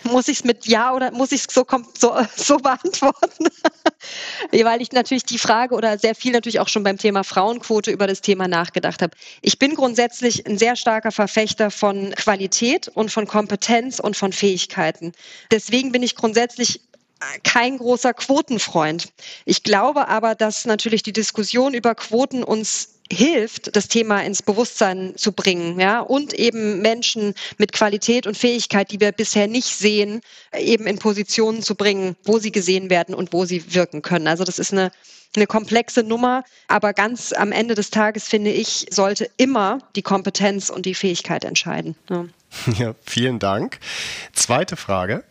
Muss 0.04 0.28
ich 0.28 0.40
es 0.40 0.44
mit 0.44 0.68
Ja 0.68 0.94
oder 0.94 1.12
muss 1.12 1.32
ich 1.32 1.42
es 1.48 1.54
so, 1.54 1.66
so, 1.98 2.16
so 2.36 2.58
beantworten? 2.58 3.48
Weil 4.52 4.82
ich 4.82 4.92
natürlich 4.92 5.24
die 5.26 5.38
Frage 5.38 5.76
oder 5.76 5.98
sehr 5.98 6.16
viel 6.16 6.32
natürlich 6.32 6.60
auch 6.60 6.68
schon 6.68 6.84
beim 6.84 6.98
Thema 6.98 7.24
Frauenquote 7.24 7.92
über 7.92 8.08
das 8.08 8.22
Thema 8.22 8.48
nachgedacht 8.48 9.02
habe. 9.02 9.16
Ich 9.42 9.58
bin 9.58 9.76
grundsätzlich 9.76 10.46
ein 10.46 10.58
sehr 10.58 10.76
starker 10.76 11.12
Verfechter 11.12 11.72
von 11.72 12.12
Qualität 12.16 12.88
und 12.90 13.12
von 13.12 13.28
Kompetenz 13.28 14.00
und 14.00 14.16
von 14.16 14.32
Fähigkeiten. 14.32 15.14
Deswegen 15.52 15.92
bin 15.92 16.04
ich 16.04 16.16
grundsätzlich 16.16 16.82
kein 17.44 17.78
großer 17.78 18.14
Quotenfreund. 18.14 19.10
Ich 19.46 19.64
glaube 19.64 20.08
aber, 20.08 20.36
dass 20.36 20.66
natürlich 20.66 21.04
die 21.04 21.14
Diskussion 21.14 21.74
über 21.74 21.96
Quoten 21.96 22.44
uns 22.44 22.95
hilft, 23.12 23.76
das 23.76 23.88
Thema 23.88 24.22
ins 24.22 24.42
Bewusstsein 24.42 25.14
zu 25.16 25.32
bringen, 25.32 25.80
ja, 25.80 26.00
und 26.00 26.34
eben 26.34 26.82
Menschen 26.82 27.36
mit 27.58 27.72
Qualität 27.72 28.26
und 28.28 28.38
Fähigkeit, 28.38 28.92
die 28.92 29.00
wir 29.00 29.12
bisher 29.12 29.48
nicht 29.48 29.76
sehen, 29.76 30.22
eben 30.58 30.88
in 30.88 30.98
Positionen 30.98 31.62
zu 31.62 31.76
bringen, 31.76 32.16
wo 32.24 32.40
sie 32.40 32.52
gesehen 32.52 32.90
werden 32.90 33.14
und 33.14 33.32
wo 33.34 33.46
sie 33.46 33.74
wirken 33.74 34.02
können. 34.02 34.28
Also 34.28 34.44
das 34.44 34.60
ist 34.60 34.74
eine 34.74 34.92
eine 35.36 35.48
komplexe 35.48 36.04
Nummer, 36.04 36.44
aber 36.68 36.94
ganz 36.94 37.34
am 37.34 37.52
Ende 37.52 37.76
des 37.76 37.90
Tages 37.90 38.28
finde 38.28 38.52
ich, 38.52 38.88
sollte 38.90 39.30
immer 39.38 39.80
die 39.96 40.02
Kompetenz 40.02 40.70
und 40.70 40.86
die 40.86 40.96
Fähigkeit 40.96 41.44
entscheiden. 41.44 41.96
Ja, 42.10 42.26
ja 42.78 42.96
vielen 43.06 43.40
Dank. 43.40 43.80
Zweite 44.34 44.76
Frage. 44.76 45.24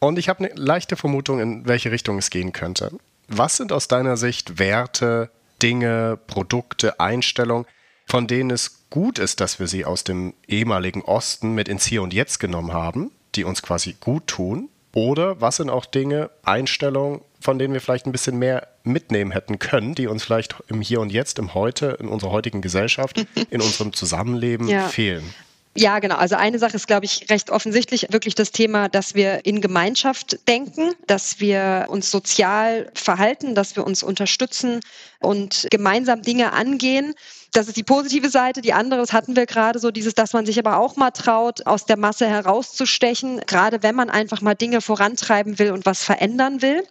Und 0.00 0.18
ich 0.18 0.28
habe 0.28 0.44
eine 0.44 0.54
leichte 0.54 0.96
Vermutung, 0.96 1.40
in 1.40 1.66
welche 1.66 1.90
Richtung 1.90 2.18
es 2.18 2.30
gehen 2.30 2.52
könnte. 2.52 2.92
Was 3.26 3.56
sind 3.56 3.72
aus 3.72 3.88
deiner 3.88 4.16
Sicht 4.16 4.58
Werte, 4.58 5.30
Dinge, 5.62 6.18
Produkte, 6.26 7.00
Einstellungen, 7.00 7.66
von 8.06 8.26
denen 8.26 8.50
es 8.50 8.88
gut 8.90 9.18
ist, 9.18 9.40
dass 9.40 9.60
wir 9.60 9.66
sie 9.66 9.84
aus 9.84 10.04
dem 10.04 10.34
ehemaligen 10.46 11.02
Osten 11.02 11.54
mit 11.54 11.68
ins 11.68 11.84
Hier 11.84 12.02
und 12.02 12.14
Jetzt 12.14 12.38
genommen 12.38 12.72
haben, 12.72 13.10
die 13.34 13.44
uns 13.44 13.62
quasi 13.62 13.96
gut 14.00 14.26
tun? 14.26 14.70
Oder 14.94 15.40
was 15.40 15.56
sind 15.56 15.68
auch 15.70 15.84
Dinge, 15.84 16.30
Einstellungen, 16.42 17.20
von 17.40 17.58
denen 17.58 17.74
wir 17.74 17.80
vielleicht 17.80 18.06
ein 18.06 18.12
bisschen 18.12 18.38
mehr 18.38 18.68
mitnehmen 18.82 19.30
hätten 19.30 19.58
können, 19.58 19.94
die 19.94 20.06
uns 20.06 20.24
vielleicht 20.24 20.56
im 20.68 20.80
Hier 20.80 21.00
und 21.00 21.12
Jetzt, 21.12 21.38
im 21.38 21.54
Heute, 21.54 21.98
in 22.00 22.08
unserer 22.08 22.32
heutigen 22.32 22.62
Gesellschaft, 22.62 23.24
in 23.50 23.60
unserem 23.60 23.92
Zusammenleben 23.92 24.66
ja. 24.66 24.88
fehlen? 24.88 25.34
Ja, 25.80 26.00
genau. 26.00 26.16
Also 26.16 26.34
eine 26.34 26.58
Sache 26.58 26.74
ist, 26.74 26.88
glaube 26.88 27.04
ich, 27.04 27.30
recht 27.30 27.50
offensichtlich 27.50 28.08
wirklich 28.10 28.34
das 28.34 28.50
Thema, 28.50 28.88
dass 28.88 29.14
wir 29.14 29.46
in 29.46 29.60
Gemeinschaft 29.60 30.40
denken, 30.48 30.90
dass 31.06 31.38
wir 31.38 31.86
uns 31.88 32.10
sozial 32.10 32.90
verhalten, 32.94 33.54
dass 33.54 33.76
wir 33.76 33.86
uns 33.86 34.02
unterstützen 34.02 34.80
und 35.20 35.68
gemeinsam 35.70 36.22
Dinge 36.22 36.52
angehen. 36.52 37.14
Das 37.52 37.68
ist 37.68 37.76
die 37.76 37.84
positive 37.84 38.28
Seite. 38.28 38.60
Die 38.60 38.72
andere, 38.72 38.98
das 38.98 39.12
hatten 39.12 39.36
wir 39.36 39.46
gerade 39.46 39.78
so, 39.78 39.92
dieses, 39.92 40.14
dass 40.14 40.32
man 40.32 40.46
sich 40.46 40.58
aber 40.58 40.78
auch 40.78 40.96
mal 40.96 41.12
traut, 41.12 41.64
aus 41.64 41.86
der 41.86 41.96
Masse 41.96 42.26
herauszustechen, 42.26 43.42
gerade 43.46 43.80
wenn 43.84 43.94
man 43.94 44.10
einfach 44.10 44.40
mal 44.40 44.56
Dinge 44.56 44.80
vorantreiben 44.80 45.60
will 45.60 45.70
und 45.70 45.86
was 45.86 46.02
verändern 46.02 46.60
will 46.60 46.82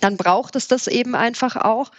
dann 0.00 0.16
braucht 0.16 0.56
es 0.56 0.68
das 0.68 0.86
eben 0.86 1.14
einfach 1.14 1.56
auch. 1.56 1.90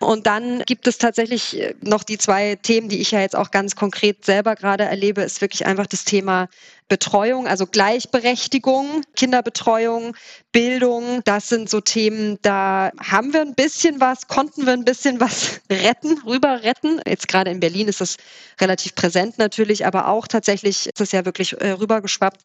Und 0.00 0.26
dann 0.26 0.62
gibt 0.66 0.86
es 0.86 0.98
tatsächlich 0.98 1.60
äh, 1.60 1.74
noch 1.80 2.04
die 2.04 2.18
zwei 2.18 2.56
Themen, 2.56 2.88
die 2.88 3.00
ich 3.00 3.10
ja 3.10 3.20
jetzt 3.20 3.36
auch 3.36 3.50
ganz 3.50 3.76
konkret 3.76 4.24
selber 4.24 4.54
gerade 4.54 4.84
erlebe, 4.84 5.22
ist 5.22 5.40
wirklich 5.40 5.66
einfach 5.66 5.86
das 5.86 6.04
Thema 6.04 6.48
Betreuung, 6.88 7.46
also 7.46 7.66
Gleichberechtigung, 7.66 9.02
Kinderbetreuung, 9.14 10.16
Bildung. 10.50 11.22
Das 11.24 11.48
sind 11.48 11.70
so 11.70 11.80
Themen, 11.80 12.38
da 12.42 12.90
haben 12.98 13.32
wir 13.32 13.42
ein 13.42 13.54
bisschen 13.54 14.00
was, 14.00 14.26
konnten 14.26 14.66
wir 14.66 14.72
ein 14.72 14.84
bisschen 14.84 15.20
was 15.20 15.60
retten, 15.70 16.20
rüber 16.26 16.62
retten. 16.62 17.00
Jetzt 17.06 17.28
gerade 17.28 17.50
in 17.50 17.60
Berlin 17.60 17.86
ist 17.88 18.00
das 18.00 18.16
relativ 18.60 18.94
präsent 18.96 19.38
natürlich, 19.38 19.86
aber 19.86 20.08
auch 20.08 20.26
tatsächlich 20.26 20.86
ist 20.86 21.00
es 21.00 21.12
ja 21.12 21.24
wirklich 21.24 21.52
äh, 21.60 21.70
rübergeschwappt. 21.70 22.40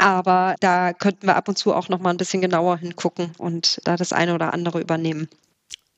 Aber 0.00 0.56
da 0.60 0.94
könnten 0.94 1.26
wir 1.26 1.36
ab 1.36 1.48
und 1.48 1.58
zu 1.58 1.74
auch 1.74 1.90
noch 1.90 1.98
mal 1.98 2.08
ein 2.08 2.16
bisschen 2.16 2.40
genauer 2.40 2.78
hingucken 2.78 3.32
und 3.36 3.82
da 3.84 3.96
das 3.96 4.14
eine 4.14 4.34
oder 4.34 4.54
andere 4.54 4.80
übernehmen. 4.80 5.28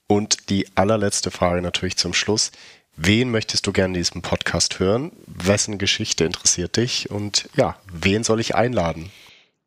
Und 0.08 0.50
die 0.50 0.66
allerletzte 0.74 1.30
Frage 1.30 1.62
natürlich 1.62 1.96
zum 1.96 2.12
Schluss. 2.12 2.50
Wen 2.96 3.30
möchtest 3.30 3.64
du 3.66 3.72
gerne 3.72 3.94
in 3.94 4.00
diesem 4.00 4.20
Podcast 4.20 4.80
hören? 4.80 5.12
Wessen 5.26 5.78
Geschichte 5.78 6.24
interessiert 6.24 6.76
dich? 6.76 7.10
Und 7.12 7.48
ja, 7.54 7.76
wen 7.92 8.24
soll 8.24 8.40
ich 8.40 8.56
einladen? 8.56 9.12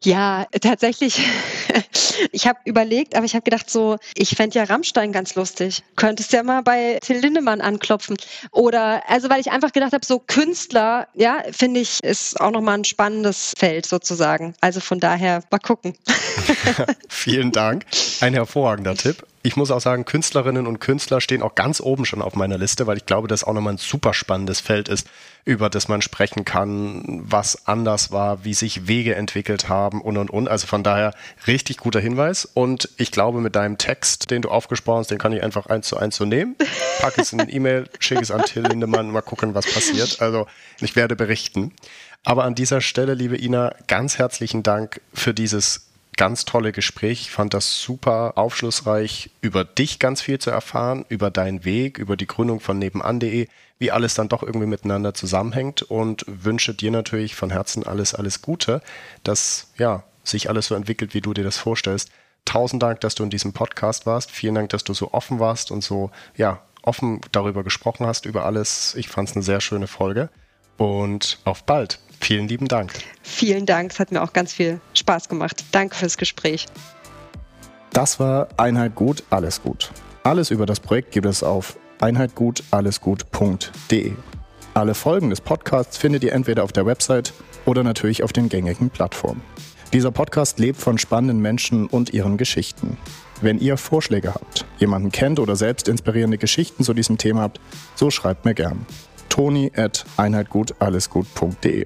Ja, 0.04 0.46
tatsächlich. 0.62 1.22
Ich 2.32 2.48
habe 2.48 2.60
überlegt, 2.64 3.16
aber 3.16 3.26
ich 3.26 3.34
habe 3.34 3.43
gedacht, 3.43 3.70
so, 3.70 3.98
ich 4.16 4.30
fände 4.30 4.58
ja 4.58 4.64
Rammstein 4.64 5.12
ganz 5.12 5.36
lustig. 5.36 5.84
Könntest 5.98 6.32
ja 6.32 6.43
mal 6.43 6.62
bei 6.64 6.98
Till 7.02 7.20
Lindemann 7.20 7.60
anklopfen. 7.60 8.16
Oder, 8.52 9.04
also 9.10 9.30
weil 9.30 9.41
ich 9.41 9.52
einfach 9.52 9.74
gedacht 9.74 9.91
habe, 9.91 10.06
so 10.06 10.20
Künstler, 10.20 11.10
ja, 11.14 11.43
finde 11.52 11.82
ich, 11.82 12.02
ist 12.04 12.39
auch 12.39 12.52
nochmal 12.52 12.78
ein 12.78 12.86
spannendes 12.86 13.54
Feld 13.58 13.86
sozusagen. 13.86 14.54
Also 14.62 14.80
von 14.80 15.02
daher, 15.02 15.43
mal 15.52 15.60
gucken. 15.60 15.96
Vielen 17.10 17.52
Dank. 17.52 17.86
Ein 18.22 18.34
hervorragender 18.34 18.96
Tipp 18.96 19.26
ich 19.46 19.56
muss 19.56 19.70
auch 19.70 19.80
sagen, 19.80 20.06
Künstlerinnen 20.06 20.66
und 20.66 20.80
Künstler 20.80 21.22
stehen 21.22 21.43
auch 21.43 21.54
ganz 21.54 21.80
oben 21.80 22.06
schon 22.06 22.24
auf 22.24 22.36
meiner 22.36 22.58
Liste, 22.58 22.88
weil 22.88 22.98
ich 22.98 23.06
glaube, 23.06 23.28
dass 23.28 23.43
auch 23.43 23.54
nochmal 23.54 23.74
ein 23.74 23.78
super 23.78 24.16
spannendes 24.16 24.60
Feld 24.60 24.89
ist, 24.89 25.08
über 25.46 25.70
das 25.70 25.88
man 25.88 26.02
sprechen 26.02 26.46
kann, 26.46 27.22
was 27.24 27.68
anders 27.68 28.12
war, 28.12 28.43
wie 28.43 28.56
sich 28.56 28.88
Wege 28.88 29.14
entwickelt 29.14 29.70
haben 29.70 30.02
und 30.02 30.18
und 30.18 30.32
und. 30.32 30.48
Also 30.48 30.66
von 30.66 30.82
daher 30.82 31.14
richtig 31.46 31.78
guter 31.78 32.00
Hinweis. 32.00 32.46
Und 32.46 32.89
ich 32.98 33.12
glaube, 33.12 33.39
mit 33.39 33.56
deinem 33.56 33.78
Text, 33.78 34.32
den 34.32 34.41
du 34.41 34.50
aufgesprochen 34.50 35.02
hast, 35.02 35.12
den 35.12 35.20
kann 35.20 35.32
ich 35.32 35.43
einfach 35.43 35.68
eins 35.68 35.88
zu 35.88 35.98
eins 35.98 36.16
so 36.16 36.26
nehmen. 36.26 36.56
Pack 37.00 37.20
es 37.20 37.32
in 37.32 37.39
eine 37.39 37.52
E-Mail, 37.52 37.88
schicke 38.00 38.24
es 38.24 38.32
an 38.32 38.41
Till 38.46 38.64
Lindemann, 38.64 39.12
mal 39.12 39.22
gucken, 39.22 39.54
was 39.54 39.72
passiert. 39.72 40.22
Also 40.22 40.48
ich 40.82 40.96
werde 40.96 41.16
berichten. 41.16 41.72
Aber 42.24 42.46
an 42.46 42.56
dieser 42.56 42.82
Stelle, 42.82 43.14
liebe 43.14 43.38
Ina, 43.38 43.76
ganz 43.86 44.18
herzlichen 44.18 44.64
Dank 44.64 45.02
für 45.14 45.36
dieses 45.36 45.86
ganz 46.18 46.45
tolle 46.45 46.72
Gespräch. 46.72 47.22
Ich 47.22 47.32
fand 47.32 47.53
das 47.53 47.82
super 47.82 48.34
aufschlussreich, 48.38 49.32
über 49.41 49.63
dich 49.66 49.99
ganz 49.99 50.22
viel 50.22 50.39
zu 50.39 50.49
erfahren, 50.49 51.05
über 51.09 51.32
deinen 51.32 51.66
Weg, 51.66 51.97
über 51.97 52.18
die 52.18 52.28
Gründung 52.28 52.59
von 52.59 52.80
nebenan.de, 52.80 53.47
wie 53.80 53.91
alles 53.91 54.13
dann 54.13 54.30
doch 54.30 54.43
irgendwie 54.43 54.68
miteinander 54.68 55.13
zusammenhängt 55.13 55.82
und 55.84 56.26
wünsche 56.28 56.74
dir 56.74 56.91
natürlich 56.91 57.36
von 57.36 57.49
Herzen 57.49 57.86
alles, 57.86 58.13
alles 58.13 58.41
Gute, 58.41 58.82
dass 59.24 59.72
ja, 59.78 60.03
sich 60.24 60.49
alles 60.49 60.68
so 60.68 60.76
entwickelt, 60.76 61.13
wie 61.13 61.22
du 61.22 61.34
dir 61.34 61.43
das 61.43 61.57
vorstellst. 61.57 62.09
Tausend 62.45 62.82
Dank, 62.82 63.01
dass 63.01 63.16
du 63.16 63.24
in 63.24 63.30
diesem 63.30 63.53
Podcast 63.53 64.05
warst. 64.05 64.32
Vielen 64.32 64.55
Dank, 64.55 64.70
dass 64.70 64.84
du 64.84 64.93
so 64.93 65.13
offen 65.13 65.39
warst 65.39 65.72
und 65.72 65.84
so, 65.84 66.11
ja, 66.38 66.61
offen 66.84 67.22
darüber 67.32 67.63
gesprochen 67.63 68.05
hast, 68.05 68.26
über 68.26 68.45
alles. 68.45 68.95
Ich 68.95 69.09
fand 69.09 69.30
es 69.30 69.36
eine 69.36 69.43
sehr 69.43 69.61
schöne 69.61 69.88
Folge 69.88 70.30
und 70.78 71.39
auf 71.43 71.63
bald. 71.63 71.99
Vielen 72.20 72.47
lieben 72.47 72.68
Dank. 72.68 72.93
Vielen 73.22 73.66
Dank, 73.66 73.91
es 73.91 73.99
hat 73.99 74.11
mir 74.11 74.22
auch 74.22 74.34
ganz 74.34 74.53
viel 74.53 74.80
Spaß 74.93 75.30
gemacht. 75.30 75.63
Danke 75.72 75.95
fürs 75.95 76.18
Gespräch. 76.18 76.66
Das 77.93 78.20
war 78.20 78.49
Einheit 78.57 78.95
gut, 78.95 79.24
alles 79.30 79.61
gut. 79.61 79.91
Alles 80.24 80.51
über 80.51 80.66
das 80.66 80.80
Projekt 80.80 81.11
gibt 81.11 81.28
es 81.28 81.43
auf 81.43 81.78
einheitgutallesgut.de. 82.01 84.13
Alle 84.74 84.93
Folgen 84.93 85.30
des 85.30 85.39
Podcasts 85.39 85.97
findet 85.97 86.24
ihr 86.24 86.34
entweder 86.34 86.63
auf 86.63 86.74
der 86.74 86.86
Website 86.86 87.32
oder 87.66 87.84
natürlich 87.84 88.24
auf 88.24 88.34
den 88.34 88.49
gängigen 88.49 88.89
Plattformen. 88.89 89.41
Dieser 89.93 90.11
Podcast 90.11 90.59
lebt 90.59 90.82
von 90.82 90.97
spannenden 90.97 91.39
Menschen 91.39 91.88
und 91.88 92.13
ihren 92.13 92.36
Geschichten. 92.36 92.97
Wenn 93.41 93.59
ihr 93.59 93.78
Vorschläge 93.78 94.34
habt, 94.34 94.66
jemanden 94.78 95.11
kennt 95.11 95.39
oder 95.39 95.55
selbst 95.55 95.88
inspirierende 95.88 96.38
Geschichten 96.38 96.84
zu 96.84 96.93
diesem 96.93 97.18
Thema 97.18 97.43
habt, 97.43 97.61
so 97.95 98.11
schreibt 98.11 98.43
mir 98.45 98.53
gern. 98.53 98.86
toni 99.30 99.72
at 99.76 100.05
einheitgutallesgut.de. 100.18 101.86